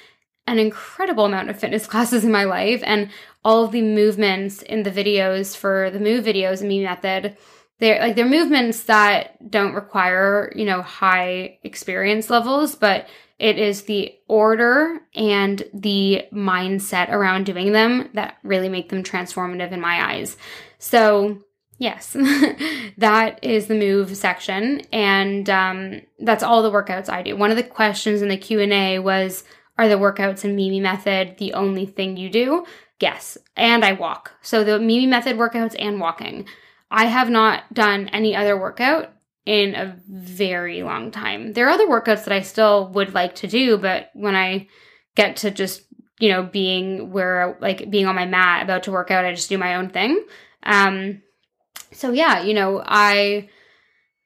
an 0.46 0.60
incredible 0.60 1.24
amount 1.24 1.50
of 1.50 1.58
fitness 1.58 1.86
classes 1.88 2.24
in 2.24 2.30
my 2.30 2.44
life, 2.44 2.80
and 2.86 3.10
all 3.44 3.64
of 3.64 3.72
the 3.72 3.82
movements 3.82 4.62
in 4.62 4.84
the 4.84 4.92
videos 4.92 5.56
for 5.56 5.90
the 5.90 5.98
move 5.98 6.24
videos 6.24 6.60
and 6.60 6.68
Mimi 6.68 6.84
Method. 6.84 7.36
They're 7.80 7.98
like 7.98 8.14
they're 8.14 8.26
movements 8.26 8.84
that 8.84 9.50
don't 9.50 9.74
require, 9.74 10.52
you 10.54 10.66
know, 10.66 10.82
high 10.82 11.58
experience 11.64 12.30
levels, 12.30 12.76
but 12.76 13.08
it 13.38 13.58
is 13.58 13.82
the 13.82 14.14
order 14.28 15.00
and 15.14 15.62
the 15.74 16.24
mindset 16.32 17.10
around 17.10 17.44
doing 17.44 17.72
them 17.72 18.08
that 18.14 18.36
really 18.42 18.68
make 18.68 18.88
them 18.88 19.02
transformative 19.02 19.72
in 19.72 19.80
my 19.80 20.12
eyes. 20.12 20.36
So, 20.78 21.42
yes, 21.78 22.12
that 22.98 23.38
is 23.42 23.66
the 23.66 23.74
move 23.74 24.16
section, 24.16 24.80
and 24.92 25.48
um, 25.50 26.00
that's 26.18 26.42
all 26.42 26.62
the 26.62 26.72
workouts 26.72 27.10
I 27.10 27.22
do. 27.22 27.36
One 27.36 27.50
of 27.50 27.56
the 27.56 27.62
questions 27.62 28.22
in 28.22 28.28
the 28.28 28.38
Q 28.38 28.60
and 28.60 28.72
A 28.72 28.98
was, 29.00 29.44
"Are 29.76 29.88
the 29.88 29.96
workouts 29.96 30.44
in 30.44 30.56
Mimi 30.56 30.80
Method 30.80 31.36
the 31.38 31.52
only 31.52 31.84
thing 31.84 32.16
you 32.16 32.30
do?" 32.30 32.64
Yes, 33.00 33.36
and 33.54 33.84
I 33.84 33.92
walk. 33.92 34.32
So 34.40 34.64
the 34.64 34.78
Mimi 34.78 35.06
Method 35.06 35.36
workouts 35.36 35.76
and 35.78 36.00
walking. 36.00 36.46
I 36.90 37.06
have 37.06 37.28
not 37.28 37.74
done 37.74 38.08
any 38.08 38.34
other 38.34 38.58
workout 38.58 39.12
in 39.46 39.76
a 39.76 39.96
very 40.08 40.82
long 40.82 41.12
time. 41.12 41.52
There 41.52 41.66
are 41.66 41.70
other 41.70 41.86
workouts 41.86 42.24
that 42.24 42.32
I 42.32 42.42
still 42.42 42.88
would 42.88 43.14
like 43.14 43.36
to 43.36 43.46
do, 43.46 43.78
but 43.78 44.10
when 44.12 44.34
I 44.34 44.66
get 45.14 45.36
to 45.36 45.52
just, 45.52 45.82
you 46.18 46.28
know, 46.28 46.42
being 46.42 47.12
where 47.12 47.56
like 47.60 47.88
being 47.88 48.06
on 48.06 48.16
my 48.16 48.26
mat 48.26 48.64
about 48.64 48.82
to 48.82 48.92
work 48.92 49.12
out, 49.12 49.24
I 49.24 49.32
just 49.32 49.48
do 49.48 49.56
my 49.56 49.76
own 49.76 49.88
thing. 49.88 50.24
Um 50.64 51.22
so 51.92 52.10
yeah, 52.10 52.42
you 52.42 52.54
know, 52.54 52.82
I 52.84 53.48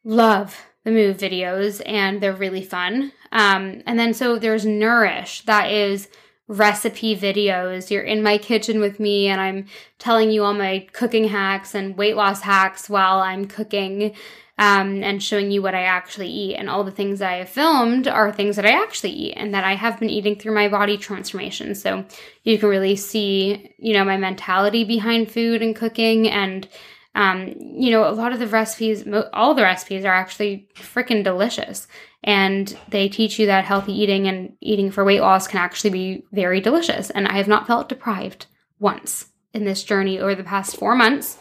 love 0.02 0.56
the 0.84 0.90
move 0.90 1.18
videos 1.18 1.82
and 1.84 2.20
they're 2.20 2.32
really 2.32 2.64
fun. 2.64 3.12
Um 3.30 3.82
and 3.86 3.98
then 3.98 4.14
so 4.14 4.38
there's 4.38 4.64
Nourish 4.64 5.42
that 5.42 5.70
is 5.70 6.08
recipe 6.48 7.14
videos. 7.14 7.90
You're 7.90 8.02
in 8.02 8.22
my 8.22 8.38
kitchen 8.38 8.80
with 8.80 8.98
me 8.98 9.28
and 9.28 9.40
I'm 9.40 9.66
telling 9.98 10.30
you 10.30 10.44
all 10.44 10.54
my 10.54 10.88
cooking 10.92 11.28
hacks 11.28 11.74
and 11.74 11.96
weight 11.96 12.16
loss 12.16 12.40
hacks 12.40 12.88
while 12.88 13.20
I'm 13.20 13.44
cooking 13.44 14.16
um, 14.60 15.02
and 15.02 15.22
showing 15.22 15.50
you 15.50 15.62
what 15.62 15.74
I 15.74 15.84
actually 15.84 16.28
eat. 16.28 16.56
And 16.56 16.68
all 16.68 16.84
the 16.84 16.90
things 16.90 17.22
I 17.22 17.36
have 17.36 17.48
filmed 17.48 18.06
are 18.06 18.30
things 18.30 18.56
that 18.56 18.66
I 18.66 18.82
actually 18.82 19.12
eat 19.12 19.32
and 19.34 19.54
that 19.54 19.64
I 19.64 19.74
have 19.74 19.98
been 19.98 20.10
eating 20.10 20.36
through 20.36 20.54
my 20.54 20.68
body 20.68 20.98
transformation. 20.98 21.74
So 21.74 22.04
you 22.44 22.58
can 22.58 22.68
really 22.68 22.94
see, 22.94 23.74
you 23.78 23.94
know, 23.94 24.04
my 24.04 24.18
mentality 24.18 24.84
behind 24.84 25.30
food 25.30 25.62
and 25.62 25.74
cooking. 25.74 26.28
And, 26.28 26.68
um, 27.14 27.54
you 27.58 27.90
know, 27.90 28.06
a 28.06 28.12
lot 28.12 28.34
of 28.34 28.38
the 28.38 28.46
recipes, 28.46 29.02
all 29.32 29.54
the 29.54 29.62
recipes 29.62 30.04
are 30.04 30.12
actually 30.12 30.68
freaking 30.74 31.24
delicious. 31.24 31.88
And 32.22 32.76
they 32.90 33.08
teach 33.08 33.38
you 33.38 33.46
that 33.46 33.64
healthy 33.64 33.98
eating 33.98 34.28
and 34.28 34.52
eating 34.60 34.90
for 34.90 35.06
weight 35.06 35.22
loss 35.22 35.48
can 35.48 35.58
actually 35.58 35.90
be 35.90 36.24
very 36.32 36.60
delicious. 36.60 37.08
And 37.08 37.26
I 37.26 37.38
have 37.38 37.48
not 37.48 37.66
felt 37.66 37.88
deprived 37.88 38.44
once 38.78 39.28
in 39.54 39.64
this 39.64 39.82
journey 39.82 40.18
over 40.18 40.34
the 40.34 40.44
past 40.44 40.76
four 40.76 40.94
months. 40.94 41.38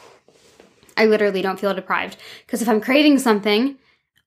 I 1.00 1.06
literally 1.06 1.42
don't 1.42 1.60
feel 1.60 1.74
deprived. 1.74 2.18
Because 2.46 2.62
if 2.62 2.70
I'm 2.70 2.82
craving 2.82 3.20
something, 3.20 3.78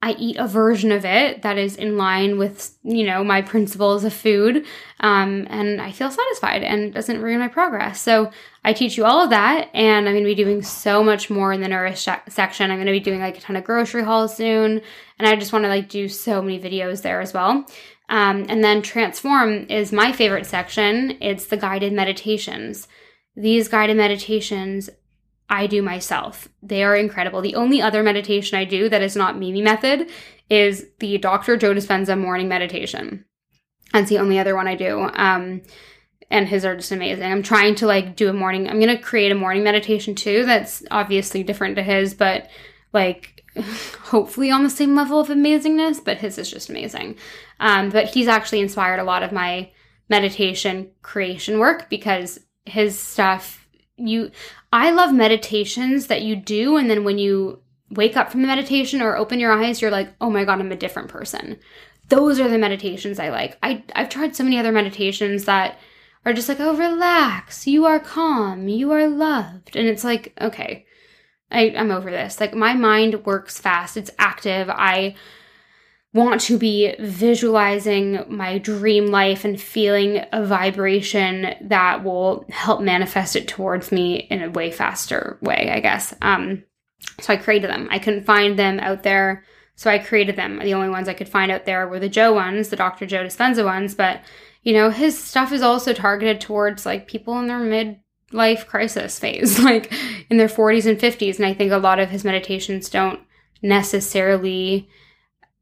I 0.04 0.12
eat 0.18 0.36
a 0.36 0.48
version 0.48 0.90
of 0.90 1.04
it 1.04 1.42
that 1.42 1.58
is 1.58 1.76
in 1.76 1.96
line 1.96 2.36
with, 2.36 2.76
you 2.82 3.06
know, 3.06 3.22
my 3.22 3.40
principles 3.40 4.02
of 4.02 4.12
food. 4.12 4.66
Um, 4.98 5.46
and 5.48 5.80
I 5.80 5.92
feel 5.92 6.10
satisfied 6.10 6.64
and 6.64 6.92
doesn't 6.92 7.22
ruin 7.22 7.38
my 7.38 7.46
progress. 7.46 8.00
So 8.00 8.32
I 8.64 8.72
teach 8.72 8.96
you 8.96 9.04
all 9.04 9.22
of 9.22 9.30
that. 9.30 9.68
And 9.72 10.08
I'm 10.08 10.14
going 10.14 10.24
to 10.24 10.28
be 10.28 10.34
doing 10.34 10.62
so 10.62 11.04
much 11.04 11.30
more 11.30 11.52
in 11.52 11.60
the 11.60 11.68
nourish 11.68 12.08
section. 12.28 12.70
I'm 12.70 12.78
going 12.78 12.86
to 12.86 12.92
be 12.92 12.98
doing 12.98 13.20
like 13.20 13.38
a 13.38 13.40
ton 13.40 13.54
of 13.54 13.62
grocery 13.62 14.02
hauls 14.02 14.34
soon. 14.34 14.80
And 15.20 15.28
I 15.28 15.36
just 15.36 15.52
want 15.52 15.66
to 15.66 15.68
like 15.68 15.88
do 15.88 16.08
so 16.08 16.42
many 16.42 16.58
videos 16.58 17.02
there 17.02 17.20
as 17.20 17.32
well. 17.32 17.64
Um, 18.08 18.46
and 18.48 18.64
then 18.64 18.82
transform 18.82 19.66
is 19.68 19.92
my 19.92 20.10
favorite 20.10 20.46
section. 20.46 21.16
It's 21.20 21.46
the 21.46 21.56
guided 21.56 21.92
meditations. 21.92 22.88
These 23.36 23.68
guided 23.68 23.96
meditations 23.96 24.90
I 25.52 25.66
do 25.66 25.82
myself. 25.82 26.48
They 26.62 26.82
are 26.82 26.96
incredible. 26.96 27.42
The 27.42 27.56
only 27.56 27.82
other 27.82 28.02
meditation 28.02 28.58
I 28.58 28.64
do 28.64 28.88
that 28.88 29.02
is 29.02 29.14
not 29.14 29.38
Mimi 29.38 29.60
method 29.60 30.08
is 30.48 30.86
the 30.98 31.18
Dr. 31.18 31.58
Joe 31.58 31.74
Dispenza 31.74 32.18
morning 32.18 32.48
meditation. 32.48 33.26
That's 33.92 34.08
the 34.08 34.18
only 34.18 34.38
other 34.38 34.56
one 34.56 34.66
I 34.66 34.76
do. 34.76 35.10
Um, 35.12 35.60
and 36.30 36.48
his 36.48 36.64
are 36.64 36.74
just 36.74 36.90
amazing. 36.90 37.30
I'm 37.30 37.42
trying 37.42 37.74
to 37.76 37.86
like 37.86 38.16
do 38.16 38.30
a 38.30 38.32
morning. 38.32 38.66
I'm 38.66 38.80
gonna 38.80 38.98
create 38.98 39.30
a 39.30 39.34
morning 39.34 39.62
meditation 39.62 40.14
too. 40.14 40.46
That's 40.46 40.82
obviously 40.90 41.42
different 41.42 41.76
to 41.76 41.82
his, 41.82 42.14
but 42.14 42.48
like 42.94 43.44
hopefully 44.04 44.50
on 44.50 44.64
the 44.64 44.70
same 44.70 44.96
level 44.96 45.20
of 45.20 45.28
amazingness. 45.28 46.02
But 46.02 46.16
his 46.16 46.38
is 46.38 46.50
just 46.50 46.70
amazing. 46.70 47.16
Um, 47.60 47.90
but 47.90 48.06
he's 48.06 48.26
actually 48.26 48.60
inspired 48.60 49.00
a 49.00 49.04
lot 49.04 49.22
of 49.22 49.32
my 49.32 49.70
meditation 50.08 50.92
creation 51.02 51.58
work 51.58 51.90
because 51.90 52.38
his 52.64 52.98
stuff 52.98 53.62
you 53.96 54.30
I 54.72 54.90
love 54.90 55.12
meditations 55.12 56.06
that 56.06 56.22
you 56.22 56.34
do 56.36 56.76
and 56.76 56.88
then 56.88 57.04
when 57.04 57.18
you 57.18 57.60
wake 57.90 58.16
up 58.16 58.30
from 58.30 58.40
the 58.40 58.48
meditation 58.48 59.02
or 59.02 59.16
open 59.16 59.38
your 59.38 59.52
eyes 59.52 59.82
you're 59.82 59.90
like, 59.90 60.14
"Oh 60.20 60.30
my 60.30 60.44
god, 60.44 60.60
I'm 60.60 60.72
a 60.72 60.76
different 60.76 61.08
person." 61.08 61.58
Those 62.08 62.40
are 62.40 62.48
the 62.48 62.58
meditations 62.58 63.18
I 63.18 63.30
like. 63.30 63.58
I 63.62 63.84
I've 63.94 64.08
tried 64.08 64.34
so 64.34 64.44
many 64.44 64.58
other 64.58 64.72
meditations 64.72 65.44
that 65.44 65.78
are 66.24 66.32
just 66.32 66.48
like, 66.48 66.60
"Oh, 66.60 66.74
relax. 66.76 67.66
You 67.66 67.84
are 67.86 68.00
calm. 68.00 68.68
You 68.68 68.92
are 68.92 69.08
loved." 69.08 69.76
And 69.76 69.86
it's 69.88 70.04
like, 70.04 70.32
"Okay. 70.40 70.86
I 71.50 71.74
I'm 71.76 71.90
over 71.90 72.10
this." 72.10 72.40
Like 72.40 72.54
my 72.54 72.74
mind 72.74 73.26
works 73.26 73.60
fast. 73.60 73.96
It's 73.96 74.10
active. 74.18 74.70
I 74.70 75.14
want 76.14 76.42
to 76.42 76.58
be 76.58 76.94
visualizing 76.98 78.22
my 78.28 78.58
dream 78.58 79.06
life 79.06 79.44
and 79.44 79.60
feeling 79.60 80.24
a 80.32 80.44
vibration 80.44 81.54
that 81.62 82.04
will 82.04 82.44
help 82.50 82.82
manifest 82.82 83.34
it 83.34 83.48
towards 83.48 83.90
me 83.90 84.16
in 84.16 84.42
a 84.42 84.50
way 84.50 84.70
faster 84.70 85.38
way, 85.40 85.70
I 85.72 85.80
guess. 85.80 86.14
Um, 86.20 86.64
so 87.20 87.32
I 87.32 87.36
created 87.38 87.70
them. 87.70 87.88
I 87.90 87.98
couldn't 87.98 88.26
find 88.26 88.58
them 88.58 88.78
out 88.80 89.02
there. 89.02 89.44
So 89.74 89.90
I 89.90 89.98
created 89.98 90.36
them. 90.36 90.58
The 90.58 90.74
only 90.74 90.90
ones 90.90 91.08
I 91.08 91.14
could 91.14 91.28
find 91.28 91.50
out 91.50 91.64
there 91.64 91.88
were 91.88 91.98
the 91.98 92.10
Joe 92.10 92.34
ones, 92.34 92.68
the 92.68 92.76
Dr. 92.76 93.06
Joe 93.06 93.24
Dispenza 93.24 93.64
ones. 93.64 93.94
But, 93.94 94.20
you 94.62 94.74
know, 94.74 94.90
his 94.90 95.18
stuff 95.18 95.50
is 95.50 95.62
also 95.62 95.94
targeted 95.94 96.40
towards 96.40 96.84
like 96.84 97.08
people 97.08 97.38
in 97.38 97.46
their 97.46 97.58
mid 97.58 97.98
life 98.32 98.66
crisis 98.66 99.18
phase, 99.18 99.58
like 99.64 99.92
in 100.28 100.36
their 100.36 100.48
40s 100.48 100.86
and 100.86 100.98
50s. 100.98 101.36
And 101.36 101.46
I 101.46 101.54
think 101.54 101.72
a 101.72 101.78
lot 101.78 101.98
of 101.98 102.10
his 102.10 102.22
meditations 102.22 102.90
don't 102.90 103.20
necessarily 103.62 104.90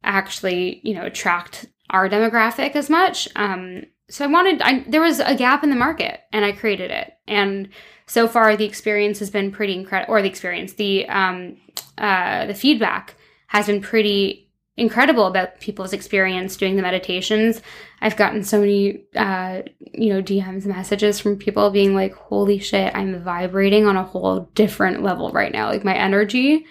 actually, 0.03 0.81
you 0.83 0.95
know, 0.95 1.07
attract 1.07 1.67
our 1.91 2.09
demographic 2.09 2.77
as 2.77 2.89
much. 2.89 3.29
Um, 3.37 3.85
so 4.09 4.25
I 4.25 4.29
wanted, 4.29 4.63
I, 4.63 4.85
there 4.89 5.01
was 5.01 5.21
a 5.21 5.35
gap 5.35 5.63
in 5.63 5.71
the 5.71 5.77
market 5.77 6.21
and 6.33 6.45
I 6.45 6.53
created 6.53 6.91
it. 6.91 7.13
And 7.29 7.69
so 8.07 8.27
far 8.27 8.57
the 8.57 8.65
experience 8.65 9.19
has 9.21 9.31
been 9.31 9.53
pretty 9.53 9.75
incredible, 9.75 10.13
or 10.13 10.23
the 10.23 10.29
experience, 10.29 10.75
the, 10.75 11.09
um, 11.09 11.57
uh, 11.99 12.47
the 12.47 12.55
feedback 12.55 13.15
has 13.49 13.67
been 13.67 13.81
pretty 13.81 14.51
incredible 14.77 15.27
about 15.27 15.61
people's 15.61 15.93
experience 15.93 16.57
doing 16.57 16.75
the 16.75 16.83
meditations. 16.83 17.61
I've 18.01 18.17
gotten 18.17 18.43
so 18.43 18.61
many, 18.61 19.05
uh, 19.15 19.63
you 19.93 20.13
know, 20.13 20.23
DMs 20.23 20.65
messages 20.65 21.21
from 21.21 21.37
people 21.37 21.71
being 21.71 21.95
like, 21.95 22.15
holy 22.15 22.59
shit, 22.59 22.95
I'm 22.97 23.23
vibrating 23.23 23.87
on 23.87 23.97
a 23.97 24.05
whole 24.05 24.49
different 24.55 25.03
level 25.03 25.31
right 25.31 25.53
now. 25.53 25.69
Like 25.69 25.85
my 25.85 25.95
energy 25.95 26.67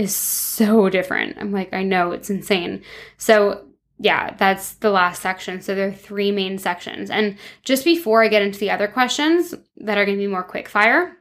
is 0.00 0.14
so 0.14 0.88
different. 0.88 1.36
I'm 1.38 1.52
like, 1.52 1.72
I 1.72 1.82
know 1.82 2.12
it's 2.12 2.30
insane. 2.30 2.82
So, 3.16 3.66
yeah, 3.98 4.34
that's 4.36 4.74
the 4.74 4.90
last 4.90 5.20
section. 5.20 5.60
So, 5.60 5.74
there 5.74 5.88
are 5.88 5.92
three 5.92 6.32
main 6.32 6.58
sections. 6.58 7.10
And 7.10 7.36
just 7.62 7.84
before 7.84 8.22
I 8.22 8.28
get 8.28 8.42
into 8.42 8.58
the 8.58 8.70
other 8.70 8.88
questions 8.88 9.54
that 9.76 9.98
are 9.98 10.04
going 10.04 10.16
to 10.16 10.22
be 10.22 10.26
more 10.26 10.42
quick 10.42 10.68
fire, 10.68 11.16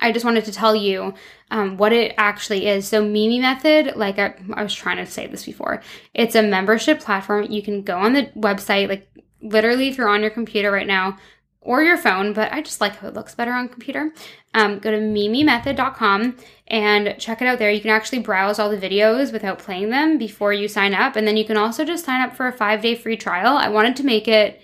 I 0.00 0.12
just 0.12 0.24
wanted 0.24 0.44
to 0.46 0.52
tell 0.52 0.74
you 0.74 1.14
um, 1.50 1.76
what 1.76 1.92
it 1.92 2.14
actually 2.16 2.66
is. 2.66 2.88
So, 2.88 3.04
Mimi 3.04 3.38
Method, 3.38 3.96
like 3.96 4.18
I, 4.18 4.34
I 4.54 4.62
was 4.62 4.74
trying 4.74 4.96
to 4.96 5.06
say 5.06 5.26
this 5.26 5.44
before, 5.44 5.82
it's 6.14 6.34
a 6.34 6.42
membership 6.42 7.00
platform. 7.00 7.46
You 7.50 7.62
can 7.62 7.82
go 7.82 7.98
on 7.98 8.14
the 8.14 8.26
website, 8.36 8.88
like 8.88 9.10
literally, 9.42 9.88
if 9.88 9.98
you're 9.98 10.08
on 10.08 10.22
your 10.22 10.30
computer 10.30 10.70
right 10.70 10.86
now, 10.86 11.18
or 11.62 11.82
your 11.82 11.98
phone, 11.98 12.32
but 12.32 12.52
I 12.52 12.62
just 12.62 12.80
like 12.80 12.96
how 12.96 13.08
it 13.08 13.14
looks 13.14 13.34
better 13.34 13.52
on 13.52 13.68
computer. 13.68 14.12
Um, 14.54 14.78
go 14.78 14.90
to 14.90 14.96
mimimethod.com 14.96 16.36
and 16.66 17.14
check 17.18 17.42
it 17.42 17.46
out 17.46 17.58
there. 17.58 17.70
You 17.70 17.80
can 17.80 17.90
actually 17.90 18.20
browse 18.20 18.58
all 18.58 18.70
the 18.70 18.78
videos 18.78 19.32
without 19.32 19.58
playing 19.58 19.90
them 19.90 20.16
before 20.16 20.52
you 20.52 20.68
sign 20.68 20.94
up. 20.94 21.16
And 21.16 21.26
then 21.26 21.36
you 21.36 21.44
can 21.44 21.58
also 21.58 21.84
just 21.84 22.04
sign 22.04 22.22
up 22.22 22.34
for 22.34 22.46
a 22.46 22.52
five 22.52 22.80
day 22.80 22.94
free 22.94 23.16
trial. 23.16 23.56
I 23.56 23.68
wanted 23.68 23.96
to 23.96 24.04
make 24.04 24.26
it 24.26 24.60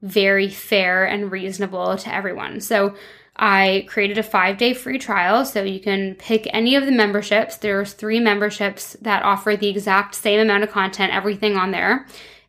very 0.00 0.48
fair 0.48 1.04
and 1.04 1.32
reasonable 1.32 1.96
to 1.96 2.14
everyone. 2.14 2.60
So 2.60 2.94
I 3.34 3.84
created 3.88 4.18
a 4.18 4.22
five 4.22 4.58
day 4.58 4.74
free 4.74 4.98
trial. 4.98 5.44
So 5.44 5.64
you 5.64 5.80
can 5.80 6.14
pick 6.14 6.48
any 6.52 6.76
of 6.76 6.86
the 6.86 6.92
memberships. 6.92 7.56
There's 7.56 7.94
three 7.94 8.20
memberships 8.20 8.96
that 9.02 9.24
offer 9.24 9.56
the 9.56 9.68
exact 9.68 10.14
same 10.14 10.38
amount 10.38 10.62
of 10.62 10.70
content, 10.70 11.12
everything 11.12 11.56
on 11.56 11.72
there. 11.72 12.06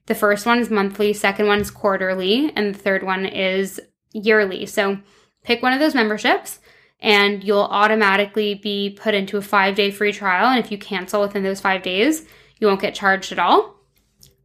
The 0.10 0.16
first 0.16 0.48
one 0.48 0.58
is 0.58 0.72
monthly, 0.72 1.14
second 1.14 1.46
one 1.46 1.60
is 1.60 1.70
quarterly, 1.70 2.52
and 2.56 2.74
the 2.74 2.80
third 2.80 3.04
one 3.04 3.28
is 3.28 3.80
yearly. 4.12 4.66
So 4.66 4.98
pick 5.44 5.62
one 5.62 5.72
of 5.72 5.80
those 5.80 5.94
memberships 5.94 6.58
and 7.00 7.44
you'll 7.44 7.60
automatically 7.60 8.56
be 8.56 8.90
put 8.90 9.14
into 9.14 9.38
a 9.38 9.42
five 9.44 9.76
day 9.76 9.92
free 9.92 10.12
trial. 10.12 10.48
And 10.48 10.58
if 10.58 10.72
you 10.72 10.80
cancel 10.80 11.22
within 11.22 11.44
those 11.44 11.62
five 11.62 11.84
days, 11.84 12.26
you 12.58 12.66
won't 12.66 12.82
get 12.82 12.96
charged 12.96 13.32
at 13.32 13.38
all. 13.38 13.76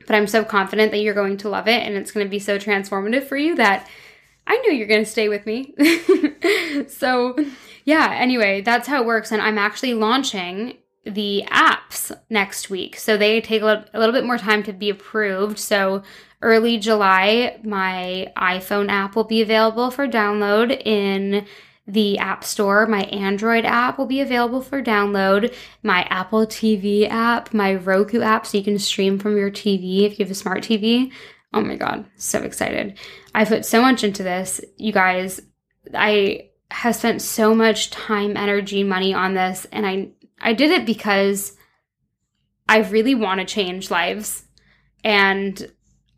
But 0.07 0.17
I'm 0.17 0.27
so 0.27 0.45
confident 0.45 0.91
that 0.93 0.99
you're 0.99 1.15
going 1.15 1.39
to 1.39 1.49
love 1.49 1.67
it 1.67 1.83
and 1.83 1.97
it's 1.97 2.13
going 2.13 2.27
to 2.27 2.31
be 2.31 2.39
so 2.39 2.59
transformative 2.59 3.25
for 3.25 3.39
you 3.39 3.55
that 3.55 3.89
I 4.47 4.57
know 4.59 4.71
you're 4.75 4.87
going 4.87 5.05
to 5.05 5.11
stay 5.11 5.31
with 5.31 5.47
me. 5.47 5.75
so, 6.89 7.37
yeah, 7.87 8.11
anyway, 8.13 8.61
that's 8.61 8.87
how 8.87 9.01
it 9.01 9.07
works. 9.07 9.33
And 9.33 9.41
I'm 9.41 9.57
actually 9.57 9.95
launching 9.95 10.77
the 11.07 11.45
apps 11.49 12.17
next 12.31 12.71
week. 12.71 12.97
So 12.97 13.17
they 13.17 13.41
take 13.41 13.63
a 13.63 13.65
little, 13.65 13.85
a 13.93 13.99
little 13.99 14.13
bit 14.13 14.25
more 14.25 14.39
time 14.39 14.63
to 14.65 14.73
be 14.73 14.91
approved. 14.91 15.59
So 15.59 16.03
early 16.43 16.79
July, 16.79 17.59
my 17.63 18.33
iPhone 18.37 18.91
app 18.91 19.17
will 19.17 19.25
be 19.25 19.43
available 19.43 19.91
for 19.91 20.09
download 20.09 20.81
in 20.85 21.47
the 21.87 22.19
App 22.19 22.45
Store. 22.45 22.87
My 22.87 23.03
Android 23.05 23.65
app 23.65 23.99
will 23.99 24.07
be 24.07 24.21
available 24.21 24.63
for 24.63 24.83
download. 24.83 25.55
My 25.83 26.03
Apple 26.05 26.47
TV 26.47 27.09
app, 27.09 27.53
my 27.53 27.75
Roku 27.75 28.23
app, 28.23 28.47
so 28.47 28.57
you 28.57 28.65
can 28.65 28.79
stream 28.79 29.19
from 29.19 29.37
your 29.37 29.51
TV 29.51 30.03
if 30.03 30.19
you 30.19 30.25
have 30.25 30.31
a 30.31 30.35
smart 30.35 30.63
TV. 30.63 31.13
Oh 31.53 31.61
my 31.61 31.77
God, 31.77 32.07
so 32.17 32.41
excited. 32.41 32.99
I 33.35 33.45
put 33.45 33.67
so 33.67 33.83
much 33.83 34.03
into 34.03 34.23
this. 34.23 34.61
You 34.77 34.93
guys, 34.93 35.41
I 35.93 36.51
have 36.71 36.97
spent 36.97 37.23
so 37.23 37.55
much 37.55 37.91
time, 37.91 38.37
energy, 38.37 38.83
money 38.83 39.15
on 39.15 39.35
this, 39.35 39.67
and 39.71 39.87
I 39.87 40.09
I 40.45 40.53
did 40.53 40.71
it 40.71 40.87
because 40.87 41.57
I 42.69 42.79
really 42.79 43.15
want 43.15 43.41
to 43.41 43.47
change 43.47 43.91
lives. 43.91 44.45
And 45.03 45.71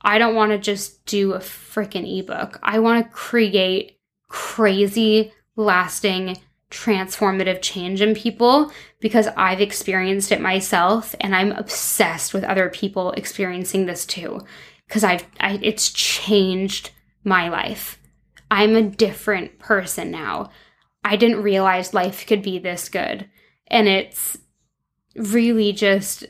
I 0.02 0.18
don't 0.18 0.34
want 0.34 0.52
to 0.52 0.58
just 0.58 1.06
do 1.06 1.32
a 1.32 1.38
freaking 1.38 2.20
ebook. 2.20 2.58
I 2.62 2.80
want 2.80 3.04
to 3.04 3.12
create 3.12 3.98
crazy 4.28 5.32
lasting, 5.56 6.38
transformative 6.70 7.62
change 7.62 8.02
in 8.02 8.14
people 8.14 8.70
because 9.00 9.28
I've 9.36 9.60
experienced 9.60 10.32
it 10.32 10.40
myself 10.40 11.14
and 11.20 11.34
I'm 11.34 11.52
obsessed 11.52 12.34
with 12.34 12.44
other 12.44 12.68
people 12.68 13.12
experiencing 13.12 13.86
this 13.86 14.04
too 14.04 14.44
because 14.86 15.04
I've 15.04 15.24
I, 15.40 15.58
it's 15.62 15.90
changed 15.90 16.90
my 17.24 17.48
life. 17.48 17.98
I'm 18.50 18.76
a 18.76 18.82
different 18.82 19.58
person 19.58 20.10
now. 20.10 20.50
I 21.04 21.16
didn't 21.16 21.42
realize 21.42 21.94
life 21.94 22.26
could 22.26 22.42
be 22.42 22.58
this 22.58 22.88
good. 22.88 23.28
And 23.68 23.88
it's 23.88 24.38
really 25.16 25.72
just 25.72 26.26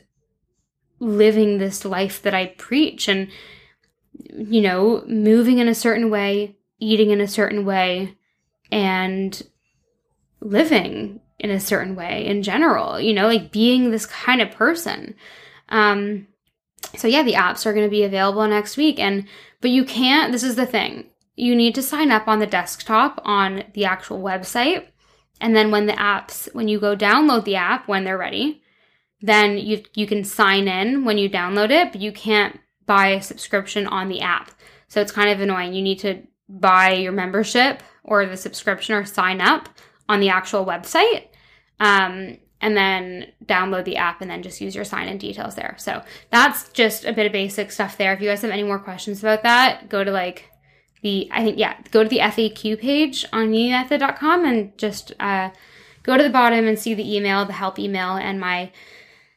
living 0.99 1.57
this 1.57 1.85
life 1.85 2.21
that 2.23 2.33
I 2.33 2.47
preach 2.47 3.07
and 3.07 3.29
you 4.29 4.61
know, 4.61 5.03
moving 5.07 5.59
in 5.59 5.67
a 5.67 5.75
certain 5.75 6.09
way, 6.09 6.57
eating 6.79 7.11
in 7.11 7.21
a 7.21 7.27
certain 7.27 7.65
way, 7.65 8.15
and 8.71 9.41
living 10.39 11.19
in 11.39 11.49
a 11.49 11.59
certain 11.59 11.95
way 11.95 12.25
in 12.25 12.43
general, 12.43 12.99
you 12.99 13.13
know, 13.13 13.27
like 13.27 13.51
being 13.51 13.91
this 13.91 14.05
kind 14.05 14.41
of 14.41 14.51
person. 14.51 15.15
Um, 15.69 16.27
so 16.95 17.07
yeah, 17.07 17.23
the 17.23 17.33
apps 17.33 17.65
are 17.65 17.73
going 17.73 17.85
to 17.85 17.91
be 17.91 18.03
available 18.03 18.47
next 18.47 18.77
week. 18.77 18.99
And, 18.99 19.27
but 19.61 19.71
you 19.71 19.85
can't, 19.85 20.31
this 20.31 20.43
is 20.43 20.55
the 20.55 20.65
thing. 20.65 21.09
You 21.35 21.55
need 21.55 21.75
to 21.75 21.83
sign 21.83 22.11
up 22.11 22.27
on 22.27 22.39
the 22.39 22.47
desktop 22.47 23.21
on 23.23 23.63
the 23.73 23.85
actual 23.85 24.19
website. 24.19 24.87
And 25.39 25.55
then 25.55 25.71
when 25.71 25.85
the 25.85 25.93
apps, 25.93 26.53
when 26.53 26.67
you 26.67 26.79
go 26.79 26.95
download 26.95 27.45
the 27.45 27.55
app 27.55 27.87
when 27.87 28.03
they're 28.03 28.17
ready, 28.17 28.61
then 29.21 29.57
you, 29.57 29.83
you 29.93 30.07
can 30.07 30.23
sign 30.23 30.67
in 30.67 31.05
when 31.05 31.17
you 31.17 31.29
download 31.29 31.71
it, 31.71 31.91
but 31.91 32.01
you 32.01 32.11
can't 32.11 32.59
buy 32.85 33.09
a 33.09 33.21
subscription 33.21 33.87
on 33.87 34.09
the 34.09 34.21
app. 34.21 34.51
So 34.87 35.01
it's 35.01 35.11
kind 35.11 35.29
of 35.29 35.39
annoying. 35.39 35.73
You 35.73 35.81
need 35.81 35.99
to 35.99 36.23
buy 36.49 36.93
your 36.93 37.11
membership 37.11 37.83
or 38.03 38.25
the 38.25 38.37
subscription 38.37 38.95
or 38.95 39.05
sign 39.05 39.41
up 39.41 39.69
on 40.07 40.19
the 40.19 40.29
actual 40.29 40.65
website. 40.65 41.27
Um, 41.79 42.37
and 42.59 42.75
then 42.75 43.31
download 43.45 43.85
the 43.85 43.97
app 43.97 44.21
and 44.21 44.31
then 44.31 44.41
just 44.41 44.61
use 44.61 44.73
your 44.73 44.85
sign 44.85 45.07
in 45.07 45.17
details 45.17 45.55
there. 45.55 45.75
So 45.77 46.01
that's 46.31 46.69
just 46.69 47.05
a 47.05 47.13
bit 47.13 47.27
of 47.27 47.31
basic 47.31 47.71
stuff 47.71 47.97
there. 47.97 48.13
If 48.13 48.21
you 48.21 48.27
guys 48.27 48.41
have 48.41 48.51
any 48.51 48.63
more 48.63 48.79
questions 48.79 49.19
about 49.19 49.43
that, 49.43 49.89
go 49.89 50.03
to 50.03 50.11
like 50.11 50.49
the, 51.01 51.29
I 51.31 51.43
think, 51.43 51.57
yeah, 51.57 51.77
go 51.91 52.03
to 52.03 52.09
the 52.09 52.19
FAQ 52.19 52.79
page 52.79 53.25
on 53.31 53.51
mimimethod.com 53.51 54.45
and 54.45 54.77
just 54.77 55.13
uh, 55.19 55.51
go 56.03 56.17
to 56.17 56.23
the 56.23 56.29
bottom 56.29 56.67
and 56.67 56.79
see 56.79 56.93
the 56.93 57.15
email, 57.15 57.45
the 57.45 57.53
help 57.53 57.77
email, 57.79 58.15
and 58.15 58.39
my 58.39 58.71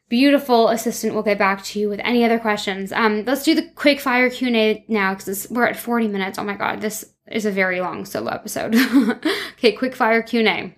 beautiful 0.09 0.69
assistant 0.69 1.15
will 1.15 1.23
get 1.23 1.39
back 1.39 1.63
to 1.63 1.79
you 1.79 1.89
with 1.89 2.01
any 2.03 2.25
other 2.25 2.39
questions. 2.39 2.93
Um, 2.93 3.25
let's 3.25 3.45
do 3.45 3.55
the 3.55 3.71
quick 3.77 4.01
fire 4.01 4.29
Q&A 4.29 4.85
now 4.89 5.15
because 5.15 5.49
we're 5.51 5.67
at 5.67 5.77
40 5.77 6.09
minutes. 6.09 6.39
Oh 6.39 6.45
my 6.45 6.57
God, 6.57 6.81
this 6.81 7.05
is 7.31 7.47
a 7.47 7.51
very 7.51 7.81
long 7.81 8.05
solo 8.05 8.31
episode. 8.33 8.75
okay, 9.53 9.73
quick 9.73 9.95
fire 9.95 10.23
Q&A. 10.23 10.77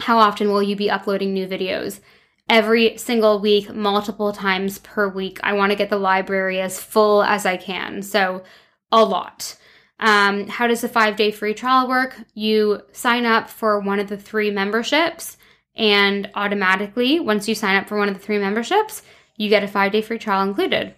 How 0.00 0.18
often 0.18 0.48
will 0.48 0.62
you 0.62 0.74
be 0.74 0.90
uploading 0.90 1.32
new 1.32 1.46
videos? 1.46 2.00
Every 2.48 2.96
single 2.96 3.40
week, 3.40 3.72
multiple 3.72 4.32
times 4.32 4.78
per 4.78 5.08
week. 5.08 5.38
I 5.42 5.52
want 5.52 5.70
to 5.70 5.76
get 5.76 5.90
the 5.90 5.98
library 5.98 6.60
as 6.60 6.80
full 6.80 7.22
as 7.22 7.46
I 7.46 7.56
can. 7.56 8.02
So, 8.02 8.42
a 8.90 9.04
lot. 9.04 9.56
Um, 10.02 10.48
how 10.48 10.66
does 10.66 10.80
the 10.80 10.88
five 10.88 11.14
day 11.14 11.30
free 11.30 11.54
trial 11.54 11.88
work? 11.88 12.16
You 12.34 12.82
sign 12.90 13.24
up 13.24 13.48
for 13.48 13.78
one 13.78 14.00
of 14.00 14.08
the 14.08 14.16
three 14.16 14.50
memberships, 14.50 15.36
and 15.76 16.28
automatically, 16.34 17.20
once 17.20 17.48
you 17.48 17.54
sign 17.54 17.76
up 17.76 17.88
for 17.88 17.96
one 17.96 18.08
of 18.08 18.14
the 18.14 18.20
three 18.20 18.38
memberships, 18.38 19.02
you 19.36 19.48
get 19.48 19.62
a 19.62 19.68
five 19.68 19.92
day 19.92 20.02
free 20.02 20.18
trial 20.18 20.46
included. 20.46 20.94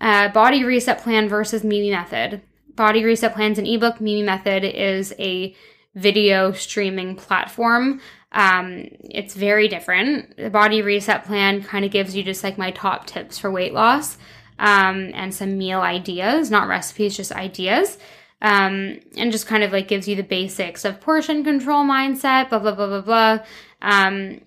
Uh, 0.00 0.28
body 0.30 0.64
reset 0.64 0.98
plan 0.98 1.28
versus 1.28 1.62
Mimi 1.62 1.90
method. 1.90 2.42
Body 2.74 3.04
reset 3.04 3.34
plan's 3.34 3.58
an 3.58 3.66
ebook. 3.66 4.00
Mimi 4.00 4.24
method 4.24 4.64
is 4.64 5.14
a 5.20 5.54
video 5.94 6.50
streaming 6.50 7.14
platform. 7.14 8.00
Um, 8.32 8.88
it's 9.02 9.34
very 9.34 9.68
different. 9.68 10.36
The 10.36 10.50
body 10.50 10.82
reset 10.82 11.24
plan 11.24 11.62
kind 11.62 11.84
of 11.84 11.92
gives 11.92 12.16
you 12.16 12.24
just 12.24 12.42
like 12.42 12.58
my 12.58 12.72
top 12.72 13.06
tips 13.06 13.38
for 13.38 13.50
weight 13.50 13.74
loss 13.74 14.18
um, 14.58 15.10
and 15.14 15.32
some 15.32 15.56
meal 15.56 15.80
ideas, 15.80 16.50
not 16.50 16.66
recipes, 16.66 17.16
just 17.16 17.32
ideas. 17.32 17.96
Um, 18.42 19.00
and 19.16 19.32
just 19.32 19.46
kind 19.46 19.62
of 19.62 19.72
like 19.72 19.88
gives 19.88 20.08
you 20.08 20.16
the 20.16 20.22
basics 20.22 20.86
of 20.86 21.00
portion 21.00 21.44
control 21.44 21.84
mindset, 21.84 22.48
blah, 22.48 22.58
blah, 22.58 22.74
blah, 22.74 22.86
blah, 22.86 23.00
blah. 23.00 23.38
Um, 23.82 24.40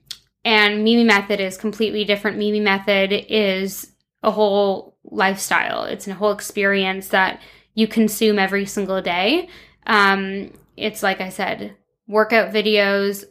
and 0.44 0.84
Mimi 0.84 1.04
Method 1.04 1.40
is 1.40 1.58
completely 1.58 2.04
different. 2.04 2.38
Mimi 2.38 2.60
Method 2.60 3.14
is 3.30 3.92
a 4.24 4.32
whole 4.32 4.98
lifestyle, 5.04 5.84
it's 5.84 6.08
a 6.08 6.14
whole 6.14 6.32
experience 6.32 7.10
that 7.10 7.42
you 7.76 7.88
consume 7.88 8.40
every 8.40 8.66
single 8.66 9.02
day. 9.02 9.50
Um, 9.86 10.52
it's 10.78 11.04
like 11.04 11.22
I 11.22 11.30
said, 11.30 11.76
workout 12.08 12.54
videos, 12.54 13.26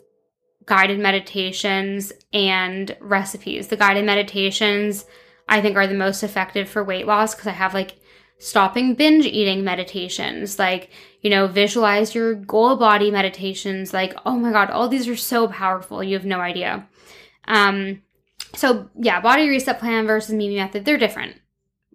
guided 0.67 1.01
meditations, 1.01 2.13
and 2.33 2.97
recipes. 3.01 3.69
The 3.69 3.77
guided 3.77 4.05
meditations 4.05 5.07
I 5.49 5.61
think 5.61 5.77
are 5.77 5.87
the 5.87 5.95
most 5.95 6.23
effective 6.23 6.69
for 6.69 6.85
weight 6.85 7.07
loss 7.07 7.35
because 7.35 7.49
I 7.49 7.53
have 7.53 7.75
like 7.75 7.97
stopping 8.43 8.95
binge 8.95 9.25
eating 9.25 9.63
meditations, 9.63 10.59
like, 10.59 10.91
you 11.21 11.31
know, 11.31 11.47
visualize 11.47 12.13
your 12.13 12.35
goal 12.35 12.77
body 12.77 13.09
meditations. 13.09 13.95
Like, 13.95 14.15
oh 14.27 14.37
my 14.37 14.51
God, 14.51 14.69
all 14.69 14.89
these 14.89 15.07
are 15.07 15.17
so 15.17 15.47
powerful. 15.47 16.03
You 16.03 16.17
have 16.17 16.27
no 16.27 16.41
idea. 16.41 16.89
Um, 17.47 18.03
so 18.57 18.91
yeah, 18.97 19.21
body 19.21 19.49
reset 19.49 19.79
plan 19.79 20.09
versus 20.09 20.35
Mimi 20.35 20.57
method, 20.57 20.85
they're 20.85 20.99
different. 20.99 21.37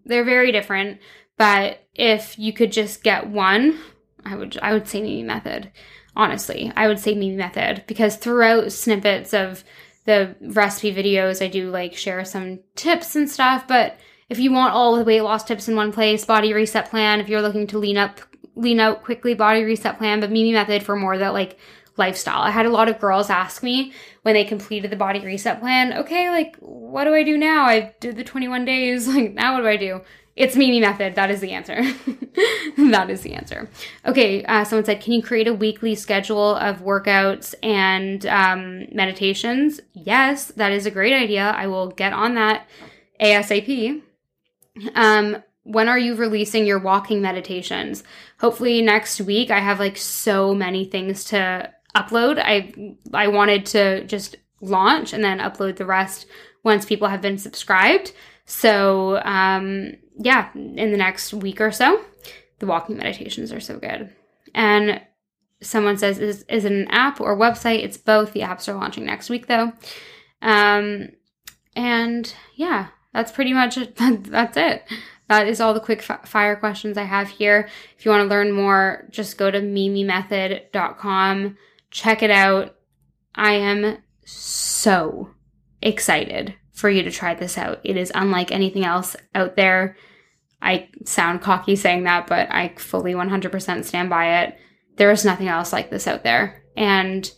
They're 0.05 0.23
very 0.23 0.53
different. 0.53 0.99
But 1.37 1.85
if 1.93 2.39
you 2.39 2.53
could 2.53 2.71
just 2.71 3.03
get 3.03 3.27
one, 3.27 3.77
I 4.23 4.37
would 4.37 4.57
I 4.61 4.71
would 4.71 4.87
say 4.87 5.01
Mimi 5.01 5.23
method. 5.23 5.69
Honestly, 6.15 6.71
I 6.77 6.87
would 6.87 6.99
say 6.99 7.13
Mimi 7.13 7.35
method 7.35 7.83
because 7.87 8.15
throughout 8.15 8.71
snippets 8.71 9.33
of 9.33 9.65
the 10.05 10.33
recipe 10.39 10.95
videos, 10.95 11.43
I 11.43 11.49
do 11.49 11.69
like 11.69 11.93
share 11.93 12.23
some 12.23 12.61
tips 12.75 13.17
and 13.17 13.29
stuff. 13.29 13.67
But 13.67 13.97
if 14.29 14.39
you 14.39 14.51
want 14.51 14.73
all 14.73 14.95
the 14.95 15.03
weight 15.03 15.21
loss 15.21 15.43
tips 15.43 15.67
in 15.67 15.75
one 15.75 15.91
place, 15.91 16.25
body 16.25 16.53
reset 16.53 16.89
plan. 16.89 17.19
If 17.19 17.29
you're 17.29 17.41
looking 17.41 17.67
to 17.67 17.77
lean 17.77 17.97
up, 17.97 18.19
lean 18.55 18.79
out 18.79 19.03
quickly, 19.03 19.33
body 19.33 19.63
reset 19.63 19.97
plan. 19.97 20.19
But 20.19 20.31
Mimi 20.31 20.51
method 20.51 20.83
for 20.83 20.95
more 20.95 21.17
that 21.17 21.33
like 21.33 21.57
lifestyle. 21.97 22.41
I 22.41 22.51
had 22.51 22.65
a 22.65 22.71
lot 22.71 22.89
of 22.89 22.99
girls 22.99 23.29
ask 23.29 23.63
me 23.63 23.93
when 24.21 24.33
they 24.33 24.43
completed 24.43 24.91
the 24.91 24.95
body 24.95 25.19
reset 25.25 25.59
plan, 25.59 25.93
okay, 25.93 26.29
like, 26.29 26.55
what 26.57 27.05
do 27.05 27.13
I 27.13 27.23
do 27.23 27.37
now? 27.37 27.65
I 27.65 27.93
did 27.99 28.17
the 28.17 28.23
21 28.23 28.65
days. 28.65 29.07
Like, 29.17 29.33
now 29.33 29.55
what 29.55 29.61
do 29.61 29.67
I 29.67 29.77
do? 29.77 30.01
It's 30.35 30.55
Mimi 30.55 30.79
method. 30.79 31.15
That 31.15 31.31
is 31.31 31.39
the 31.39 31.53
answer. 31.53 31.81
that 32.77 33.09
is 33.09 33.21
the 33.21 33.33
answer. 33.33 33.67
Okay, 34.05 34.43
uh, 34.45 34.63
someone 34.63 34.85
said, 34.85 35.01
can 35.01 35.13
you 35.13 35.23
create 35.23 35.47
a 35.47 35.53
weekly 35.53 35.95
schedule 35.95 36.55
of 36.55 36.81
workouts 36.81 37.55
and 37.63 38.23
um, 38.27 38.85
meditations? 38.91 39.79
Yes, 39.93 40.47
that 40.57 40.71
is 40.71 40.85
a 40.85 40.91
great 40.91 41.13
idea. 41.13 41.55
I 41.57 41.65
will 41.65 41.87
get 41.87 42.13
on 42.13 42.35
that 42.35 42.67
ASAP. 43.19 44.03
Um, 44.95 45.43
when 45.63 45.89
are 45.89 45.99
you 45.99 46.15
releasing 46.15 46.65
your 46.65 46.79
walking 46.79 47.21
meditations? 47.21 48.03
Hopefully 48.39 48.81
next 48.81 49.19
week. 49.19 49.51
I 49.51 49.59
have 49.59 49.79
like 49.79 49.97
so 49.97 50.55
many 50.55 50.85
things 50.85 51.25
to 51.25 51.71
upload. 51.95 52.39
I 52.39 52.73
I 53.13 53.27
wanted 53.27 53.65
to 53.67 54.05
just 54.05 54.37
launch 54.61 55.13
and 55.13 55.23
then 55.23 55.39
upload 55.39 55.75
the 55.75 55.85
rest 55.85 56.25
once 56.63 56.85
people 56.85 57.07
have 57.07 57.21
been 57.21 57.37
subscribed. 57.37 58.13
So 58.45 59.21
um, 59.23 59.93
yeah, 60.17 60.49
in 60.53 60.91
the 60.91 60.97
next 60.97 61.33
week 61.33 61.59
or 61.59 61.71
so, 61.71 62.01
the 62.59 62.65
walking 62.65 62.97
meditations 62.97 63.51
are 63.51 63.59
so 63.59 63.77
good. 63.77 64.13
And 64.55 65.01
someone 65.61 65.97
says, 65.97 66.19
is, 66.19 66.43
is 66.49 66.65
it 66.65 66.71
an 66.71 66.87
app 66.89 67.19
or 67.19 67.35
website? 67.35 67.83
It's 67.83 67.97
both. 67.97 68.33
The 68.33 68.41
apps 68.41 68.67
are 68.67 68.73
launching 68.73 69.05
next 69.05 69.29
week 69.29 69.47
though. 69.47 69.73
Um, 70.41 71.09
and 71.75 72.33
yeah, 72.55 72.87
that's 73.17 73.31
pretty 73.31 73.51
much 73.51 73.77
it. 73.77 73.95
that's 74.25 74.55
it. 74.57 74.83
That 75.27 75.47
is 75.47 75.59
all 75.59 75.73
the 75.73 75.79
quick 75.79 76.03
fire 76.03 76.55
questions 76.55 76.97
I 76.97 77.03
have 77.03 77.27
here. 77.27 77.67
If 77.97 78.05
you 78.05 78.11
want 78.11 78.21
to 78.21 78.29
learn 78.29 78.51
more, 78.51 79.07
just 79.09 79.39
go 79.39 79.49
to 79.49 79.59
mimimethod.com. 79.59 81.57
Check 81.89 82.21
it 82.21 82.29
out. 82.29 82.75
I 83.33 83.53
am 83.53 83.97
so 84.23 85.31
excited 85.81 86.53
for 86.73 86.91
you 86.91 87.01
to 87.03 87.11
try 87.11 87.33
this 87.33 87.57
out. 87.57 87.81
It 87.83 87.97
is 87.97 88.11
unlike 88.13 88.51
anything 88.51 88.85
else 88.85 89.15
out 89.33 89.55
there. 89.55 89.97
I 90.61 90.89
sound 91.05 91.41
cocky 91.41 91.75
saying 91.75 92.03
that, 92.03 92.27
but 92.27 92.51
I 92.51 92.75
fully 92.77 93.13
100% 93.13 93.83
stand 93.83 94.11
by 94.11 94.43
it. 94.43 94.57
There 94.97 95.11
is 95.11 95.25
nothing 95.25 95.47
else 95.47 95.73
like 95.73 95.89
this 95.89 96.07
out 96.07 96.23
there. 96.23 96.63
And 96.77 97.29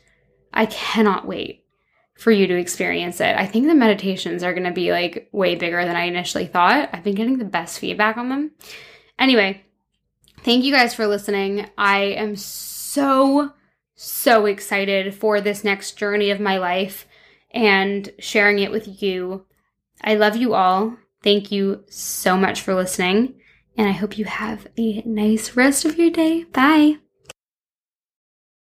I 0.54 0.66
cannot 0.66 1.26
wait 1.26 1.59
for 2.20 2.32
you 2.32 2.48
to 2.48 2.60
experience 2.60 3.22
it. 3.22 3.36
I 3.38 3.46
think 3.46 3.66
the 3.66 3.74
meditations 3.74 4.44
are 4.44 4.54
going 4.54 4.66
to 4.66 4.72
be 4.72 4.92
like 4.92 5.30
way 5.32 5.56
bigger 5.56 5.84
than 5.86 5.96
I 5.96 6.04
initially 6.04 6.48
thought. 6.48 6.90
I've 6.92 7.04
been 7.04 7.16
getting 7.16 7.38
the 7.38 7.46
best 7.46 7.80
feedback 7.80 8.18
on 8.18 8.28
them. 8.28 8.52
Anyway, 9.18 9.64
thank 10.44 10.66
you 10.66 10.74
guys 10.74 10.94
for 10.94 11.08
listening. 11.08 11.70
I 11.78 12.00
am 12.02 12.36
so, 12.36 13.54
so 13.96 14.46
excited 14.46 15.16
for 15.16 15.40
this 15.40 15.64
next 15.64 15.98
journey 15.98 16.30
of 16.30 16.42
my 16.42 16.58
life 16.58 17.08
and 17.52 18.12
sharing 18.20 18.60
it 18.60 18.72
with 18.72 19.02
you. 19.02 19.46
I 20.02 20.16
love 20.16 20.36
you 20.36 20.54
all. 20.54 20.98
Thank 21.24 21.54
you 21.54 21.84
so 21.90 22.38
much 22.38 22.62
for 22.62 22.76
listening, 22.76 23.36
and 23.78 23.88
I 23.88 23.92
hope 23.92 24.18
you 24.18 24.26
have 24.26 24.68
a 24.78 25.02
nice 25.06 25.56
rest 25.56 25.84
of 25.84 25.98
your 25.98 26.10
day. 26.10 26.46
Bye. 26.46 26.98